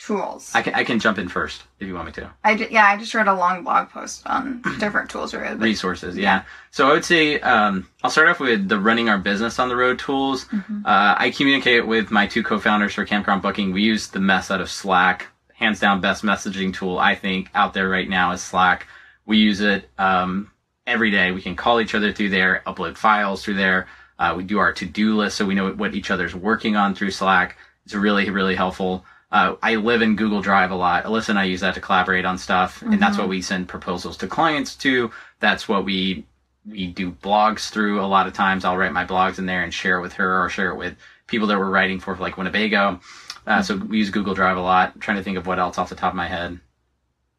Tools. 0.00 0.52
I 0.54 0.62
can 0.62 0.74
I 0.76 0.84
can 0.84 1.00
jump 1.00 1.18
in 1.18 1.28
first 1.28 1.64
if 1.80 1.88
you 1.88 1.94
want 1.94 2.06
me 2.06 2.12
to. 2.12 2.30
I 2.44 2.56
ju- 2.56 2.68
yeah, 2.70 2.86
I 2.86 2.96
just 2.96 3.12
read 3.14 3.26
a 3.26 3.34
long 3.34 3.64
blog 3.64 3.90
post 3.90 4.24
on 4.26 4.62
different 4.78 5.10
tools 5.10 5.34
read. 5.34 5.58
but- 5.58 5.64
resources 5.64 6.16
yeah 6.16 6.44
so 6.70 6.88
i 6.88 6.92
would 6.92 7.04
say 7.04 7.40
um, 7.40 7.88
i'll 8.04 8.10
start 8.10 8.28
off 8.28 8.38
with 8.38 8.68
the 8.68 8.78
running 8.78 9.08
our 9.08 9.18
business 9.18 9.58
on 9.58 9.68
the 9.68 9.74
road 9.74 9.98
tools 9.98 10.44
Mm-hmm. 10.46 10.86
uh, 10.86 11.14
i 11.18 11.30
communicate 11.36 11.84
with 11.84 12.12
my 12.12 12.28
two 12.28 12.44
co-founders 12.44 12.94
for 12.94 13.04
campground 13.04 13.42
booking 13.42 13.72
we 13.72 13.82
use 13.82 14.06
the 14.06 14.20
mess 14.20 14.52
out 14.52 14.60
of 14.60 14.70
slack 14.70 15.26
hands 15.58 15.80
down 15.80 16.00
best 16.00 16.22
messaging 16.22 16.72
tool 16.72 16.98
i 16.98 17.14
think 17.14 17.50
out 17.54 17.74
there 17.74 17.88
right 17.88 18.08
now 18.08 18.32
is 18.32 18.42
slack 18.42 18.86
we 19.26 19.36
use 19.38 19.60
it 19.60 19.88
um, 19.98 20.50
every 20.86 21.10
day 21.10 21.32
we 21.32 21.42
can 21.42 21.56
call 21.56 21.80
each 21.80 21.94
other 21.94 22.12
through 22.12 22.30
there 22.30 22.62
upload 22.66 22.96
files 22.96 23.44
through 23.44 23.54
there 23.54 23.86
uh, 24.18 24.34
we 24.36 24.42
do 24.42 24.58
our 24.58 24.72
to-do 24.72 25.16
list 25.16 25.36
so 25.36 25.44
we 25.44 25.54
know 25.54 25.72
what 25.72 25.94
each 25.94 26.10
other's 26.10 26.34
working 26.34 26.76
on 26.76 26.94
through 26.94 27.10
slack 27.10 27.56
it's 27.84 27.94
really 27.94 28.30
really 28.30 28.54
helpful 28.54 29.04
uh, 29.30 29.56
I 29.62 29.76
live 29.76 30.00
in 30.00 30.16
Google 30.16 30.40
Drive 30.40 30.70
a 30.70 30.74
lot. 30.74 31.04
Alyssa 31.04 31.30
and 31.30 31.38
I 31.38 31.44
use 31.44 31.60
that 31.60 31.74
to 31.74 31.80
collaborate 31.80 32.24
on 32.24 32.38
stuff, 32.38 32.80
and 32.80 33.00
that's 33.00 33.18
what 33.18 33.28
we 33.28 33.42
send 33.42 33.68
proposals 33.68 34.16
to 34.18 34.26
clients 34.26 34.74
to. 34.76 35.10
That's 35.40 35.68
what 35.68 35.84
we 35.84 36.24
we 36.66 36.86
do 36.86 37.12
blogs 37.12 37.68
through. 37.68 38.00
A 38.00 38.06
lot 38.06 38.26
of 38.26 38.32
times, 38.32 38.64
I'll 38.64 38.76
write 38.76 38.92
my 38.92 39.04
blogs 39.04 39.38
in 39.38 39.44
there 39.44 39.62
and 39.62 39.72
share 39.72 39.98
it 39.98 40.02
with 40.02 40.14
her, 40.14 40.42
or 40.42 40.48
share 40.48 40.70
it 40.70 40.76
with 40.76 40.96
people 41.26 41.46
that 41.48 41.58
we're 41.58 41.70
writing 41.70 42.00
for, 42.00 42.16
like 42.16 42.38
Winnebago. 42.38 43.00
Uh, 43.48 43.62
so 43.62 43.76
we 43.76 43.98
use 43.98 44.10
Google 44.10 44.34
Drive 44.34 44.56
a 44.56 44.60
lot. 44.60 44.92
I'm 44.94 45.00
trying 45.00 45.16
to 45.16 45.22
think 45.24 45.38
of 45.38 45.46
what 45.46 45.58
else 45.58 45.78
off 45.78 45.88
the 45.88 45.94
top 45.94 46.12
of 46.12 46.16
my 46.16 46.28
head. 46.28 46.60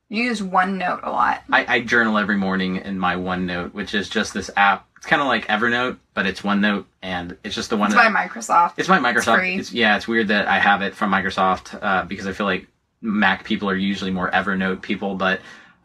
You 0.10 0.24
use 0.24 0.41
OneNote 0.41 1.04
a 1.04 1.12
lot. 1.12 1.43
I, 1.52 1.76
I 1.76 1.80
journal 1.82 2.17
every 2.17 2.36
morning 2.36 2.78
in 2.78 2.98
my 2.98 3.15
OneNote, 3.15 3.74
which 3.74 3.93
is 3.93 4.10
just 4.10 4.34
this 4.34 4.50
app. 4.58 4.88
It's 4.98 5.06
kind 5.06 5.22
of 5.22 5.28
like 5.28 5.45
Evernote, 5.48 5.98
but 6.15 6.26
it's 6.26 6.41
OneNote, 6.41 6.86
and 7.04 7.38
it's 7.43 7.54
just 7.54 7.69
the 7.69 7.78
one 7.78 7.88
It's 7.91 7.95
that 7.95 8.12
by 8.12 8.28
Microsoft. 8.28 8.74
it's 8.78 8.88
by 8.88 8.98
Microsoft. 8.98 9.38
free. 9.38 9.56
It's, 9.58 9.72
yeah, 9.72 9.95
it's 9.98 10.08
weird 10.08 10.30
that 10.30 10.48
I 10.48 10.60
have 10.60 10.82
it 10.82 10.95
from 10.95 11.12
Microsoft 11.12 11.78
uh, 11.82 12.06
because 12.06 12.26
I 12.26 12.32
feel 12.34 12.48
like 12.48 12.67
Mac 13.02 13.43
people 13.43 13.69
are 13.69 13.76
usually 13.76 14.12
more 14.12 14.32
Evernote 14.32 14.82
people. 14.82 15.13
But 15.15 15.41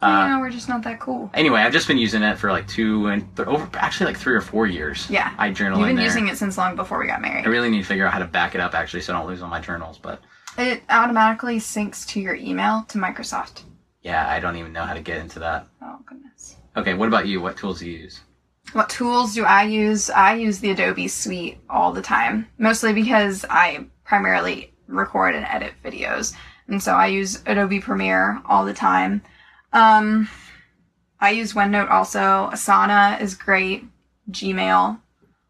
uh, 0.06 0.28
know, 0.28 0.40
we're 0.40 0.50
just 0.50 0.68
not 0.68 0.82
that 0.84 1.00
cool. 1.00 1.30
anyway, 1.34 1.60
I've 1.60 1.72
just 1.72 1.88
been 1.88 1.98
using 1.98 2.22
it 2.22 2.38
for 2.38 2.50
like 2.52 2.66
two 2.68 3.06
and 3.08 3.36
th- 3.36 3.48
over 3.48 3.68
actually 3.78 4.06
like 4.06 4.16
three 4.18 4.34
or 4.34 4.40
four 4.40 4.66
years. 4.66 5.08
Yeah. 5.10 5.34
I 5.38 5.50
journal 5.50 5.78
You've 5.80 5.88
in 5.90 5.96
been 5.96 6.04
using 6.04 6.28
it 6.28 6.36
since 6.38 6.56
long 6.58 6.76
before 6.76 6.98
we 6.98 7.06
got 7.06 7.20
married. 7.22 7.46
I 7.46 7.48
really 7.48 7.70
need 7.70 7.78
to 7.82 7.86
figure 7.86 8.06
out 8.06 8.12
how 8.12 8.18
to 8.18 8.24
back 8.26 8.54
it 8.54 8.60
up 8.60 8.74
actually, 8.74 9.00
so 9.02 9.14
I 9.14 9.18
don't 9.18 9.26
lose 9.28 9.42
all 9.42 9.48
my 9.48 9.60
journals. 9.60 9.98
But 9.98 10.20
It 10.58 10.82
automatically 10.90 11.58
syncs 11.58 12.06
to 12.08 12.20
your 12.20 12.34
email 12.34 12.84
to 12.88 12.98
Microsoft. 12.98 13.62
yeah, 14.02 14.28
I 14.28 14.40
don't 14.40 14.56
even 14.56 14.72
know 14.72 14.84
how 14.84 14.94
to 14.94 15.00
get 15.00 15.18
into 15.18 15.38
that. 15.40 15.66
Oh 15.82 15.98
goodness. 16.06 16.56
Okay, 16.76 16.94
what 16.94 17.08
about 17.08 17.26
you? 17.26 17.40
What 17.40 17.56
tools 17.56 17.78
do 17.80 17.88
you 17.90 17.98
use? 17.98 18.20
What 18.72 18.88
tools 18.88 19.34
do 19.34 19.44
I 19.44 19.62
use? 19.64 20.10
I 20.10 20.34
use 20.34 20.58
the 20.58 20.70
Adobe 20.70 21.06
Suite 21.06 21.58
all 21.70 21.92
the 21.92 22.02
time, 22.02 22.48
mostly 22.58 22.92
because 22.92 23.44
I 23.48 23.86
primarily 24.04 24.72
record 24.88 25.34
and 25.34 25.44
edit 25.46 25.72
videos, 25.84 26.34
and 26.68 26.82
so 26.82 26.92
I 26.94 27.06
use 27.08 27.42
Adobe 27.46 27.78
Premiere 27.80 28.40
all 28.46 28.64
the 28.64 28.72
time. 28.74 29.22
Um, 29.74 30.28
I 31.20 31.30
use 31.30 31.52
OneNote 31.52 31.90
also. 31.90 32.48
Asana 32.52 33.20
is 33.20 33.34
great. 33.34 33.84
Gmail. 34.30 34.98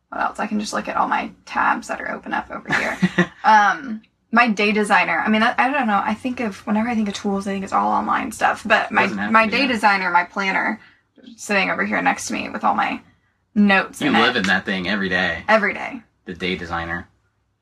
What 0.09 0.21
else? 0.21 0.41
I 0.41 0.47
can 0.47 0.59
just 0.59 0.73
look 0.73 0.89
at 0.89 0.97
all 0.97 1.07
my 1.07 1.31
tabs 1.45 1.89
that 1.89 2.01
are 2.01 2.11
open 2.11 2.33
up 2.33 2.51
over 2.51 2.73
here. 2.73 2.99
um, 3.45 4.03
my 4.33 4.49
day 4.49 4.73
designer. 4.73 5.21
I 5.25 5.29
mean, 5.29 5.43
I, 5.43 5.55
I 5.57 5.71
don't 5.71 5.87
know. 5.87 6.01
I 6.05 6.15
think 6.15 6.41
of 6.41 6.67
whenever 6.67 6.89
I 6.89 6.95
think 6.95 7.09
of 7.09 7.15
tools, 7.15 7.47
I 7.47 7.53
think 7.53 7.65
it's 7.65 7.73
all 7.73 7.93
online 7.93 8.33
stuff. 8.33 8.63
But 8.67 8.91
my 8.91 9.03
Doesn't 9.03 9.19
have 9.19 9.29
to 9.29 9.33
my 9.33 9.47
day 9.47 9.67
designer, 9.67 10.11
my 10.11 10.25
planner, 10.25 10.81
sitting 11.37 11.71
over 11.71 11.85
here 11.85 12.03
next 12.03 12.27
to 12.29 12.33
me 12.33 12.49
with 12.49 12.65
all 12.65 12.75
my 12.75 13.01
notes. 13.55 14.01
You 14.01 14.09
in 14.09 14.15
live 14.15 14.37
it 14.37 14.41
in 14.41 14.47
that 14.47 14.65
thing 14.65 14.89
every 14.89 15.09
day. 15.09 15.45
every 15.49 15.75
day. 15.75 16.03
the 16.25 16.35
day 16.35 16.57
designer. 16.57 17.09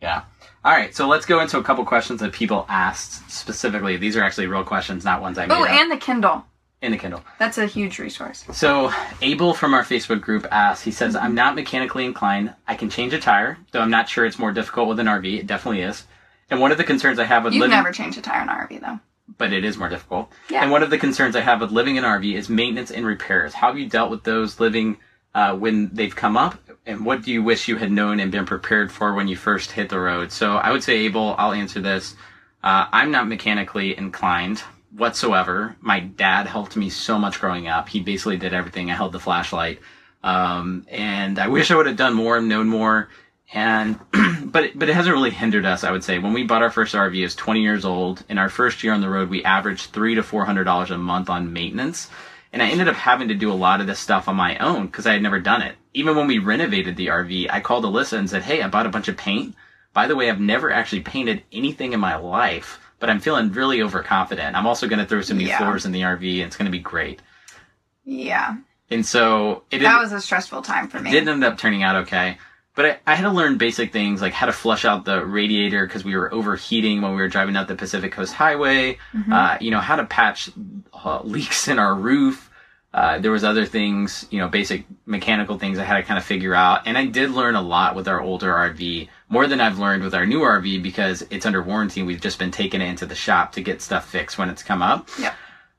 Yeah. 0.01 0.23
All 0.65 0.73
right, 0.73 0.95
so 0.95 1.09
let's 1.09 1.27
go 1.27 1.41
into 1.41 1.59
a 1.59 1.63
couple 1.63 1.85
questions 1.85 2.21
that 2.21 2.33
people 2.33 2.67
asked 2.69 3.31
specifically. 3.31 3.97
These 3.97 4.17
are 4.17 4.23
actually 4.23 4.47
real 4.47 4.65
questions, 4.65 5.05
not 5.05 5.21
ones 5.21 5.37
I 5.39 5.47
made 5.47 5.55
Oh, 5.55 5.65
and 5.65 5.91
the 5.91 5.97
Kindle. 5.97 6.45
In 6.83 6.93
the 6.93 6.99
Kindle. 6.99 7.23
That's 7.39 7.59
a 7.59 7.67
huge 7.67 7.99
resource. 7.99 8.45
So 8.53 8.93
Abel 9.23 9.55
from 9.55 9.73
our 9.73 9.85
Facebook 9.85 10.21
group 10.21 10.47
asked. 10.51 10.85
He 10.85 10.91
says, 10.91 11.15
"I'm 11.17 11.35
not 11.35 11.55
mechanically 11.55 12.05
inclined. 12.05 12.53
I 12.67 12.75
can 12.75 12.91
change 12.91 13.13
a 13.15 13.21
tire, 13.21 13.57
though 13.71 13.81
I'm 13.81 13.91
not 13.91 14.09
sure 14.09 14.27
it's 14.27 14.39
more 14.39 14.53
difficult 14.53 14.89
with 14.89 14.99
an 15.01 15.07
RV. 15.07 15.39
It 15.39 15.47
definitely 15.47 15.83
is. 15.83 16.05
And 16.51 16.61
one 16.61 16.73
of 16.73 16.79
the 16.79 16.85
concerns 16.85 17.19
I 17.19 17.25
have 17.25 17.45
with 17.45 17.53
living 17.55 17.63
You've 17.63 17.71
living, 17.71 17.85
never 17.85 17.93
changed 17.93 18.19
a 18.19 18.21
tire 18.23 18.43
in 18.43 18.49
an 18.49 18.55
RV 18.57 18.81
though. 18.81 18.99
but 19.39 19.53
it 19.53 19.65
is 19.65 19.79
more 19.79 19.89
difficult. 19.89 20.31
Yeah. 20.51 20.63
And 20.63 20.71
one 20.71 20.83
of 20.83 20.91
the 20.91 20.99
concerns 20.99 21.35
I 21.37 21.41
have 21.41 21.61
with 21.61 21.71
living 21.71 21.97
in 21.97 22.05
an 22.05 22.11
RV 22.21 22.35
is 22.35 22.49
maintenance 22.51 22.91
and 22.91 23.07
repairs. 23.07 23.55
How 23.55 23.69
have 23.69 23.79
you 23.79 23.89
dealt 23.89 24.11
with 24.11 24.25
those 24.25 24.61
living 24.61 24.99
uh, 25.35 25.55
when 25.57 25.89
they've 25.95 26.15
come 26.15 26.37
up? 26.37 26.59
And 26.85 27.07
what 27.07 27.23
do 27.23 27.31
you 27.31 27.43
wish 27.45 27.69
you 27.69 27.77
had 27.77 27.93
known 27.93 28.19
and 28.21 28.31
been 28.33 28.45
prepared 28.45 28.91
for 28.93 29.15
when 29.15 29.29
you 29.29 29.37
first 29.37 29.71
hit 29.71 29.89
the 29.89 30.01
road? 30.01 30.33
So 30.33 30.57
I 30.57 30.73
would 30.73 30.83
say, 30.83 30.97
Abel, 31.07 31.37
I'll 31.39 31.53
answer 31.53 31.81
this. 31.81 32.17
Uh, 32.63 32.87
I'm 32.93 33.11
not 33.13 33.29
mechanically 33.29 33.97
inclined 33.97 34.63
whatsoever. 34.97 35.77
My 35.81 36.01
dad 36.01 36.47
helped 36.47 36.77
me 36.77 36.91
so 36.91 37.19
much 37.19 37.41
growing 37.41 37.69
up. 37.69 37.89
He 37.89 38.01
basically 38.01 38.37
did 38.37 38.55
everything. 38.55 38.91
I 38.91 38.95
held 38.95 39.13
the 39.13 39.21
flashlight. 39.21 39.81
Um, 40.23 40.87
and 40.89 41.39
I 41.39 41.49
wish 41.49 41.71
I 41.71 41.77
would 41.77 41.87
have 41.87 41.97
done 41.97 42.15
more 42.15 42.37
and 42.37 42.49
known 42.49 42.69
more. 42.69 43.09
And, 43.53 43.99
but, 44.45 44.65
it, 44.65 44.79
but 44.79 44.89
it 44.89 44.95
hasn't 44.95 45.15
really 45.15 45.31
hindered 45.31 45.67
us, 45.67 45.85
I 45.85 45.91
would 45.91 46.05
say. 46.05 46.19
When 46.19 46.33
we 46.33 46.45
bought 46.45 46.63
our 46.63 46.71
first 46.71 46.95
RV, 46.95 47.19
I 47.19 47.23
was 47.23 47.35
20 47.35 47.61
years 47.61 47.85
old. 47.85 48.25
In 48.29 48.39
our 48.39 48.49
first 48.49 48.83
year 48.83 48.93
on 48.93 49.01
the 49.01 49.11
road, 49.11 49.31
we 49.31 49.45
averaged 49.45 49.91
three 49.91 50.15
to 50.15 50.23
$400 50.23 50.91
a 50.91 50.99
month 50.99 51.29
on 51.29 51.53
maintenance. 51.53 52.09
And 52.53 52.63
I 52.63 52.69
ended 52.69 52.89
up 52.89 52.97
having 52.97 53.29
to 53.29 53.35
do 53.35 53.51
a 53.51 53.55
lot 53.55 53.81
of 53.81 53.87
this 53.87 53.99
stuff 53.99 54.29
on 54.29 54.37
my 54.37 54.59
own 54.59 54.87
because 54.87 55.07
I 55.07 55.15
had 55.15 55.23
never 55.23 55.41
done 55.41 55.63
it. 55.63 55.75
Even 55.95 56.17
when 56.17 56.27
we 56.27 56.39
renovated 56.39 56.97
the 56.97 57.07
RV, 57.09 57.49
I 57.51 57.61
called 57.61 57.85
Alyssa 57.85 58.19
and 58.19 58.29
said, 58.29 58.43
Hey, 58.43 58.63
I 58.63 58.69
bought 58.69 58.87
a 58.87 58.91
bunch 58.91 59.09
of 59.09 59.17
paint. 59.17 59.55
By 59.95 60.07
the 60.07 60.17
way, 60.17 60.31
I've 60.31 60.41
never 60.41 60.71
actually 60.71 61.01
painted 61.01 61.43
anything 61.53 61.93
in 61.93 62.01
my 62.01 62.17
life, 62.17 62.79
but 63.03 63.11
I'm 63.11 63.19
feeling 63.19 63.51
really 63.51 63.83
overconfident. 63.83 64.55
I'm 64.57 64.65
also 64.65 64.87
going 64.87 65.01
to 65.01 65.05
throw 65.05 65.23
some 65.23 65.37
new 65.37 65.47
Yeah. 65.49 65.59
floors 65.59 65.85
in 65.85 65.91
the 65.91 66.03
RV 66.03 66.37
and 66.37 66.47
it's 66.47 66.57
going 66.57 66.67
to 66.67 66.71
be 66.71 66.79
great. 66.79 67.21
Yeah. 68.05 68.59
And 68.91 69.05
so 69.05 69.65
it 69.73 69.81
That 69.81 70.01
was 70.01 70.13
a 70.13 70.21
stressful 70.21 70.63
time 70.63 70.87
for 70.87 71.01
me. 71.01 71.11
It 71.11 71.13
Didn't 71.13 71.29
end 71.31 71.43
up 71.43 71.59
turning 71.59 71.83
out 71.83 71.97
okay. 72.05 72.39
But 72.77 72.85
I, 72.87 72.99
I 73.09 73.15
had 73.17 73.25
to 73.25 73.31
learn 73.33 73.59
basic 73.59 73.93
things 73.93 74.23
like 74.23 74.33
how 74.33 74.47
to 74.47 74.53
flush 74.53 74.85
out 74.85 75.05
the 75.05 75.27
radiator 75.27 75.85
because 75.85 76.05
we 76.05 76.15
were 76.15 76.33
overheating 76.33 77.03
when 77.03 77.11
we 77.11 77.21
were 77.21 77.27
driving 77.29 77.57
out 77.57 77.67
the 77.67 77.75
Pacific 77.75 78.13
Coast 78.13 78.35
Highway. 78.35 78.99
Uh, 79.33 79.59
you 79.61 79.73
know 79.73 79.81
how 79.81 79.97
to 79.97 80.05
patch 80.05 80.49
uh, 81.05 81.23
leaks 81.25 81.67
in 81.67 81.81
our 81.81 81.97
roof. 81.97 82.51
Uh, 82.95 83.19
there 83.19 83.31
was 83.31 83.43
other 83.43 83.65
things, 83.65 84.27
you 84.31 84.39
know, 84.39 84.49
basic 84.49 84.85
mechanical 85.07 85.59
things 85.59 85.79
I 85.79 85.85
had 85.85 85.97
to 85.97 86.03
kind 86.03 86.19
of 86.19 86.25
figure 86.25 86.55
out. 86.55 86.87
And 86.87 86.99
I 86.99 87.07
did 87.07 87.31
learn 87.31 87.55
a 87.55 87.63
lot 87.63 87.95
with 87.97 88.07
our 88.07 88.21
older 88.21 88.53
RV, 88.53 89.09
more 89.31 89.47
than 89.47 89.61
I've 89.63 89.79
learned 89.79 90.03
with 90.03 90.15
our 90.15 90.27
new 90.27 90.41
RV 90.41 90.83
because 90.83 91.23
it's 91.31 91.47
under 91.47 91.63
warranty. 91.63 92.03
We've 92.03 92.21
just 92.21 92.39
been 92.39 92.51
taking 92.51 92.83
it 92.83 92.89
into 92.89 93.07
the 93.07 93.15
shop 93.15 93.53
to 93.53 93.63
get 93.63 93.81
stuff 93.81 94.09
fixed 94.09 94.37
when 94.37 94.51
it's 94.51 94.63
come 94.63 94.83
up 94.83 95.09
Yep. 95.19 95.35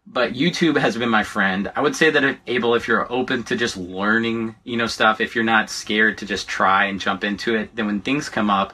but 0.07 0.33
YouTube 0.33 0.75
has 0.77 0.97
been 0.97 1.09
my 1.09 1.23
friend. 1.23 1.71
I 1.75 1.81
would 1.81 1.95
say 1.95 2.09
that 2.09 2.23
if 2.23 2.37
Abel, 2.47 2.73
if 2.73 2.87
you're 2.87 3.11
open 3.11 3.43
to 3.43 3.55
just 3.55 3.77
learning, 3.77 4.55
you 4.63 4.75
know, 4.77 4.87
stuff, 4.87 5.21
if 5.21 5.35
you're 5.35 5.43
not 5.43 5.69
scared 5.69 6.17
to 6.17 6.25
just 6.25 6.47
try 6.47 6.85
and 6.85 6.99
jump 6.99 7.23
into 7.23 7.55
it, 7.55 7.75
then 7.75 7.85
when 7.85 8.01
things 8.01 8.27
come 8.27 8.49
up, 8.49 8.73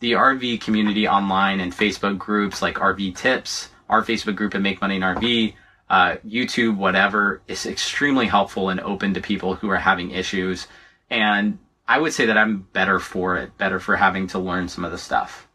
the 0.00 0.12
RV 0.12 0.60
community 0.60 1.08
online 1.08 1.60
and 1.60 1.72
Facebook 1.72 2.18
groups 2.18 2.60
like 2.60 2.74
RV 2.74 3.16
Tips, 3.16 3.70
our 3.88 4.02
Facebook 4.02 4.36
group 4.36 4.54
at 4.54 4.60
Make 4.60 4.80
Money 4.82 4.96
and 4.96 5.04
RV, 5.04 5.54
uh, 5.90 6.16
YouTube, 6.26 6.76
whatever, 6.76 7.42
is 7.48 7.66
extremely 7.66 8.26
helpful 8.26 8.68
and 8.68 8.80
open 8.80 9.12
to 9.12 9.20
people 9.20 9.56
who 9.56 9.68
are 9.68 9.76
having 9.76 10.12
issues. 10.12 10.68
And 11.10 11.58
I 11.88 11.98
would 11.98 12.12
say 12.12 12.26
that 12.26 12.38
I'm 12.38 12.68
better 12.72 13.00
for 13.00 13.36
it, 13.36 13.58
better 13.58 13.80
for 13.80 13.96
having 13.96 14.28
to 14.28 14.38
learn 14.38 14.68
some 14.68 14.84
of 14.84 14.92
the 14.92 14.98
stuff. 14.98 15.48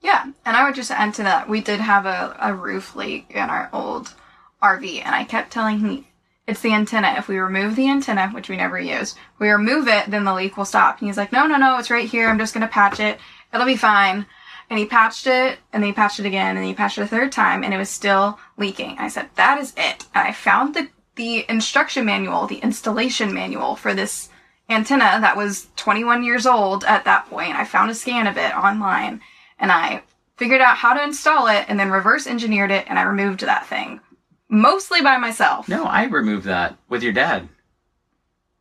Yeah, 0.00 0.24
and 0.44 0.56
I 0.56 0.64
would 0.64 0.74
just 0.74 0.90
add 0.90 1.14
to 1.14 1.24
that, 1.24 1.48
we 1.48 1.60
did 1.60 1.80
have 1.80 2.06
a, 2.06 2.36
a 2.40 2.54
roof 2.54 2.96
leak 2.96 3.26
in 3.30 3.50
our 3.50 3.68
old 3.72 4.14
RV, 4.62 5.04
and 5.04 5.14
I 5.14 5.24
kept 5.24 5.52
telling 5.52 5.80
him 5.80 6.06
it's 6.46 6.62
the 6.62 6.72
antenna. 6.72 7.16
If 7.18 7.28
we 7.28 7.38
remove 7.38 7.76
the 7.76 7.90
antenna, 7.90 8.30
which 8.30 8.48
we 8.48 8.56
never 8.56 8.78
used, 8.78 9.18
we 9.38 9.50
remove 9.50 9.88
it, 9.88 10.10
then 10.10 10.24
the 10.24 10.34
leak 10.34 10.56
will 10.56 10.64
stop. 10.64 11.00
And 11.00 11.08
he's 11.08 11.16
like, 11.16 11.32
no, 11.32 11.46
no, 11.46 11.56
no, 11.56 11.78
it's 11.78 11.90
right 11.90 12.08
here. 12.08 12.28
I'm 12.28 12.38
just 12.38 12.54
gonna 12.54 12.68
patch 12.68 13.00
it. 13.00 13.18
It'll 13.52 13.66
be 13.66 13.76
fine. 13.76 14.26
And 14.68 14.78
he 14.78 14.86
patched 14.86 15.26
it, 15.26 15.58
and 15.72 15.82
then 15.82 15.90
he 15.90 15.94
patched 15.94 16.18
it 16.18 16.26
again, 16.26 16.50
and 16.50 16.58
then 16.58 16.64
he 16.64 16.74
patched 16.74 16.98
it 16.98 17.02
a 17.02 17.06
third 17.06 17.30
time, 17.30 17.62
and 17.62 17.72
it 17.72 17.78
was 17.78 17.88
still 17.88 18.38
leaking. 18.56 18.96
I 18.98 19.08
said, 19.08 19.28
that 19.36 19.58
is 19.60 19.72
it. 19.76 20.06
And 20.14 20.26
I 20.26 20.32
found 20.32 20.74
the 20.74 20.88
the 21.16 21.46
instruction 21.48 22.04
manual, 22.04 22.46
the 22.46 22.58
installation 22.58 23.34
manual 23.34 23.74
for 23.74 23.94
this 23.94 24.28
antenna 24.68 25.18
that 25.20 25.36
was 25.36 25.68
21 25.76 26.22
years 26.22 26.46
old 26.46 26.84
at 26.84 27.04
that 27.04 27.28
point. 27.28 27.56
I 27.56 27.64
found 27.64 27.90
a 27.90 27.94
scan 27.94 28.26
of 28.26 28.36
it 28.36 28.54
online 28.54 29.20
and 29.58 29.72
I 29.72 30.02
figured 30.36 30.60
out 30.60 30.76
how 30.76 30.94
to 30.94 31.02
install 31.02 31.48
it 31.48 31.64
and 31.68 31.80
then 31.80 31.90
reverse 31.90 32.26
engineered 32.26 32.70
it 32.70 32.84
and 32.88 32.98
I 32.98 33.02
removed 33.02 33.40
that 33.40 33.66
thing. 33.66 34.00
Mostly 34.48 35.02
by 35.02 35.16
myself. 35.16 35.68
No, 35.68 35.84
I 35.84 36.04
removed 36.04 36.44
that 36.44 36.76
with 36.88 37.02
your 37.02 37.12
dad. 37.12 37.48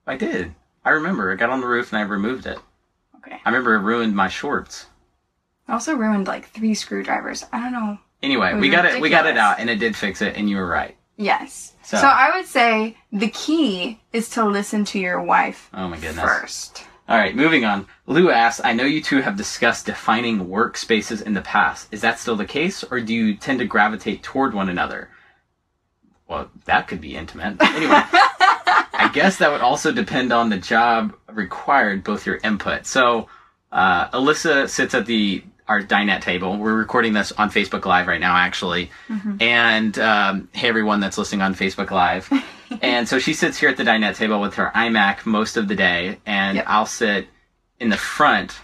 I 0.08 0.16
did. 0.16 0.56
I 0.84 0.92
remember. 0.92 1.32
I 1.32 1.36
got 1.36 1.50
on 1.50 1.62
the 1.62 1.68
roof 1.68 1.92
and 1.92 2.00
I 2.00 2.04
removed 2.04 2.46
it. 2.46 2.58
Okay. 3.18 3.40
I 3.44 3.50
remember 3.50 3.76
it 3.76 3.82
ruined 3.82 4.16
my 4.16 4.30
shorts. 4.30 4.88
I 5.68 5.74
also 5.74 5.96
ruined 5.96 6.28
like 6.28 6.50
three 6.50 6.74
screwdrivers. 6.74 7.44
I 7.52 7.60
don't 7.62 7.72
know. 7.74 7.98
Anyway, 8.22 8.54
we 8.56 8.70
got 8.70 8.86
it. 8.86 9.02
We 9.02 9.10
got 9.10 9.26
it 9.28 9.38
out, 9.38 9.60
and 9.60 9.70
it 9.70 9.76
did 9.78 9.96
fix 9.96 10.22
it. 10.22 10.36
And 10.36 10.50
you 10.50 10.58
were 10.58 10.68
right. 10.68 10.96
Yes. 11.18 11.74
So- 11.84 11.98
So, 11.98 12.08
I 12.08 12.36
would 12.36 12.46
say 12.48 12.98
the 13.12 13.30
key 13.30 14.00
is 14.12 14.30
to 14.32 14.44
listen 14.46 14.84
to 14.86 15.00
your 15.00 15.22
wife 15.22 15.70
Oh 15.74 15.88
my 15.88 15.98
goodness. 15.98 16.24
first. 16.26 16.84
All 17.08 17.18
right, 17.18 17.36
moving 17.36 17.64
on. 17.66 17.86
Lou 18.08 18.32
asks, 18.32 18.60
I 18.66 18.74
know 18.74 18.84
you 18.84 19.00
two 19.02 19.22
have 19.22 19.38
discussed 19.38 19.86
defining 19.86 20.48
workspaces 20.48 21.22
in 21.22 21.34
the 21.36 21.42
past. 21.42 21.88
Is 21.94 22.02
that 22.02 22.20
still 22.20 22.36
the 22.36 22.46
case, 22.46 22.84
or 22.84 23.00
do 23.00 23.14
you 23.14 23.36
tend 23.36 23.60
to 23.60 23.66
gravitate 23.66 24.24
toward 24.24 24.56
one 24.56 24.70
another? 24.70 25.10
Well, 26.28 26.50
that 26.66 26.88
could 26.88 27.02
be 27.02 27.16
intimate. 27.16 27.62
Anyway, 27.62 27.92
I 28.12 29.12
guess 29.14 29.38
that 29.38 29.52
would 29.52 29.62
also 29.62 29.92
depend 29.92 30.34
on 30.34 30.50
the 30.50 30.58
job 30.58 31.14
required, 31.32 32.04
both 32.04 32.26
your 32.26 32.38
input. 32.44 32.88
So, 32.88 33.28
uh, 33.72 34.10
Alyssa 34.10 34.68
sits 34.68 34.96
at 34.96 35.06
the 35.06 35.44
our 35.68 35.82
dinette 35.82 36.22
table. 36.22 36.58
We're 36.58 36.76
recording 36.76 37.14
this 37.14 37.32
on 37.34 37.50
Facebook 37.50 37.86
Live 37.86 38.08
right 38.08 38.20
now, 38.20 38.36
actually. 38.36 38.92
And 39.40 39.98
um, 40.00 40.50
hey, 40.52 40.68
everyone 40.68 41.00
that's 41.00 41.18
listening 41.18 41.42
on 41.42 41.56
Facebook 41.56 41.92
Live. 41.92 42.32
and 42.82 43.08
so 43.08 43.18
she 43.20 43.34
sits 43.34 43.58
here 43.58 43.70
at 43.70 43.78
the 43.78 43.84
dinette 43.84 44.16
table 44.16 44.40
with 44.40 44.54
her 44.56 44.72
iMac 44.76 45.26
most 45.26 45.58
of 45.58 45.68
the 45.68 45.76
day, 45.76 46.20
and 46.26 46.58
Yep. 46.58 46.66
I'll 46.68 46.86
sit 46.86 47.28
in 47.80 47.90
the 47.90 47.98
front 47.98 48.56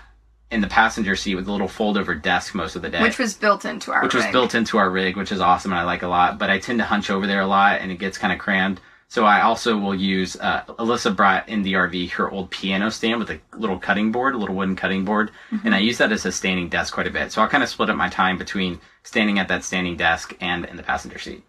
in 0.51 0.61
the 0.61 0.67
passenger 0.67 1.15
seat 1.15 1.35
with 1.35 1.47
a 1.47 1.51
little 1.51 1.67
fold 1.67 1.97
over 1.97 2.13
desk 2.13 2.53
most 2.53 2.75
of 2.75 2.81
the 2.81 2.89
day 2.89 3.01
Which 3.01 3.17
was 3.17 3.33
built 3.33 3.63
into 3.63 3.93
our 3.93 4.03
which 4.03 4.13
was 4.13 4.25
built 4.27 4.53
into 4.53 4.77
our 4.77 4.89
rig, 4.89 5.15
which 5.15 5.31
is 5.31 5.39
awesome 5.39 5.71
and 5.71 5.79
I 5.79 5.85
like 5.85 6.03
a 6.03 6.07
lot. 6.09 6.37
But 6.37 6.49
I 6.49 6.59
tend 6.59 6.79
to 6.79 6.85
hunch 6.85 7.09
over 7.09 7.25
there 7.25 7.41
a 7.41 7.47
lot, 7.47 7.79
and 7.81 7.91
it 7.91 7.99
gets 7.99 8.17
kind 8.17 8.33
of 8.33 8.39
crammed. 8.39 8.79
So 9.11 9.25
I 9.25 9.41
also 9.41 9.77
will 9.77 9.93
use. 9.93 10.37
Uh, 10.37 10.63
Alyssa 10.79 11.13
brought 11.13 11.49
in 11.49 11.63
the 11.63 11.73
RV 11.73 12.11
her 12.11 12.31
old 12.31 12.49
piano 12.49 12.89
stand 12.89 13.19
with 13.19 13.29
a 13.29 13.41
little 13.57 13.77
cutting 13.77 14.13
board, 14.13 14.35
a 14.35 14.37
little 14.37 14.55
wooden 14.55 14.77
cutting 14.77 15.03
board, 15.03 15.31
Mm-hmm. 15.51 15.65
and 15.65 15.75
I 15.75 15.79
use 15.79 15.97
that 15.97 16.13
as 16.13 16.25
a 16.25 16.31
standing 16.31 16.69
desk 16.69 16.93
quite 16.93 17.07
a 17.07 17.09
bit. 17.11 17.29
So 17.33 17.41
I'll 17.41 17.49
kind 17.49 17.61
of 17.61 17.67
split 17.67 17.89
up 17.89 17.97
my 17.97 18.07
time 18.07 18.37
between 18.37 18.79
standing 19.03 19.37
at 19.37 19.49
that 19.49 19.65
standing 19.65 19.97
desk 19.97 20.33
and 20.39 20.63
in 20.63 20.77
the 20.77 20.83
passenger 20.83 21.19
seat. 21.19 21.43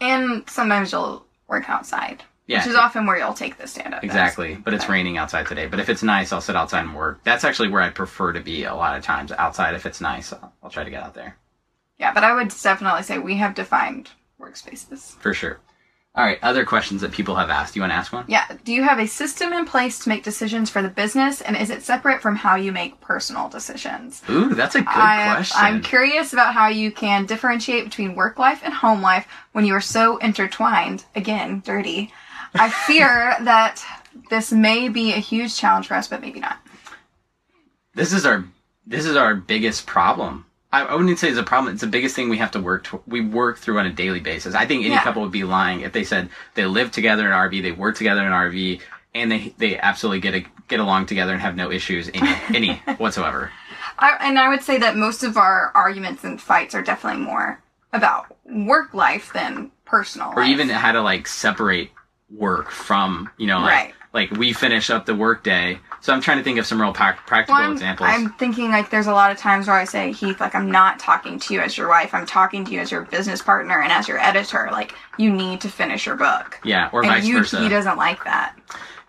And 0.00 0.48
sometimes 0.48 0.92
you'll 0.92 1.26
work 1.48 1.68
outside. 1.68 2.22
Yeah. 2.46 2.58
Which 2.60 2.68
is 2.68 2.76
often 2.76 3.04
where 3.04 3.18
you'll 3.18 3.34
take 3.34 3.58
the 3.58 3.66
stand 3.66 3.94
up. 3.94 4.02
desk. 4.02 4.04
Exactly, 4.04 4.54
but 4.54 4.72
it's 4.72 4.88
raining 4.88 5.18
outside 5.18 5.48
today. 5.48 5.66
But 5.66 5.80
if 5.80 5.88
it's 5.88 6.04
nice, 6.04 6.32
I'll 6.32 6.40
sit 6.40 6.54
outside 6.54 6.84
and 6.84 6.94
work. 6.94 7.18
That's 7.24 7.42
actually 7.42 7.68
where 7.70 7.82
I 7.82 7.90
prefer 7.90 8.32
to 8.32 8.40
be 8.40 8.62
a 8.62 8.76
lot 8.76 8.96
of 8.96 9.02
times. 9.02 9.32
Outside, 9.32 9.74
if 9.74 9.86
it's 9.86 10.00
nice, 10.00 10.32
I'll, 10.32 10.52
I'll 10.62 10.70
try 10.70 10.84
to 10.84 10.90
get 10.90 11.02
out 11.02 11.14
there 11.14 11.36
Yeah, 11.98 12.14
but 12.14 12.22
I 12.22 12.32
would 12.32 12.50
definitely 12.62 13.02
say 13.02 13.18
we 13.18 13.34
have 13.38 13.56
defined 13.56 14.10
workspaces. 14.40 15.16
for 15.18 15.34
sure. 15.34 15.58
All 16.18 16.24
right, 16.24 16.40
other 16.42 16.64
questions 16.64 17.00
that 17.02 17.12
people 17.12 17.36
have 17.36 17.48
asked. 17.48 17.76
You 17.76 17.82
want 17.82 17.92
to 17.92 17.96
ask 17.96 18.12
one? 18.12 18.24
Yeah. 18.26 18.44
Do 18.64 18.72
you 18.72 18.82
have 18.82 18.98
a 18.98 19.06
system 19.06 19.52
in 19.52 19.64
place 19.64 20.00
to 20.00 20.08
make 20.08 20.24
decisions 20.24 20.68
for 20.68 20.82
the 20.82 20.88
business, 20.88 21.40
and 21.40 21.56
is 21.56 21.70
it 21.70 21.84
separate 21.84 22.20
from 22.20 22.34
how 22.34 22.56
you 22.56 22.72
make 22.72 23.00
personal 23.00 23.48
decisions? 23.48 24.20
Ooh, 24.28 24.52
that's 24.52 24.74
a 24.74 24.80
good 24.80 24.88
I, 24.88 25.34
question. 25.36 25.60
I'm 25.60 25.80
curious 25.80 26.32
about 26.32 26.54
how 26.54 26.66
you 26.66 26.90
can 26.90 27.24
differentiate 27.24 27.84
between 27.84 28.16
work 28.16 28.36
life 28.36 28.62
and 28.64 28.74
home 28.74 29.00
life 29.00 29.28
when 29.52 29.64
you 29.64 29.74
are 29.74 29.80
so 29.80 30.16
intertwined. 30.16 31.04
Again, 31.14 31.62
dirty. 31.64 32.12
I 32.52 32.68
fear 32.88 33.36
that 33.42 33.84
this 34.28 34.50
may 34.50 34.88
be 34.88 35.12
a 35.12 35.18
huge 35.18 35.54
challenge 35.54 35.86
for 35.86 35.94
us, 35.94 36.08
but 36.08 36.20
maybe 36.20 36.40
not. 36.40 36.58
this 37.94 38.12
is 38.12 38.26
our 38.26 38.44
this 38.88 39.06
is 39.06 39.14
our 39.14 39.36
biggest 39.36 39.86
problem. 39.86 40.46
I, 40.72 40.82
I 40.84 40.94
wouldn't 40.94 41.18
say 41.18 41.28
it's 41.30 41.38
a 41.38 41.42
problem. 41.42 41.72
It's 41.72 41.80
the 41.80 41.86
biggest 41.86 42.14
thing 42.14 42.28
we 42.28 42.38
have 42.38 42.50
to 42.52 42.60
work. 42.60 42.84
To, 42.84 43.02
we 43.06 43.20
work 43.22 43.58
through 43.58 43.78
on 43.78 43.86
a 43.86 43.92
daily 43.92 44.20
basis. 44.20 44.54
I 44.54 44.66
think 44.66 44.84
any 44.84 44.94
Yeah. 44.94 45.02
couple 45.02 45.22
would 45.22 45.32
be 45.32 45.44
lying 45.44 45.80
if 45.80 45.92
they 45.92 46.04
said 46.04 46.28
they 46.54 46.66
live 46.66 46.90
together 46.90 47.22
in 47.26 47.32
an 47.32 47.38
RV, 47.38 47.62
they 47.62 47.72
work 47.72 47.96
together 47.96 48.20
in 48.20 48.26
an 48.26 48.32
RV, 48.32 48.80
and 49.14 49.32
they 49.32 49.54
they 49.58 49.78
absolutely 49.78 50.20
get 50.20 50.34
a, 50.34 50.44
get 50.68 50.80
along 50.80 51.06
together 51.06 51.32
and 51.32 51.40
have 51.40 51.56
no 51.56 51.70
issues 51.70 52.10
any 52.12 52.34
any 52.54 52.74
whatsoever. 52.98 53.50
I, 53.98 54.16
and 54.20 54.38
I 54.38 54.48
would 54.48 54.62
say 54.62 54.78
that 54.78 54.96
most 54.96 55.22
of 55.22 55.36
our 55.36 55.72
arguments 55.74 56.22
and 56.24 56.40
fights 56.40 56.74
are 56.74 56.82
definitely 56.82 57.22
more 57.22 57.62
about 57.92 58.36
work 58.44 58.92
life 58.92 59.32
than 59.32 59.70
personal. 59.86 60.30
Or 60.36 60.42
life. 60.42 60.50
even 60.50 60.68
how 60.68 60.92
to 60.92 61.00
like 61.00 61.26
separate 61.26 61.90
work 62.30 62.70
from 62.70 63.30
you 63.38 63.46
know 63.46 63.60
like 63.60 63.72
Right. 63.72 63.94
Like 64.12 64.30
we 64.32 64.52
finish 64.52 64.90
up 64.90 65.06
the 65.06 65.14
workday. 65.14 65.78
So 66.00 66.12
I'm 66.12 66.20
trying 66.20 66.38
to 66.38 66.44
think 66.44 66.58
of 66.58 66.66
some 66.66 66.80
real 66.80 66.92
prac- 66.92 67.26
practical 67.26 67.56
Well, 67.56 67.66
I'm, 67.66 67.72
examples. 67.72 68.08
I'm 68.10 68.32
thinking 68.34 68.70
like 68.70 68.90
there's 68.90 69.06
a 69.08 69.12
lot 69.12 69.30
of 69.32 69.38
times 69.38 69.66
where 69.66 69.76
I 69.76 69.84
say, 69.84 70.12
Heath, 70.12 70.40
like 70.40 70.54
I'm 70.54 70.70
not 70.70 70.98
talking 70.98 71.38
to 71.40 71.54
you 71.54 71.60
as 71.60 71.76
your 71.76 71.88
wife. 71.88 72.14
I'm 72.14 72.24
talking 72.26 72.64
to 72.66 72.72
you 72.72 72.80
as 72.80 72.90
your 72.90 73.02
business 73.02 73.42
partner 73.42 73.80
and 73.80 73.92
as 73.92 74.06
your 74.08 74.18
editor. 74.18 74.68
Like 74.72 74.94
you 75.18 75.30
need 75.32 75.60
to 75.62 75.68
finish 75.68 76.06
your 76.06 76.16
book. 76.16 76.60
yeah, 76.64 76.88
or 76.92 77.02
and 77.02 77.10
vice 77.10 77.24
you, 77.26 77.38
versa. 77.38 77.60
he 77.60 77.68
doesn't 77.68 77.96
like 77.96 78.24
that. 78.24 78.56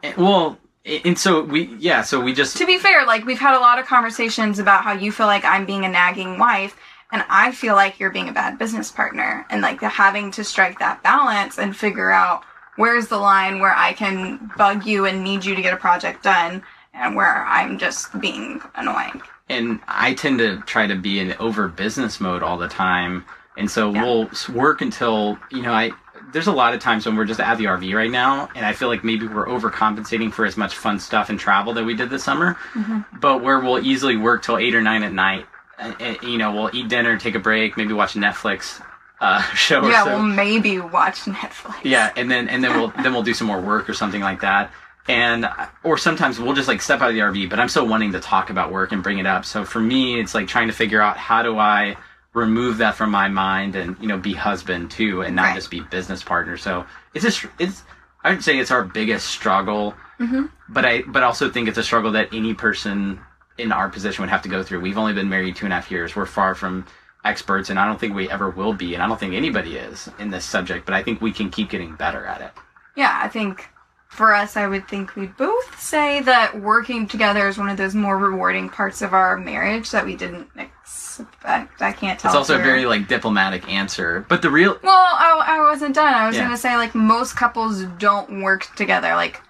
And- 0.04 0.18
well, 0.18 0.58
eh, 0.86 1.00
and 1.06 1.18
so 1.18 1.44
we 1.44 1.66
yeah, 1.80 2.02
so 2.02 2.20
we 2.20 2.34
just 2.34 2.58
To 2.58 2.66
be 2.66 2.78
fair, 2.80 3.06
like 3.06 3.26
we've 3.26 3.40
had 3.40 3.56
a 3.56 3.60
lot 3.60 3.80
of 3.80 3.86
conversations 3.86 4.58
about 4.60 4.84
how 4.84 4.94
you 4.94 5.12
feel 5.12 5.28
like 5.28 5.46
I'm 5.46 5.66
being 5.66 5.86
a 5.86 5.90
nagging 5.90 6.40
wife, 6.40 6.76
And 7.12 7.24
I 7.30 7.52
feel 7.52 7.76
like 7.76 8.00
you're 8.00 8.12
being 8.12 8.30
a 8.30 8.34
bad 8.34 8.58
business 8.58 8.92
partner 8.92 9.46
and 9.50 9.62
like 9.62 9.80
the 9.80 9.90
having 9.90 10.32
to 10.32 10.44
strike 10.44 10.80
that 10.80 11.02
balance 11.04 11.58
and 11.58 11.76
figure 11.76 12.12
out 12.12 12.44
where's 12.80 13.08
the 13.10 13.18
line 13.18 13.60
where 13.60 13.76
I 13.76 13.92
can 13.92 14.50
bug 14.58 14.86
you 14.86 15.06
and 15.06 15.22
need 15.22 15.44
you 15.44 15.54
to 15.54 15.62
get 15.62 15.74
a 15.74 15.78
project 15.78 16.24
done 16.24 16.64
and 16.94 17.14
where 17.14 17.46
I'm 17.46 17.78
just 17.78 18.18
being 18.22 18.62
annoying. 18.74 19.22
And 19.50 19.82
I 19.90 20.14
tend 20.14 20.40
to 20.40 20.62
try 20.62 20.88
to 20.88 20.96
be 20.96 21.20
in 21.20 21.34
over 21.40 21.68
business 21.68 22.22
mode 22.22 22.42
all 22.42 22.58
the 22.58 22.70
time. 22.70 23.26
And 23.58 23.70
so 23.70 23.92
Yeah. 23.92 24.04
we'll 24.04 24.30
work 24.54 24.80
until, 24.80 25.38
you 25.52 25.62
know, 25.62 25.74
I, 25.74 25.92
there's 26.32 26.48
a 26.48 26.54
lot 26.54 26.74
of 26.74 26.80
times 26.80 27.06
when 27.06 27.18
we're 27.18 27.26
just 27.26 27.42
at 27.42 27.58
the 27.58 27.66
RV 27.66 27.94
right 27.94 28.10
now, 28.12 28.48
and 28.56 28.66
I 28.66 28.72
feel 28.72 28.88
like 28.88 29.04
maybe 29.04 29.28
we're 29.28 29.48
overcompensating 29.48 30.32
for 30.32 30.46
as 30.46 30.56
much 30.56 30.78
fun 30.78 31.00
stuff 31.02 31.30
and 31.30 31.38
travel 31.38 31.74
that 31.74 31.84
we 31.84 31.96
did 31.96 32.10
this 32.10 32.24
summer, 32.24 32.54
mm-hmm. 32.74 33.02
but 33.20 33.44
where 33.44 33.60
we'll 33.60 33.86
easily 33.86 34.16
work 34.16 34.42
till 34.42 34.58
eight 34.58 34.74
or 34.74 34.82
nine 34.82 35.04
at 35.04 35.12
night. 35.12 35.46
And, 35.78 35.96
and, 36.00 36.24
you 36.24 36.38
know, 36.38 36.54
we'll 36.54 36.74
eat 36.74 36.88
dinner, 36.88 37.18
take 37.18 37.36
a 37.36 37.40
break, 37.40 37.76
maybe 37.76 37.92
watch 37.92 38.14
Netflix 38.14 38.82
uh, 39.22 39.42
show 39.54 39.82
or 39.82 39.90
yeah, 39.92 40.04
so. 40.04 40.16
we'll 40.16 40.24
maybe 40.24 40.80
watch 40.80 41.22
Netflix. 41.22 41.76
Yeah, 41.84 42.12
and 42.16 42.30
then 42.30 42.48
and 42.50 42.64
then 42.64 42.78
we'll 42.80 42.94
then 43.04 43.14
we'll 43.14 43.24
do 43.24 43.34
some 43.34 43.48
more 43.48 43.60
work 43.62 43.90
or 43.90 43.94
something 43.94 44.22
like 44.22 44.42
that. 44.42 44.72
And 45.08 45.48
or 45.84 45.98
sometimes 45.98 46.40
we'll 46.40 46.54
just 46.54 46.68
like 46.68 46.82
step 46.82 47.02
out 47.02 47.10
of 47.10 47.16
the 47.16 47.22
RV, 47.22 47.50
but 47.50 47.60
I'm 47.60 47.68
still 47.70 47.88
wanting 47.88 48.12
to 48.12 48.20
talk 48.20 48.50
about 48.52 48.72
work 48.72 48.92
and 48.92 49.02
bring 49.02 49.18
it 49.18 49.26
up. 49.26 49.44
So 49.44 49.66
for 49.66 49.80
me, 49.80 50.20
it's 50.20 50.36
like 50.36 50.48
trying 50.48 50.68
to 50.68 50.74
figure 50.74 51.02
out 51.02 51.18
how 51.18 51.42
do 51.42 51.58
I 51.58 51.98
remove 52.34 52.78
that 52.78 52.94
from 52.94 53.10
my 53.10 53.28
mind 53.28 53.76
and 53.76 53.98
you 54.00 54.08
know 54.08 54.18
be 54.18 54.34
husband 54.34 54.92
too, 54.92 55.22
and 55.24 55.36
not 55.36 55.46
Right. 55.48 55.56
just 55.56 55.72
be 55.72 55.80
business 55.82 56.22
partner. 56.24 56.58
So 56.58 56.86
it's 57.16 57.28
str- 57.34 57.48
it's 57.58 57.84
I 58.24 58.30
would 58.32 58.44
say 58.44 58.60
it's 58.60 58.70
our 58.72 58.84
biggest 58.84 59.26
struggle, 59.28 59.96
but 60.70 60.86
I 60.86 61.02
but 61.08 61.24
also 61.24 61.50
think 61.50 61.68
it's 61.68 61.78
a 61.80 61.84
struggle 61.84 62.12
that 62.12 62.30
any 62.34 62.54
person 62.54 63.20
in 63.58 63.72
our 63.72 63.90
position 63.90 64.22
would 64.22 64.30
have 64.30 64.44
to 64.44 64.50
go 64.50 64.62
through. 64.62 64.80
We've 64.82 64.98
only 64.98 65.14
been 65.14 65.28
married 65.30 65.56
two 65.56 65.66
and 65.66 65.74
a 65.74 65.76
half 65.76 65.90
years. 65.90 66.16
We're 66.16 66.26
far 66.28 66.54
from 66.54 66.86
experts, 67.26 67.70
and 67.70 67.80
I 67.80 67.86
don't 67.86 68.00
think 68.00 68.16
we 68.16 68.30
ever 68.30 68.50
will 68.50 68.74
be, 68.74 68.94
and 68.94 69.04
I 69.04 69.08
don't 69.08 69.20
think 69.20 69.34
anybody 69.34 69.76
is 69.78 70.10
in 70.20 70.30
this 70.32 70.46
subject. 70.46 70.86
But 70.86 70.96
I 70.96 71.04
think 71.04 71.22
we 71.22 71.32
can 71.32 71.50
keep 71.50 71.70
getting 71.70 71.96
better 71.96 72.26
at 72.26 72.42
it. 72.42 72.52
Yeah, 72.96 73.20
I 73.22 73.28
think 73.28 73.68
for 74.10 74.34
us, 74.34 74.58
I 74.58 74.68
would 74.68 74.88
think 74.88 75.16
we'd 75.16 75.38
both 75.38 75.80
say 75.80 76.22
that 76.22 76.60
working 76.60 77.08
together 77.08 77.48
is 77.48 77.58
one 77.58 77.70
of 77.70 77.78
those 77.78 77.94
more 77.94 78.18
rewarding 78.18 78.68
parts 78.70 79.02
of 79.02 79.14
our 79.14 79.38
marriage 79.38 79.92
that 79.92 80.04
we 80.06 80.16
didn't 80.16 80.48
expect. 80.58 81.82
I 81.82 81.92
can't 81.92 82.20
tell. 82.20 82.32
It's 82.32 82.36
also 82.36 82.60
a 82.60 82.64
very 82.64 82.86
like 82.86 83.08
diplomatic 83.08 83.68
answer, 83.70 84.26
but 84.28 84.42
the 84.42 84.50
real 84.50 84.78
Well, 84.82 84.94
I, 84.94 85.44
I 85.46 85.60
wasn't 85.62 85.94
done. 85.96 86.14
I 86.14 86.26
was 86.28 86.36
Yeah. 86.36 86.44
gonna 86.44 86.58
say 86.58 86.76
like 86.78 86.96
most 86.96 87.36
couples 87.36 87.84
don't 88.00 88.42
work 88.42 88.74
together. 88.76 89.14
Like 89.16 89.42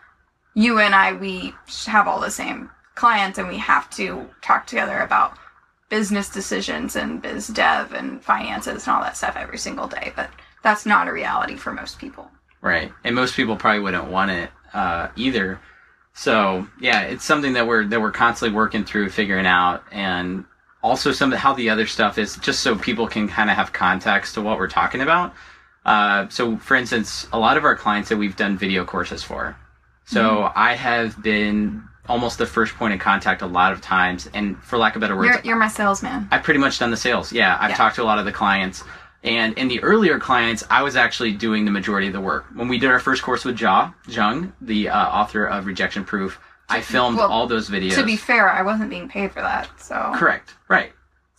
you 0.55 0.79
and 0.79 0.93
I, 0.93 1.13
we 1.13 1.53
have 1.85 2.07
all 2.07 2.19
the 2.19 2.31
same 2.31 2.69
clients, 2.95 3.37
and 3.37 3.47
we 3.47 3.57
have 3.57 3.89
to 3.91 4.27
talk 4.41 4.67
together 4.67 4.99
about 4.99 5.37
business 5.89 6.29
decisions 6.29 6.95
and 6.95 7.21
biz 7.21 7.47
dev 7.47 7.93
and 7.93 8.23
finances 8.23 8.87
and 8.87 8.95
all 8.95 9.01
that 9.01 9.17
stuff 9.17 9.35
every 9.35 9.57
single 9.57 9.87
day. 9.87 10.13
But 10.15 10.29
that's 10.63 10.85
not 10.85 11.07
a 11.07 11.13
reality 11.13 11.55
for 11.55 11.73
most 11.73 11.99
people. 11.99 12.29
right, 12.61 12.91
and 13.03 13.15
most 13.15 13.35
people 13.35 13.55
probably 13.55 13.81
wouldn't 13.81 14.09
want 14.09 14.31
it 14.31 14.49
uh, 14.73 15.09
either. 15.15 15.59
So 16.13 16.67
yeah, 16.79 17.01
it's 17.01 17.25
something 17.25 17.53
that 17.53 17.67
we're 17.67 17.85
that 17.85 18.01
we're 18.01 18.11
constantly 18.11 18.55
working 18.55 18.83
through, 18.83 19.09
figuring 19.09 19.45
out, 19.45 19.83
and 19.91 20.45
also 20.81 21.11
some 21.11 21.33
of 21.33 21.39
how 21.39 21.53
the 21.53 21.69
other 21.69 21.87
stuff 21.87 22.17
is, 22.17 22.37
just 22.37 22.61
so 22.61 22.75
people 22.75 23.07
can 23.07 23.27
kind 23.27 23.49
of 23.49 23.55
have 23.55 23.73
context 23.73 24.35
to 24.35 24.41
what 24.41 24.57
we're 24.57 24.69
talking 24.69 25.01
about. 25.01 25.33
Uh, 25.85 26.27
so, 26.29 26.57
for 26.57 26.75
instance, 26.75 27.27
a 27.33 27.39
lot 27.39 27.57
of 27.57 27.63
our 27.63 27.75
clients 27.75 28.09
that 28.09 28.17
we've 28.17 28.35
done 28.35 28.57
video 28.57 28.85
courses 28.85 29.23
for. 29.23 29.55
So 30.05 30.51
I 30.55 30.73
have 30.73 31.21
been 31.21 31.83
almost 32.09 32.37
the 32.37 32.45
first 32.45 32.75
point 32.75 32.93
of 32.93 32.99
contact 32.99 33.41
a 33.41 33.45
lot 33.45 33.71
of 33.71 33.79
times, 33.81 34.27
and 34.33 34.61
for 34.63 34.77
lack 34.77 34.95
of 34.95 35.01
better 35.01 35.15
words, 35.15 35.27
You're 35.35 35.41
you're 35.43 35.55
my 35.55 35.67
salesman. 35.67 36.27
I've 36.31 36.43
pretty 36.43 36.59
much 36.59 36.79
done 36.79 36.91
the 36.91 36.97
sales. 36.97 37.31
Yeah, 37.31 37.57
I've 37.59 37.69
Yeah. 37.71 37.75
talked 37.77 37.95
to 37.95 38.03
a 38.03 38.05
lot 38.05 38.19
of 38.19 38.25
the 38.25 38.31
clients. 38.31 38.83
And 39.23 39.53
in 39.57 39.67
the 39.67 39.83
earlier 39.83 40.17
clients, 40.17 40.63
I 40.69 40.81
was 40.81 40.95
actually 40.95 41.33
doing 41.33 41.65
the 41.65 41.71
majority 41.71 42.07
of 42.07 42.13
the 42.13 42.21
work. 42.21 42.45
When 42.53 42.67
we 42.69 42.77
did 42.79 42.89
our 42.89 42.99
first 42.99 43.21
course 43.21 43.43
with 43.43 43.57
Jia 43.57 43.93
Jiang, 44.07 44.53
the 44.61 44.89
uh, 44.89 44.97
author 45.09 45.45
of 45.45 45.65
Rejection 45.65 46.05
Proof, 46.05 46.39
I 46.69 46.79
filmed 46.81 47.17
Well, 47.17 47.29
all 47.29 47.45
those 47.47 47.69
videos. 47.69 47.95
To 47.95 48.03
be 48.03 48.15
fair, 48.15 48.49
I 48.49 48.61
wasn't 48.61 48.89
being 48.89 49.09
paid 49.09 49.31
for 49.33 49.41
that, 49.41 49.67
so 49.77 50.11
correct, 50.15 50.55
right? 50.69 50.91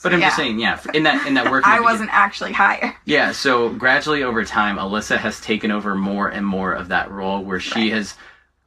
But 0.02 0.14
I'm 0.14 0.20
just 0.20 0.36
saying, 0.36 0.58
yeah, 0.58 0.78
in 0.94 1.02
that 1.04 1.26
in 1.26 1.34
that 1.34 1.50
work. 1.50 1.64
I 1.66 1.80
wasn't 1.80 2.08
actually 2.12 2.52
hired. 2.52 2.94
Yeah, 3.04 3.32
so 3.32 3.68
gradually 3.70 4.22
over 4.24 4.44
time, 4.44 4.76
Alyssa 4.76 5.16
has 5.18 5.40
taken 5.40 5.70
over 5.70 5.94
more 5.94 6.28
and 6.28 6.44
more 6.46 6.72
of 6.72 6.88
that 6.88 7.10
role 7.10 7.42
where 7.44 7.60
she 7.60 7.80
Right. 7.84 7.92
has 7.92 8.14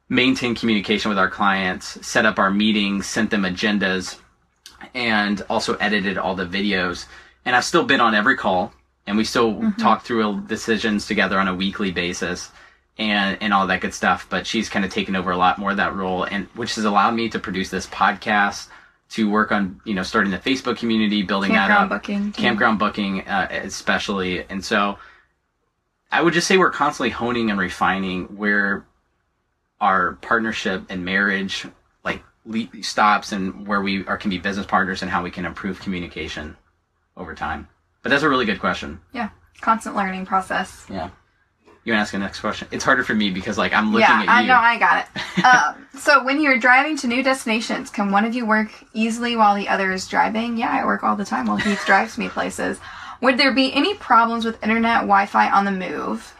maintained 0.08 0.58
communication 0.58 1.08
with 1.08 1.18
our 1.18 1.30
clients, 1.30 2.06
set 2.06 2.26
up 2.26 2.38
our 2.38 2.50
meetings, 2.50 3.06
sent 3.06 3.30
them 3.30 3.42
agendas, 3.42 4.18
and 4.94 5.42
also 5.48 5.74
edited 5.74 6.18
all 6.18 6.34
the 6.34 6.46
videos. 6.46 7.06
And 7.44 7.56
I've 7.56 7.64
still 7.64 7.84
been 7.84 8.00
on 8.00 8.14
every 8.14 8.36
call, 8.36 8.72
and 9.06 9.16
we 9.16 9.24
still 9.24 9.72
talk 9.78 10.04
through 10.04 10.42
decisions 10.42 11.06
together 11.06 11.38
on 11.38 11.48
a 11.48 11.54
weekly 11.54 11.90
basis. 11.90 12.50
And, 12.96 13.36
and 13.42 13.52
all 13.52 13.66
that 13.66 13.80
good 13.80 13.92
stuff, 13.92 14.28
but 14.30 14.46
she's 14.46 14.68
kind 14.68 14.84
of 14.84 14.90
taken 14.92 15.16
over 15.16 15.32
a 15.32 15.36
lot 15.36 15.58
more 15.58 15.72
of 15.72 15.78
that 15.78 15.96
role, 15.96 16.22
and 16.22 16.46
which 16.54 16.76
has 16.76 16.84
allowed 16.84 17.16
me 17.16 17.28
to 17.30 17.40
produce 17.40 17.68
this 17.68 17.88
podcast, 17.88 18.68
to 19.10 19.30
work 19.30 19.52
on 19.52 19.80
you 19.84 19.94
know 19.94 20.02
starting 20.02 20.30
the 20.30 20.38
Facebook 20.38 20.76
community, 20.76 21.22
building 21.22 21.52
that 21.52 21.68
Campground 21.68 21.92
up, 21.92 22.02
booking. 22.02 22.32
campground 22.32 22.78
booking 22.78 23.20
uh, 23.22 23.48
especially 23.50 24.44
and 24.48 24.64
so 24.64 24.98
i 26.10 26.20
would 26.20 26.34
just 26.34 26.46
say 26.46 26.56
we're 26.56 26.70
constantly 26.70 27.10
honing 27.10 27.50
and 27.50 27.58
refining 27.58 28.24
where 28.36 28.86
our 29.80 30.12
partnership 30.22 30.84
and 30.88 31.04
marriage 31.04 31.66
like 32.04 32.22
le- 32.44 32.68
stops 32.82 33.32
and 33.32 33.66
where 33.66 33.80
we 33.82 34.04
are 34.06 34.16
can 34.16 34.30
be 34.30 34.38
business 34.38 34.66
partners 34.66 35.02
and 35.02 35.10
how 35.10 35.22
we 35.22 35.30
can 35.30 35.44
improve 35.44 35.80
communication 35.80 36.56
over 37.16 37.34
time 37.34 37.68
but 38.02 38.10
that's 38.10 38.22
a 38.22 38.28
really 38.28 38.44
good 38.46 38.60
question 38.60 39.00
Yeah, 39.12 39.30
constant 39.60 39.96
learning 39.96 40.26
process. 40.26 40.86
yeah 40.88 41.10
you 41.84 41.92
want 41.92 41.98
to 41.98 42.02
ask 42.02 42.12
the 42.12 42.18
next 42.18 42.40
question 42.40 42.66
it's 42.70 42.82
harder 42.84 43.04
for 43.04 43.14
me 43.14 43.30
because 43.30 43.58
like 43.58 43.74
i'm 43.74 43.92
looking 43.92 44.08
yeah, 44.08 44.22
at 44.22 44.28
I 44.28 44.40
you 44.42 44.48
know, 44.48 44.54
I 44.54 44.78
got 44.78 45.04
it. 45.04 45.44
um, 45.44 45.86
so 46.00 46.24
when 46.24 46.40
you're 46.40 46.58
driving 46.58 46.96
to 46.98 47.06
new 47.06 47.22
destinations, 47.22 47.90
can 47.90 48.10
one 48.10 48.24
of 48.24 48.34
you 48.34 48.46
work 48.46 48.68
easily 48.94 49.36
while 49.36 49.54
the 49.54 49.68
other 49.68 49.92
is 49.92 50.06
driving? 50.08 50.56
Yeah, 50.56 50.70
I 50.70 50.84
work 50.86 51.02
all 51.04 51.14
the 51.16 51.24
time 51.24 51.46
while 51.46 51.56
Heath 51.58 51.84
drives 51.84 52.16
me 52.18 52.28
places. 52.28 52.78
Would 53.20 53.36
there 53.38 53.52
be 53.52 53.72
any 53.74 53.94
problems 53.94 54.44
with 54.44 54.62
internet 54.62 55.00
Wi-Fi 55.02 55.50
on 55.50 55.64
the 55.64 55.70
move? 55.72 56.32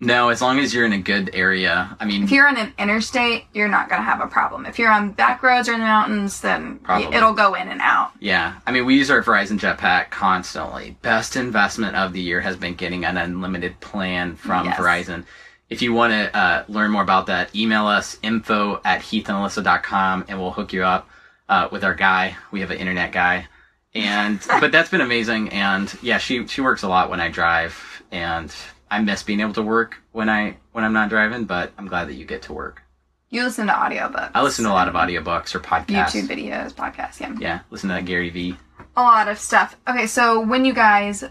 No 0.00 0.28
as 0.28 0.42
long 0.42 0.58
as 0.58 0.74
you're 0.74 0.84
in 0.84 0.92
a 0.92 0.98
good 0.98 1.30
area 1.32 1.96
i 2.00 2.04
mean 2.04 2.22
If 2.24 2.30
you're 2.30 2.46
on 2.48 2.56
an 2.58 2.72
interstate, 2.78 3.44
you're 3.54 3.68
not 3.68 3.88
going 3.88 4.00
to 4.00 4.04
have 4.04 4.20
a 4.20 4.26
problem. 4.26 4.66
If 4.66 4.78
you're 4.78 4.90
on 4.90 5.12
back 5.12 5.42
roads 5.42 5.68
or 5.68 5.72
in 5.72 5.80
the 5.80 5.86
mountains, 5.86 6.40
then 6.40 6.78
Probably. 6.80 7.16
it'll 7.16 7.32
go 7.32 7.54
in 7.54 7.68
and 7.68 7.80
out. 7.80 8.10
Yeah, 8.20 8.54
I 8.66 8.72
mean, 8.72 8.84
we 8.84 8.94
use 8.96 9.10
our 9.10 9.22
Verizon 9.22 9.58
Jetpack 9.58 10.10
constantly. 10.10 10.96
Best 11.02 11.36
investment 11.36 11.96
of 11.96 12.12
the 12.12 12.20
year 12.20 12.40
has 12.40 12.56
been 12.56 12.74
getting 12.74 13.04
an 13.04 13.16
unlimited 13.16 13.78
plan 13.80 14.36
from 14.36 14.66
Yes. 14.66 14.78
Verizon. 14.78 15.24
If 15.70 15.82
you 15.82 15.92
want 15.92 16.12
to 16.12 16.36
uh, 16.36 16.64
learn 16.68 16.90
more 16.90 17.02
about 17.02 17.26
that, 17.26 17.54
email 17.56 17.86
us 17.86 18.18
info 18.22 18.80
at 18.84 19.00
heathandalyssa.com 19.00 20.26
and 20.28 20.38
we'll 20.38 20.52
hook 20.52 20.72
you 20.72 20.84
up 20.84 21.08
uh, 21.48 21.68
with 21.72 21.84
our 21.84 21.94
guy. 21.94 22.36
We 22.50 22.60
have 22.60 22.70
an 22.70 22.78
internet 22.78 23.12
guy. 23.12 23.46
And, 23.94 24.40
but 24.60 24.72
that's 24.72 24.90
been 24.90 25.00
amazing. 25.00 25.50
And 25.50 25.92
yeah, 26.02 26.18
she, 26.18 26.46
she 26.46 26.60
works 26.60 26.82
a 26.82 26.88
lot 26.88 27.08
when 27.10 27.20
I 27.20 27.30
drive 27.30 28.02
and 28.12 28.54
I 28.90 29.00
miss 29.00 29.22
being 29.22 29.40
able 29.40 29.52
to 29.54 29.62
work 29.62 29.96
when 30.12 30.28
I, 30.28 30.56
when 30.72 30.84
I'm 30.84 30.92
not 30.92 31.08
driving, 31.08 31.44
but 31.44 31.72
I'm 31.78 31.86
glad 31.88 32.08
that 32.08 32.14
you 32.14 32.24
get 32.24 32.42
to 32.42 32.52
work. 32.52 32.82
You 33.30 33.42
listen 33.42 33.66
to 33.66 33.72
audiobooks. 33.72 34.30
I 34.34 34.42
listen 34.42 34.64
to 34.64 34.70
a 34.70 34.72
lot 34.72 34.86
of 34.88 34.94
audiobooks 34.94 35.54
or 35.54 35.60
podcasts. 35.60 36.12
YouTube 36.12 36.28
videos, 36.28 36.72
podcasts, 36.72 37.18
yeah. 37.20 37.34
Yeah, 37.40 37.60
listen 37.70 37.88
to 37.88 37.94
that 37.96 38.04
Gary 38.04 38.30
Vee. 38.30 38.56
a 38.96 39.02
lot 39.02 39.26
of 39.28 39.38
stuff. 39.38 39.76
Okay, 39.88 40.06
so 40.06 40.40
when 40.40 40.64
you 40.64 40.72
guys 40.72 41.24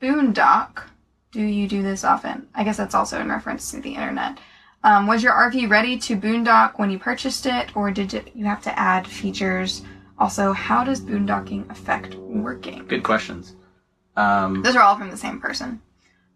boondock, 0.00 0.84
do 1.30 1.42
you 1.42 1.68
do 1.68 1.82
this 1.82 2.04
often? 2.04 2.48
I 2.54 2.64
guess 2.64 2.76
that's 2.78 2.94
also 2.94 3.20
in 3.20 3.28
reference 3.28 3.70
to 3.70 3.80
the 3.80 3.94
internet. 3.94 4.38
Um, 4.84 5.06
was 5.06 5.22
your 5.22 5.32
RV 5.32 5.68
ready 5.70 5.96
to 5.98 6.16
boondock 6.16 6.78
when 6.78 6.90
you 6.90 6.98
purchased 6.98 7.46
it, 7.46 7.76
or 7.76 7.90
did 7.90 8.14
it, 8.14 8.32
you 8.34 8.44
have 8.46 8.62
to 8.62 8.78
add 8.78 9.06
features? 9.06 9.82
Also, 10.18 10.52
how 10.52 10.82
does 10.84 11.00
boondocking 11.00 11.70
affect 11.70 12.14
working? 12.16 12.84
Good 12.86 13.02
questions. 13.04 13.54
Um, 14.16 14.62
Those 14.62 14.74
are 14.76 14.82
all 14.82 14.96
from 14.96 15.10
the 15.10 15.16
same 15.16 15.40
person, 15.40 15.80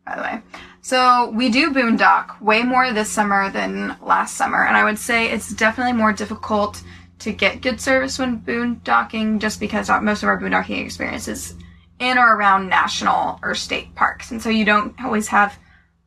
by 0.07 0.17
the 0.17 0.23
way. 0.23 0.41
So 0.81 1.31
we 1.31 1.51
do 1.51 1.73
boondock 1.73 2.41
way 2.41 2.63
more 2.63 2.93
this 2.93 3.11
summer 3.11 3.51
than 3.51 3.97
last 4.01 4.37
summer, 4.37 4.65
and 4.65 4.77
I 4.77 4.85
would 4.85 4.99
say 4.99 5.31
it's 5.31 5.53
definitely 5.53 5.95
more 5.95 6.13
difficult 6.13 6.83
to 7.19 7.33
get 7.33 7.61
good 7.61 7.81
service 7.81 8.19
when 8.19 8.41
boondocking, 8.41 9.41
just 9.41 9.59
because 9.59 9.89
most 10.03 10.23
of 10.23 10.29
our 10.29 10.41
boondocking 10.41 10.85
experience 10.85 11.29
is 11.29 11.55
in 11.99 12.19
or 12.19 12.37
around 12.37 12.69
national 12.69 13.41
or 13.43 13.55
state 13.55 13.95
parks, 13.95 14.31
and 14.31 14.41
so 14.41 14.49
you 14.49 14.65
don't 14.65 14.95
always 15.03 15.27
have 15.29 15.59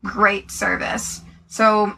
great 0.04 0.50
service. 0.50 1.22
So 1.48 1.94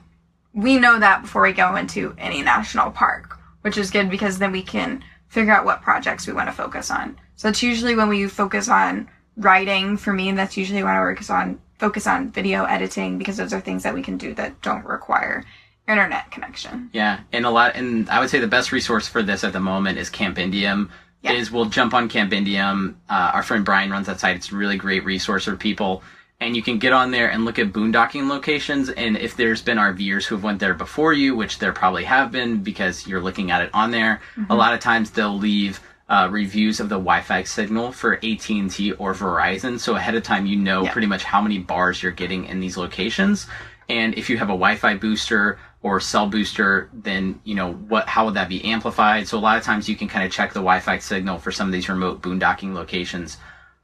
we 0.53 0.77
know 0.77 0.99
that 0.99 1.21
before 1.21 1.43
we 1.43 1.53
go 1.53 1.75
into 1.75 2.15
any 2.17 2.41
national 2.41 2.91
park, 2.91 3.37
which 3.61 3.77
is 3.77 3.91
good 3.91 4.09
because 4.09 4.39
then 4.39 4.51
we 4.51 4.63
can 4.63 5.03
figure 5.27 5.53
out 5.53 5.65
what 5.65 5.81
projects 5.81 6.25
we 6.25 6.33
want 6.33 6.49
to 6.49 6.53
focus 6.53 6.89
on. 6.89 7.17
So 7.35 7.47
it's 7.49 7.63
usually 7.63 7.95
when 7.95 8.09
we 8.09 8.27
focus 8.27 8.69
on 8.69 9.09
writing 9.37 9.97
for 9.97 10.13
me, 10.13 10.31
that's 10.31 10.57
usually 10.57 10.83
when 10.83 10.95
I 10.95 10.99
work 10.99 11.29
on 11.29 11.61
focus 11.81 12.05
on 12.05 12.29
video 12.29 12.63
editing 12.65 13.17
because 13.17 13.37
those 13.37 13.51
are 13.51 13.59
things 13.59 13.81
that 13.81 13.93
we 13.95 14.03
can 14.03 14.15
do 14.15 14.35
that 14.35 14.61
don't 14.61 14.85
require 14.85 15.43
internet 15.87 16.29
connection. 16.29 16.91
Yeah, 16.93 17.21
and 17.33 17.43
a 17.43 17.49
lot, 17.49 17.75
and 17.75 18.07
I 18.07 18.19
would 18.19 18.29
say 18.29 18.39
the 18.39 18.47
best 18.47 18.71
resource 18.71 19.07
for 19.07 19.23
this 19.23 19.43
at 19.43 19.51
the 19.51 19.59
moment 19.59 19.97
is 19.97 20.09
Campendium. 20.09 20.89
Yeah. 21.23 21.33
is 21.33 21.51
we'll 21.51 21.65
jump 21.65 21.93
on 21.93 22.07
Campendium. 22.07 22.95
Uh, 23.09 23.31
our 23.33 23.43
friend 23.43 23.65
Brian 23.65 23.91
runs 23.91 24.07
that 24.07 24.19
site. 24.19 24.35
It's 24.35 24.51
a 24.51 24.55
really 24.55 24.77
great 24.77 25.05
resource 25.05 25.45
for 25.45 25.55
people. 25.55 26.01
And 26.39 26.55
you 26.55 26.63
can 26.63 26.79
get 26.79 26.93
on 26.93 27.11
there 27.11 27.29
and 27.29 27.45
look 27.45 27.59
at 27.59 27.71
boondocking 27.71 28.27
locations. 28.27 28.89
And 28.89 29.15
if 29.17 29.35
there's 29.35 29.61
been 29.61 29.77
RVers 29.77 30.25
who 30.25 30.33
have 30.33 30.43
went 30.43 30.59
there 30.59 30.73
before 30.73 31.13
you, 31.13 31.35
which 31.35 31.59
there 31.59 31.73
probably 31.73 32.05
have 32.05 32.31
been 32.31 32.63
because 32.63 33.05
you're 33.05 33.21
looking 33.21 33.51
at 33.51 33.61
it 33.61 33.69
on 33.71 33.91
there, 33.91 34.21
a 34.49 34.55
lot 34.55 34.73
of 34.73 34.79
times 34.79 35.11
they'll 35.11 35.37
leave 35.37 35.79
uh, 36.11 36.27
reviews 36.29 36.81
of 36.81 36.89
the 36.89 36.95
Wi-Fi 36.95 37.41
signal 37.43 37.93
for 37.93 38.15
AT&T 38.15 38.91
or 38.99 39.13
Verizon. 39.13 39.79
So 39.79 39.95
ahead 39.95 40.13
of 40.13 40.23
time, 40.23 40.45
you 40.45 40.57
know 40.57 40.83
Yeah. 40.83 40.91
pretty 40.91 41.07
much 41.07 41.23
how 41.23 41.41
many 41.41 41.57
bars 41.57 42.03
you're 42.03 42.11
getting 42.11 42.45
in 42.45 42.59
these 42.59 42.75
locations. 42.75 43.47
And 43.87 44.13
if 44.15 44.29
you 44.29 44.37
have 44.37 44.49
a 44.49 44.59
Wi-Fi 44.59 44.95
booster 44.95 45.57
or 45.81 46.01
cell 46.01 46.27
booster, 46.27 46.89
then 46.93 47.39
you 47.45 47.55
know 47.55 47.71
what 47.71 48.09
how 48.09 48.25
would 48.25 48.33
that 48.33 48.49
be 48.49 48.63
amplified? 48.65 49.25
So 49.29 49.37
a 49.37 49.39
lot 49.39 49.57
of 49.57 49.63
times 49.63 49.87
you 49.87 49.95
can 49.95 50.09
kind 50.09 50.25
of 50.25 50.31
check 50.33 50.49
the 50.49 50.59
Wi-Fi 50.59 50.99
signal 50.99 51.39
for 51.39 51.51
some 51.51 51.67
of 51.69 51.71
these 51.71 51.87
remote 51.87 52.21
boondocking 52.21 52.73
locations 52.73 53.37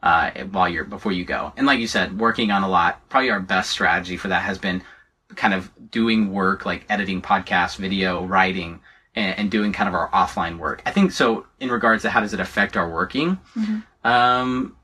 uh, 0.04 0.32
while 0.52 0.68
you're 0.68 0.84
before 0.84 1.14
you 1.14 1.24
go. 1.24 1.54
And 1.56 1.66
like 1.66 1.80
you 1.80 1.88
said, 1.88 2.20
working 2.20 2.52
on 2.52 2.62
a 2.62 2.68
lot. 2.68 3.08
Probably 3.08 3.30
our 3.30 3.40
best 3.40 3.70
strategy 3.70 4.18
for 4.18 4.28
that 4.28 4.42
has 4.44 4.58
been 4.58 4.84
kind 5.36 5.54
of 5.54 5.72
doing 5.92 6.34
work 6.34 6.66
like 6.66 6.86
editing 6.90 7.22
podcasts, 7.22 7.78
video, 7.78 8.26
writing, 8.26 8.82
and, 9.18 9.38
and 9.40 9.52
doing 9.52 9.74
kind 9.74 9.90
of 9.90 9.96
our 9.96 10.10
offline 10.12 10.60
work. 10.60 10.82
I 10.86 10.92
think 10.92 11.12
so. 11.12 11.46
In 11.60 11.70
regards 11.72 12.04
to 12.04 12.10
how 12.10 12.22
does 12.22 12.34
it 12.34 12.40
affect 12.40 12.78
our 12.78 12.90
working? 12.90 13.38
Um, 14.04 14.76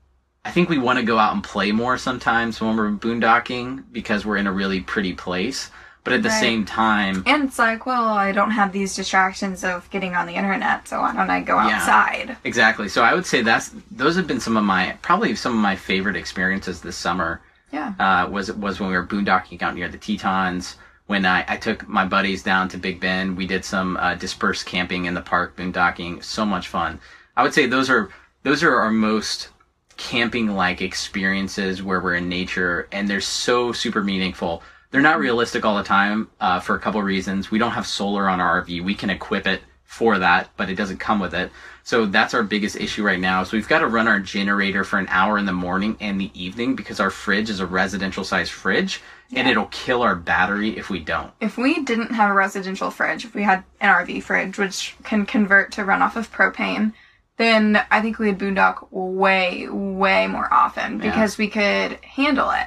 I 0.44 0.50
think 0.50 0.68
we 0.68 0.76
want 0.78 0.98
to 0.98 1.04
go 1.04 1.18
out 1.18 1.32
and 1.32 1.42
play 1.42 1.72
more 1.72 1.96
sometimes 1.96 2.60
when 2.60 2.76
we're 2.76 2.90
boondocking 2.90 3.84
because 3.92 4.26
we're 4.26 4.36
in 4.36 4.46
a 4.46 4.52
really 4.52 4.80
pretty 4.80 5.14
place. 5.14 5.70
But 6.02 6.12
at 6.12 6.22
the 6.22 6.28
Right. 6.28 6.40
same 6.40 6.66
time, 6.66 7.22
And 7.26 7.44
it's 7.44 7.58
like, 7.58 7.86
well, 7.86 8.04
I 8.04 8.30
don't 8.32 8.50
have 8.50 8.72
these 8.72 8.94
distractions 8.94 9.64
of 9.64 9.88
getting 9.88 10.14
on 10.14 10.26
the 10.26 10.34
internet, 10.34 10.86
so 10.86 11.00
why 11.00 11.14
don't 11.14 11.30
I 11.30 11.40
go 11.40 11.56
Yeah. 11.56 11.76
outside? 11.76 12.36
exactly. 12.44 12.90
So 12.90 13.02
I 13.02 13.14
would 13.14 13.24
say 13.24 13.40
that's 13.40 13.70
those 13.90 14.14
have 14.16 14.26
been 14.26 14.38
some 14.40 14.58
of 14.58 14.64
my 14.64 14.98
probably 15.00 15.34
some 15.34 15.52
of 15.54 15.58
my 15.60 15.76
favorite 15.76 16.16
experiences 16.16 16.82
this 16.82 16.96
summer. 16.96 17.40
Yeah. 17.72 17.94
uh, 17.98 18.28
was 18.30 18.50
it 18.50 18.58
was 18.58 18.78
when 18.80 18.90
we 18.90 18.96
were 18.96 19.06
boondocking 19.06 19.62
out 19.62 19.74
near 19.74 19.88
the 19.88 19.96
Tetons. 19.96 20.76
When 21.06 21.26
I, 21.26 21.44
I 21.46 21.56
took 21.56 21.86
my 21.86 22.06
buddies 22.06 22.42
down 22.42 22.68
to 22.70 22.78
Big 22.78 22.98
Bend, 22.98 23.36
we 23.36 23.46
did 23.46 23.64
some 23.64 23.96
uh, 23.98 24.14
dispersed 24.14 24.64
camping 24.66 25.04
in 25.04 25.14
the 25.14 25.20
park, 25.20 25.56
boondocking. 25.56 26.24
So 26.24 26.46
much 26.46 26.68
fun. 26.68 27.00
I 27.36 27.42
would 27.42 27.52
say 27.52 27.66
those 27.66 27.90
are 27.90 28.10
those 28.42 28.62
are 28.62 28.76
our 28.76 28.90
most 28.90 29.48
camping 29.96 30.48
like 30.48 30.80
experiences 30.80 31.82
where 31.82 32.00
we're 32.00 32.14
in 32.14 32.28
nature, 32.28 32.88
and 32.90 33.08
they're 33.08 33.20
so 33.20 33.72
super 33.72 34.02
meaningful. 34.02 34.62
They're 34.90 35.02
not 35.02 35.18
realistic 35.18 35.64
all 35.64 35.76
the 35.76 35.82
time 35.82 36.30
uh, 36.40 36.60
for 36.60 36.76
a 36.76 36.80
couple 36.80 37.02
reasons. 37.02 37.50
We 37.50 37.58
don't 37.58 37.72
have 37.72 37.86
solar 37.86 38.28
on 38.28 38.40
our 38.40 38.62
RV. 38.62 38.82
We 38.82 38.94
can 38.94 39.10
equip 39.10 39.46
it 39.46 39.62
for 39.94 40.18
that, 40.18 40.50
but 40.56 40.68
it 40.68 40.74
doesn't 40.74 40.98
come 40.98 41.20
with 41.20 41.34
it. 41.34 41.52
So 41.84 42.06
that's 42.06 42.34
our 42.34 42.42
biggest 42.42 42.74
issue 42.76 43.04
right 43.04 43.20
now. 43.20 43.44
So 43.44 43.56
we've 43.56 43.68
got 43.68 43.78
to 43.78 43.86
run 43.86 44.08
our 44.08 44.18
generator 44.18 44.82
for 44.82 44.98
an 44.98 45.06
hour 45.08 45.38
in 45.38 45.46
the 45.46 45.52
morning 45.52 45.96
and 46.00 46.20
the 46.20 46.32
evening 46.34 46.74
because 46.74 46.98
our 46.98 47.10
fridge 47.10 47.48
is 47.48 47.60
a 47.60 47.66
residential 47.66 48.24
size 48.24 48.50
fridge 48.50 49.00
and 49.32 49.48
it'll 49.48 49.66
kill 49.66 50.02
our 50.02 50.16
battery 50.16 50.76
if 50.76 50.90
we 50.90 50.98
don't. 51.00 51.30
If 51.40 51.56
we 51.56 51.82
didn't 51.82 52.12
have 52.12 52.30
a 52.30 52.34
residential 52.34 52.90
fridge, 52.90 53.24
if 53.24 53.34
we 53.34 53.42
had 53.44 53.62
an 53.80 53.94
RV 53.94 54.22
fridge, 54.24 54.58
which 54.58 54.96
can 55.04 55.26
convert 55.26 55.70
to 55.72 55.84
run 55.84 56.02
off 56.02 56.16
of 56.16 56.32
propane, 56.32 56.92
then 57.36 57.80
I 57.90 58.00
think 58.00 58.18
we'd 58.18 58.38
boondock 58.38 58.88
way, 58.90 59.68
way 59.68 60.26
more 60.26 60.52
often 60.52 60.98
Yeah. 61.00 61.10
because 61.10 61.38
we 61.38 61.48
could 61.48 61.98
handle 62.04 62.50
it. 62.50 62.66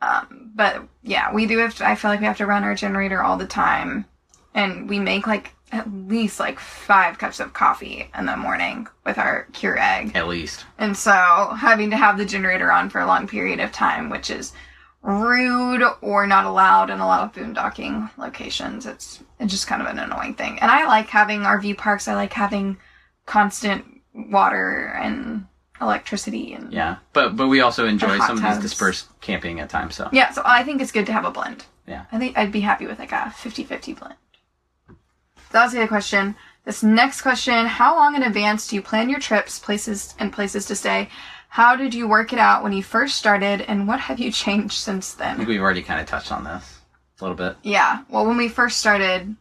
Um, 0.00 0.52
but 0.54 0.82
yeah, 1.02 1.32
we 1.34 1.46
do 1.46 1.58
have 1.58 1.74
to, 1.76 1.86
I 1.88 1.96
feel 1.96 2.10
like 2.10 2.20
we 2.20 2.26
have 2.26 2.36
to 2.38 2.46
run 2.46 2.64
our 2.64 2.74
generator 2.74 3.22
all 3.22 3.36
the 3.36 3.46
time. 3.46 4.06
And 4.54 4.88
we 4.88 4.98
make 4.98 5.26
like 5.26 5.52
at 5.72 5.90
least 5.92 6.38
like 6.38 6.60
five 6.60 7.18
cups 7.18 7.40
of 7.40 7.52
coffee 7.52 8.08
in 8.16 8.26
the 8.26 8.36
morning 8.36 8.86
with 9.04 9.18
our 9.18 9.46
Keurig. 9.52 10.14
At 10.14 10.28
least. 10.28 10.64
And 10.78 10.96
so 10.96 11.12
having 11.58 11.90
to 11.90 11.96
have 11.96 12.18
the 12.18 12.24
generator 12.24 12.70
on 12.70 12.88
for 12.88 13.00
a 13.00 13.06
long 13.06 13.26
period 13.26 13.60
of 13.60 13.72
time, 13.72 14.08
which 14.08 14.30
is 14.30 14.52
rude 15.02 15.82
or 16.02 16.26
not 16.26 16.44
allowed 16.44 16.90
in 16.90 17.00
a 17.00 17.06
lot 17.06 17.22
of 17.22 17.32
boondocking 17.32 18.10
locations, 18.16 18.86
it's 18.86 19.22
it's 19.38 19.52
just 19.52 19.66
kind 19.66 19.82
of 19.82 19.88
an 19.88 19.98
annoying 19.98 20.34
thing. 20.34 20.58
And 20.60 20.70
I 20.70 20.86
like 20.86 21.08
having 21.08 21.40
RV 21.40 21.76
parks. 21.78 22.08
I 22.08 22.14
like 22.14 22.32
having 22.32 22.78
constant 23.26 23.84
water 24.14 24.96
and 25.00 25.46
electricity 25.80 26.54
and 26.54 26.72
Yeah. 26.72 26.96
But 27.12 27.36
but 27.36 27.48
we 27.48 27.60
also 27.60 27.86
enjoy 27.86 28.18
some 28.18 28.38
of 28.38 28.42
these 28.42 28.62
dispersed 28.62 29.08
camping 29.20 29.60
at 29.60 29.68
times. 29.68 29.96
So 29.96 30.08
Yeah, 30.12 30.30
so 30.30 30.42
I 30.44 30.62
think 30.62 30.80
it's 30.80 30.92
good 30.92 31.06
to 31.06 31.12
have 31.12 31.24
a 31.24 31.30
blend. 31.30 31.66
Yeah. 31.86 32.06
I 32.10 32.18
think 32.18 32.36
I'd 32.36 32.52
be 32.52 32.60
happy 32.60 32.86
with 32.86 32.98
like 32.98 33.12
a 33.12 33.32
50-50 33.36 33.98
blend. 33.98 34.14
So 35.56 35.60
that's 35.60 35.72
the 35.72 35.78
other 35.78 35.88
question. 35.88 36.36
This 36.66 36.82
next 36.82 37.22
question, 37.22 37.64
how 37.64 37.96
long 37.96 38.14
in 38.14 38.22
advance 38.22 38.68
do 38.68 38.76
you 38.76 38.82
plan 38.82 39.08
your 39.08 39.20
trips, 39.20 39.58
places 39.58 40.14
and 40.18 40.30
places 40.30 40.66
to 40.66 40.76
stay? 40.76 41.08
How 41.48 41.76
did 41.76 41.94
you 41.94 42.06
work 42.06 42.34
it 42.34 42.38
out 42.38 42.62
when 42.62 42.74
you 42.74 42.82
first 42.82 43.16
started 43.16 43.62
and 43.62 43.88
what 43.88 43.98
have 44.00 44.20
you 44.20 44.30
changed 44.30 44.74
since 44.74 45.14
then? 45.14 45.32
I 45.32 45.36
think 45.38 45.48
we've 45.48 45.62
already 45.62 45.80
kind 45.82 45.98
of 45.98 46.04
touched 46.06 46.30
on 46.30 46.44
this 46.44 46.80
a 47.18 47.24
little 47.24 47.38
bit. 47.38 47.56
Yeah. 47.62 48.02
Well, 48.10 48.26
when 48.26 48.36
we 48.36 48.48
first 48.50 48.76
started, 48.76 49.34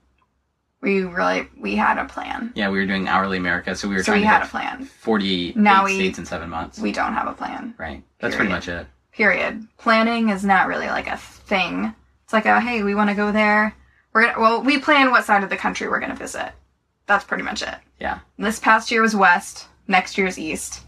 we 0.80 1.02
really 1.04 1.50
we 1.60 1.76
had 1.76 1.98
a 1.98 2.06
plan. 2.06 2.54
Yeah, 2.56 2.70
we 2.70 2.78
were 2.80 2.86
doing 2.86 3.10
hourly 3.10 3.36
America, 3.36 3.76
so 3.76 3.90
we 3.90 3.96
were 3.96 4.04
So 4.04 4.14
trying 4.14 4.22
we 4.22 4.28
to 4.28 4.30
had 4.32 4.44
a 4.44 4.48
plan. 4.48 4.86
48 4.86 5.58
Now 5.58 5.84
we- 5.84 5.96
states 5.96 6.18
in 6.18 6.26
seven 6.26 6.50
months. 6.50 6.80
We 6.80 6.94
don't 6.94 7.12
have 7.14 7.28
a 7.28 7.34
plan. 7.34 7.74
right. 7.78 8.02
That's 8.22 8.38
pretty 8.38 8.52
much 8.54 8.70
it. 8.70 8.88
period. 9.12 9.68
Planning 9.78 10.30
is 10.30 10.46
not 10.46 10.70
really 10.70 10.88
like 10.88 11.08
a 11.08 11.18
thing. 11.18 11.94
It's 12.24 12.32
like 12.32 12.46
a 12.46 12.62
hey, 12.62 12.84
we 12.84 12.96
want 12.96 13.10
to 13.10 13.18
go 13.18 13.34
there. 13.34 13.76
We're 14.16 14.28
gonna, 14.28 14.40
well, 14.40 14.64
we 14.64 14.80
plan 14.80 15.12
what 15.12 15.26
side 15.26 15.44
of 15.44 15.50
the 15.52 15.58
country 15.58 15.88
we're 15.90 16.00
gonna 16.00 16.16
visit. 16.16 16.54
That's 17.06 17.26
pretty 17.26 17.44
much 17.44 17.62
it. 17.62 17.76
Yeah. 18.00 18.20
This 18.40 18.60
past 18.60 18.90
year 18.90 19.02
was 19.04 19.16
west. 19.16 19.68
Next 19.88 20.18
year's 20.18 20.40
east. 20.40 20.82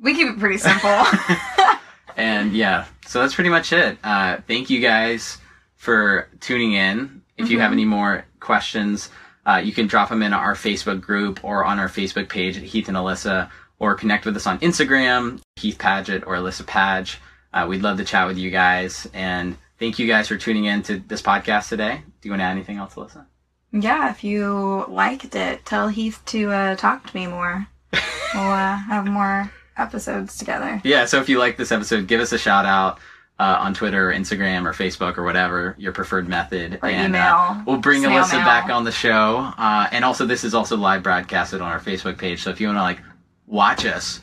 We 0.00 0.14
keep 0.14 0.28
it 0.28 0.38
pretty 0.38 0.56
simple. 0.58 1.04
And 2.16 2.52
yeah, 2.52 2.86
so 3.06 3.20
that's 3.20 3.34
pretty 3.34 3.48
much 3.50 3.72
it. 3.72 3.96
Uh, 4.04 4.38
thank 4.46 4.68
you 4.68 4.80
guys 4.80 5.38
for 5.76 6.28
tuning 6.40 6.72
in. 6.72 7.22
If 7.38 7.48
you 7.48 7.56
Mm-hmm. 7.56 7.62
have 7.62 7.72
any 7.72 7.84
more 7.86 8.26
questions, 8.40 9.08
uh, 9.46 9.62
you 9.64 9.72
can 9.72 9.86
drop 9.86 10.10
them 10.10 10.22
in 10.22 10.34
our 10.34 10.54
Facebook 10.54 11.00
group 11.00 11.42
or 11.44 11.64
on 11.64 11.78
our 11.78 11.88
Facebook 11.88 12.28
page 12.28 12.58
at 12.58 12.62
Heath 12.64 12.88
and 12.88 12.96
Alyssa, 12.96 13.48
or 13.78 13.94
connect 13.94 14.26
with 14.26 14.36
us 14.36 14.46
on 14.46 14.58
Instagram, 14.58 15.40
Heath 15.56 15.78
Padgett 15.78 16.26
or 16.26 16.34
Alyssa 16.34 16.62
Padgett. 16.64 17.16
Uh, 17.54 17.66
we'd 17.66 17.80
love 17.82 17.96
to 17.96 18.04
chat 18.04 18.26
with 18.26 18.36
you 18.36 18.50
guys. 18.50 19.08
And 19.14 19.56
thank 19.80 19.98
you 19.98 20.06
guys 20.06 20.28
for 20.28 20.36
tuning 20.36 20.66
in 20.66 20.82
to 20.84 21.00
this 21.00 21.20
podcast 21.22 21.68
today. 21.68 22.02
Do 22.20 22.28
you 22.28 22.30
want 22.30 22.40
to 22.40 22.44
add 22.44 22.52
anything 22.52 22.76
else, 22.76 22.94
Alyssa? 22.94 23.26
yeah, 23.72 24.10
if 24.10 24.22
you 24.24 24.84
liked 24.88 25.34
it, 25.34 25.64
tell 25.64 25.88
Heath 25.88 26.20
to 26.26 26.50
uh, 26.52 26.76
talk 26.76 27.08
to 27.10 27.16
me 27.16 27.26
more. 27.26 27.66
We'll 28.32 28.44
uh, 28.44 28.76
have 28.76 29.06
more 29.08 29.50
episodes 29.76 30.38
together. 30.38 30.80
Yeah, 30.84 31.04
so 31.06 31.18
if 31.20 31.28
you 31.28 31.40
like 31.40 31.56
this 31.56 31.72
episode, 31.72 32.06
give 32.06 32.20
us 32.20 32.30
a 32.30 32.38
shout 32.38 32.64
out 32.64 33.00
uh, 33.40 33.56
on 33.58 33.74
Twitter, 33.74 34.10
or 34.10 34.14
Instagram, 34.14 34.66
or 34.66 34.72
Facebook, 34.72 35.18
or 35.18 35.24
whatever 35.24 35.74
your 35.80 35.90
preferred 35.90 36.28
method. 36.28 36.78
Or 36.80 36.88
and, 36.88 37.08
email, 37.08 37.34
Uh, 37.34 37.62
we'll 37.66 37.78
bring 37.78 38.02
Alyssa 38.02 38.34
mail. 38.34 38.44
back 38.44 38.70
on 38.70 38.84
the 38.84 38.92
show. 38.92 39.52
Uh, 39.58 39.88
and 39.90 40.04
also, 40.04 40.26
this 40.26 40.44
is 40.44 40.54
also 40.54 40.76
live 40.76 41.02
broadcasted 41.02 41.60
on 41.60 41.66
our 41.72 41.80
Facebook 41.80 42.18
page. 42.18 42.40
So 42.40 42.50
if 42.50 42.60
you 42.60 42.68
want 42.68 42.76
to 42.78 42.82
like 42.82 43.00
watch 43.48 43.84
us 43.84 44.20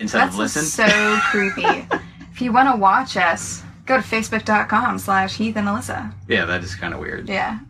instead 0.00 0.20
That's 0.22 0.32
of 0.34 0.38
listen, 0.38 0.62
so 0.62 1.18
creepy. 1.24 1.86
If 2.32 2.40
you 2.40 2.52
want 2.54 2.70
to 2.74 2.76
watch 2.80 3.18
us, 3.18 3.62
go 3.86 3.96
to 3.96 4.02
facebook.com 4.02 4.98
slash 4.98 5.36
Heath 5.36 5.56
and 5.56 5.66
Alyssa. 5.68 6.12
yeah, 6.28 6.44
that 6.44 6.62
is 6.64 6.74
kind 6.74 6.92
of 6.94 7.00
weird. 7.00 7.28
Yeah. 7.28 7.60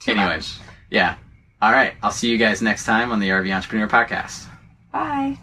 Too 0.00 0.12
Anyway, 0.12 0.36
much. 0.36 0.58
yeah. 0.90 1.16
All 1.60 1.70
right, 1.72 1.94
I'll 2.02 2.10
see 2.10 2.28
you 2.28 2.38
guys 2.38 2.60
next 2.60 2.84
time 2.84 3.12
on 3.12 3.20
the 3.20 3.28
RV 3.28 3.54
Entrepreneur 3.54 3.86
Podcast. 3.88 4.46
Bye. 4.90 5.38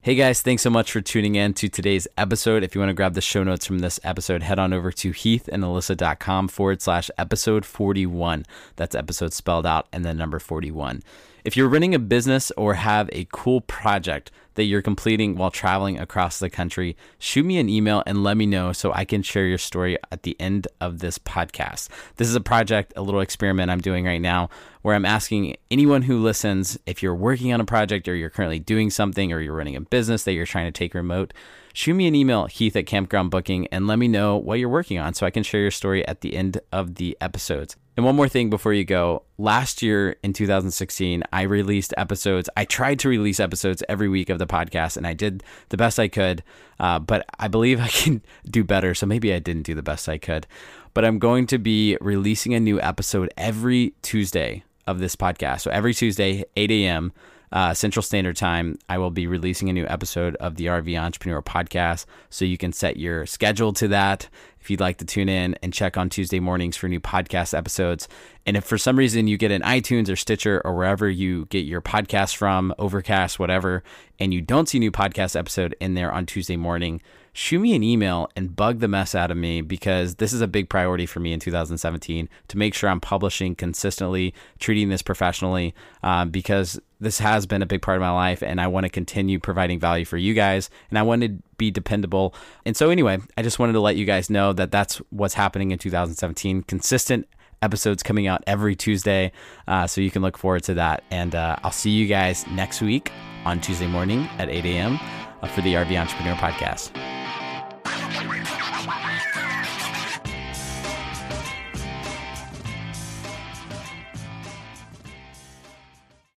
Hey 0.00 0.16
guys, 0.16 0.42
thanks 0.42 0.62
so 0.64 0.70
much 0.70 0.90
for 0.90 1.00
tuning 1.00 1.36
in 1.36 1.54
to 1.54 1.68
today's 1.68 2.08
episode. 2.18 2.64
If 2.64 2.74
you 2.74 2.80
want 2.80 2.90
to 2.90 2.94
grab 2.94 3.14
the 3.14 3.20
show 3.20 3.44
notes 3.44 3.64
from 3.64 3.78
this 3.78 4.00
episode, 4.02 4.42
head 4.42 4.58
on 4.58 4.72
over 4.72 4.90
to 4.90 5.12
heathandalyssa.com 5.12 6.48
forward 6.48 6.82
slash 6.82 7.08
episode 7.16 7.64
41. 7.64 8.44
That's 8.74 8.96
episode 8.96 9.32
spelled 9.32 9.64
out 9.64 9.86
and 9.92 10.04
then 10.04 10.16
number 10.16 10.40
41. 10.40 11.04
If 11.44 11.56
you're 11.56 11.68
running 11.68 11.94
a 11.94 12.00
business 12.00 12.50
or 12.56 12.74
have 12.74 13.08
a 13.12 13.28
cool 13.32 13.60
project 13.60 14.32
that 14.54 14.64
you're 14.64 14.82
completing 14.82 15.36
while 15.36 15.50
traveling 15.50 15.98
across 15.98 16.38
the 16.38 16.50
country, 16.50 16.96
shoot 17.18 17.44
me 17.44 17.58
an 17.58 17.68
email 17.68 18.02
and 18.06 18.22
let 18.22 18.36
me 18.36 18.46
know 18.46 18.72
so 18.72 18.92
I 18.92 19.04
can 19.04 19.22
share 19.22 19.46
your 19.46 19.58
story 19.58 19.98
at 20.10 20.22
the 20.22 20.36
end 20.40 20.68
of 20.80 20.98
this 21.00 21.18
podcast. 21.18 21.88
This 22.16 22.28
is 22.28 22.34
a 22.34 22.40
project, 22.40 22.92
a 22.96 23.02
little 23.02 23.20
experiment 23.20 23.70
I'm 23.70 23.80
doing 23.80 24.04
right 24.04 24.20
now 24.20 24.50
where 24.82 24.94
I'm 24.94 25.04
asking 25.04 25.56
anyone 25.70 26.02
who 26.02 26.22
listens 26.22 26.78
if 26.86 27.02
you're 27.02 27.14
working 27.14 27.52
on 27.52 27.60
a 27.60 27.64
project 27.64 28.08
or 28.08 28.14
you're 28.14 28.30
currently 28.30 28.58
doing 28.58 28.90
something 28.90 29.32
or 29.32 29.40
you're 29.40 29.54
running 29.54 29.76
a 29.76 29.80
business 29.80 30.24
that 30.24 30.32
you're 30.32 30.46
trying 30.46 30.66
to 30.66 30.76
take 30.76 30.94
remote, 30.94 31.32
shoot 31.72 31.94
me 31.94 32.06
an 32.06 32.14
email, 32.14 32.46
Heath 32.46 32.76
at 32.76 32.86
Campground 32.86 33.30
Booking, 33.30 33.68
and 33.68 33.86
let 33.86 33.98
me 33.98 34.08
know 34.08 34.36
what 34.36 34.58
you're 34.58 34.68
working 34.68 34.98
on 34.98 35.14
so 35.14 35.24
I 35.24 35.30
can 35.30 35.42
share 35.42 35.60
your 35.60 35.70
story 35.70 36.06
at 36.06 36.20
the 36.20 36.34
end 36.34 36.60
of 36.72 36.96
the 36.96 37.16
episodes. 37.20 37.76
And 37.96 38.06
one 38.06 38.16
more 38.16 38.28
thing 38.28 38.48
before 38.48 38.72
you 38.72 38.84
go. 38.84 39.24
Last 39.36 39.82
year 39.82 40.16
in 40.22 40.32
2016, 40.32 41.22
I 41.30 41.42
released 41.42 41.92
episodes. 41.98 42.48
I 42.56 42.64
tried 42.64 42.98
to 43.00 43.08
release 43.08 43.38
episodes 43.38 43.82
every 43.86 44.08
week 44.08 44.30
of 44.30 44.38
the 44.42 44.52
podcast, 44.52 44.96
and 44.96 45.06
I 45.06 45.14
did 45.14 45.42
the 45.70 45.76
best 45.76 45.98
I 45.98 46.08
could. 46.08 46.42
Uh, 46.78 46.98
but 46.98 47.24
I 47.38 47.48
believe 47.48 47.80
I 47.80 47.88
can 47.88 48.22
do 48.50 48.64
better. 48.64 48.94
So 48.94 49.06
maybe 49.06 49.32
I 49.32 49.38
didn't 49.38 49.62
do 49.62 49.74
the 49.74 49.82
best 49.82 50.08
I 50.08 50.18
could. 50.18 50.46
But 50.94 51.04
I'm 51.04 51.18
going 51.18 51.46
to 51.46 51.58
be 51.58 51.96
releasing 52.00 52.52
a 52.54 52.60
new 52.60 52.80
episode 52.80 53.32
every 53.36 53.94
Tuesday 54.02 54.64
of 54.86 54.98
this 54.98 55.16
podcast. 55.16 55.60
So 55.62 55.70
every 55.70 55.94
Tuesday, 55.94 56.44
8 56.56 56.70
a.m., 56.70 57.12
uh, 57.52 57.74
Central 57.74 58.02
Standard 58.02 58.36
Time, 58.36 58.78
I 58.88 58.98
will 58.98 59.10
be 59.10 59.26
releasing 59.26 59.68
a 59.68 59.72
new 59.72 59.86
episode 59.86 60.36
of 60.36 60.56
the 60.56 60.66
RV 60.66 60.98
Entrepreneur 60.98 61.42
podcast. 61.42 62.06
So 62.30 62.44
you 62.44 62.56
can 62.56 62.72
set 62.72 62.96
your 62.96 63.26
schedule 63.26 63.72
to 63.74 63.88
that 63.88 64.28
if 64.62 64.70
you'd 64.70 64.78
like 64.78 64.98
to 64.98 65.04
tune 65.04 65.28
in 65.28 65.56
and 65.60 65.72
check 65.72 65.96
on 65.96 66.08
Tuesday 66.08 66.38
mornings 66.38 66.76
for 66.76 66.86
new 66.86 67.00
podcast 67.00 67.52
episodes. 67.52 68.06
And 68.46 68.56
if 68.56 68.62
for 68.62 68.78
some 68.78 68.96
reason 68.96 69.26
you 69.26 69.36
get 69.36 69.50
an 69.50 69.62
iTunes 69.62 70.08
or 70.08 70.14
Stitcher 70.14 70.62
or 70.64 70.76
wherever 70.76 71.10
you 71.10 71.46
get 71.46 71.64
your 71.64 71.80
podcast 71.80 72.36
from, 72.36 72.72
Overcast, 72.78 73.40
whatever, 73.40 73.82
and 74.20 74.32
you 74.32 74.40
don't 74.40 74.68
see 74.68 74.78
new 74.78 74.92
podcast 74.92 75.34
episode 75.34 75.74
in 75.80 75.94
there 75.94 76.12
on 76.12 76.26
Tuesday 76.26 76.56
morning, 76.56 77.02
shoot 77.32 77.58
me 77.58 77.74
an 77.74 77.82
email 77.82 78.28
and 78.36 78.54
bug 78.54 78.78
the 78.78 78.86
mess 78.86 79.16
out 79.16 79.32
of 79.32 79.36
me 79.36 79.62
because 79.62 80.16
this 80.16 80.32
is 80.32 80.40
a 80.40 80.46
big 80.46 80.68
priority 80.68 81.06
for 81.06 81.18
me 81.18 81.32
in 81.32 81.40
2017 81.40 82.28
to 82.46 82.58
make 82.58 82.72
sure 82.72 82.88
I'm 82.88 83.00
publishing 83.00 83.56
consistently, 83.56 84.32
treating 84.60 84.90
this 84.90 85.02
professionally, 85.02 85.74
uh, 86.04 86.24
because 86.24 86.80
this 87.00 87.18
has 87.18 87.46
been 87.46 87.62
a 87.62 87.66
big 87.66 87.82
part 87.82 87.96
of 87.96 88.00
my 88.00 88.12
life 88.12 88.44
and 88.44 88.60
I 88.60 88.68
want 88.68 88.84
to 88.84 88.90
continue 88.90 89.40
providing 89.40 89.80
value 89.80 90.04
for 90.04 90.18
you 90.18 90.34
guys 90.34 90.70
and 90.88 90.98
I 91.00 91.02
wanted 91.02 91.42
be 91.58 91.70
dependable. 91.70 92.34
And 92.64 92.76
so, 92.76 92.90
anyway, 92.90 93.18
I 93.36 93.42
just 93.42 93.58
wanted 93.58 93.72
to 93.74 93.80
let 93.80 93.96
you 93.96 94.04
guys 94.04 94.30
know 94.30 94.52
that 94.52 94.70
that's 94.70 94.96
what's 95.10 95.34
happening 95.34 95.70
in 95.70 95.78
2017. 95.78 96.62
Consistent 96.64 97.28
episodes 97.62 98.02
coming 98.02 98.26
out 98.26 98.42
every 98.46 98.74
Tuesday. 98.74 99.32
Uh, 99.66 99.86
so 99.86 100.00
you 100.00 100.10
can 100.10 100.22
look 100.22 100.36
forward 100.36 100.64
to 100.64 100.74
that. 100.74 101.04
And 101.10 101.34
uh, 101.34 101.56
I'll 101.62 101.72
see 101.72 101.90
you 101.90 102.06
guys 102.06 102.46
next 102.48 102.82
week 102.82 103.12
on 103.44 103.60
Tuesday 103.60 103.86
morning 103.86 104.28
at 104.38 104.48
8 104.48 104.64
a.m. 104.64 104.98
Uh, 105.40 105.48
for 105.48 105.60
the 105.62 105.74
RV 105.74 105.98
Entrepreneur 105.98 106.34
Podcast. 106.34 106.90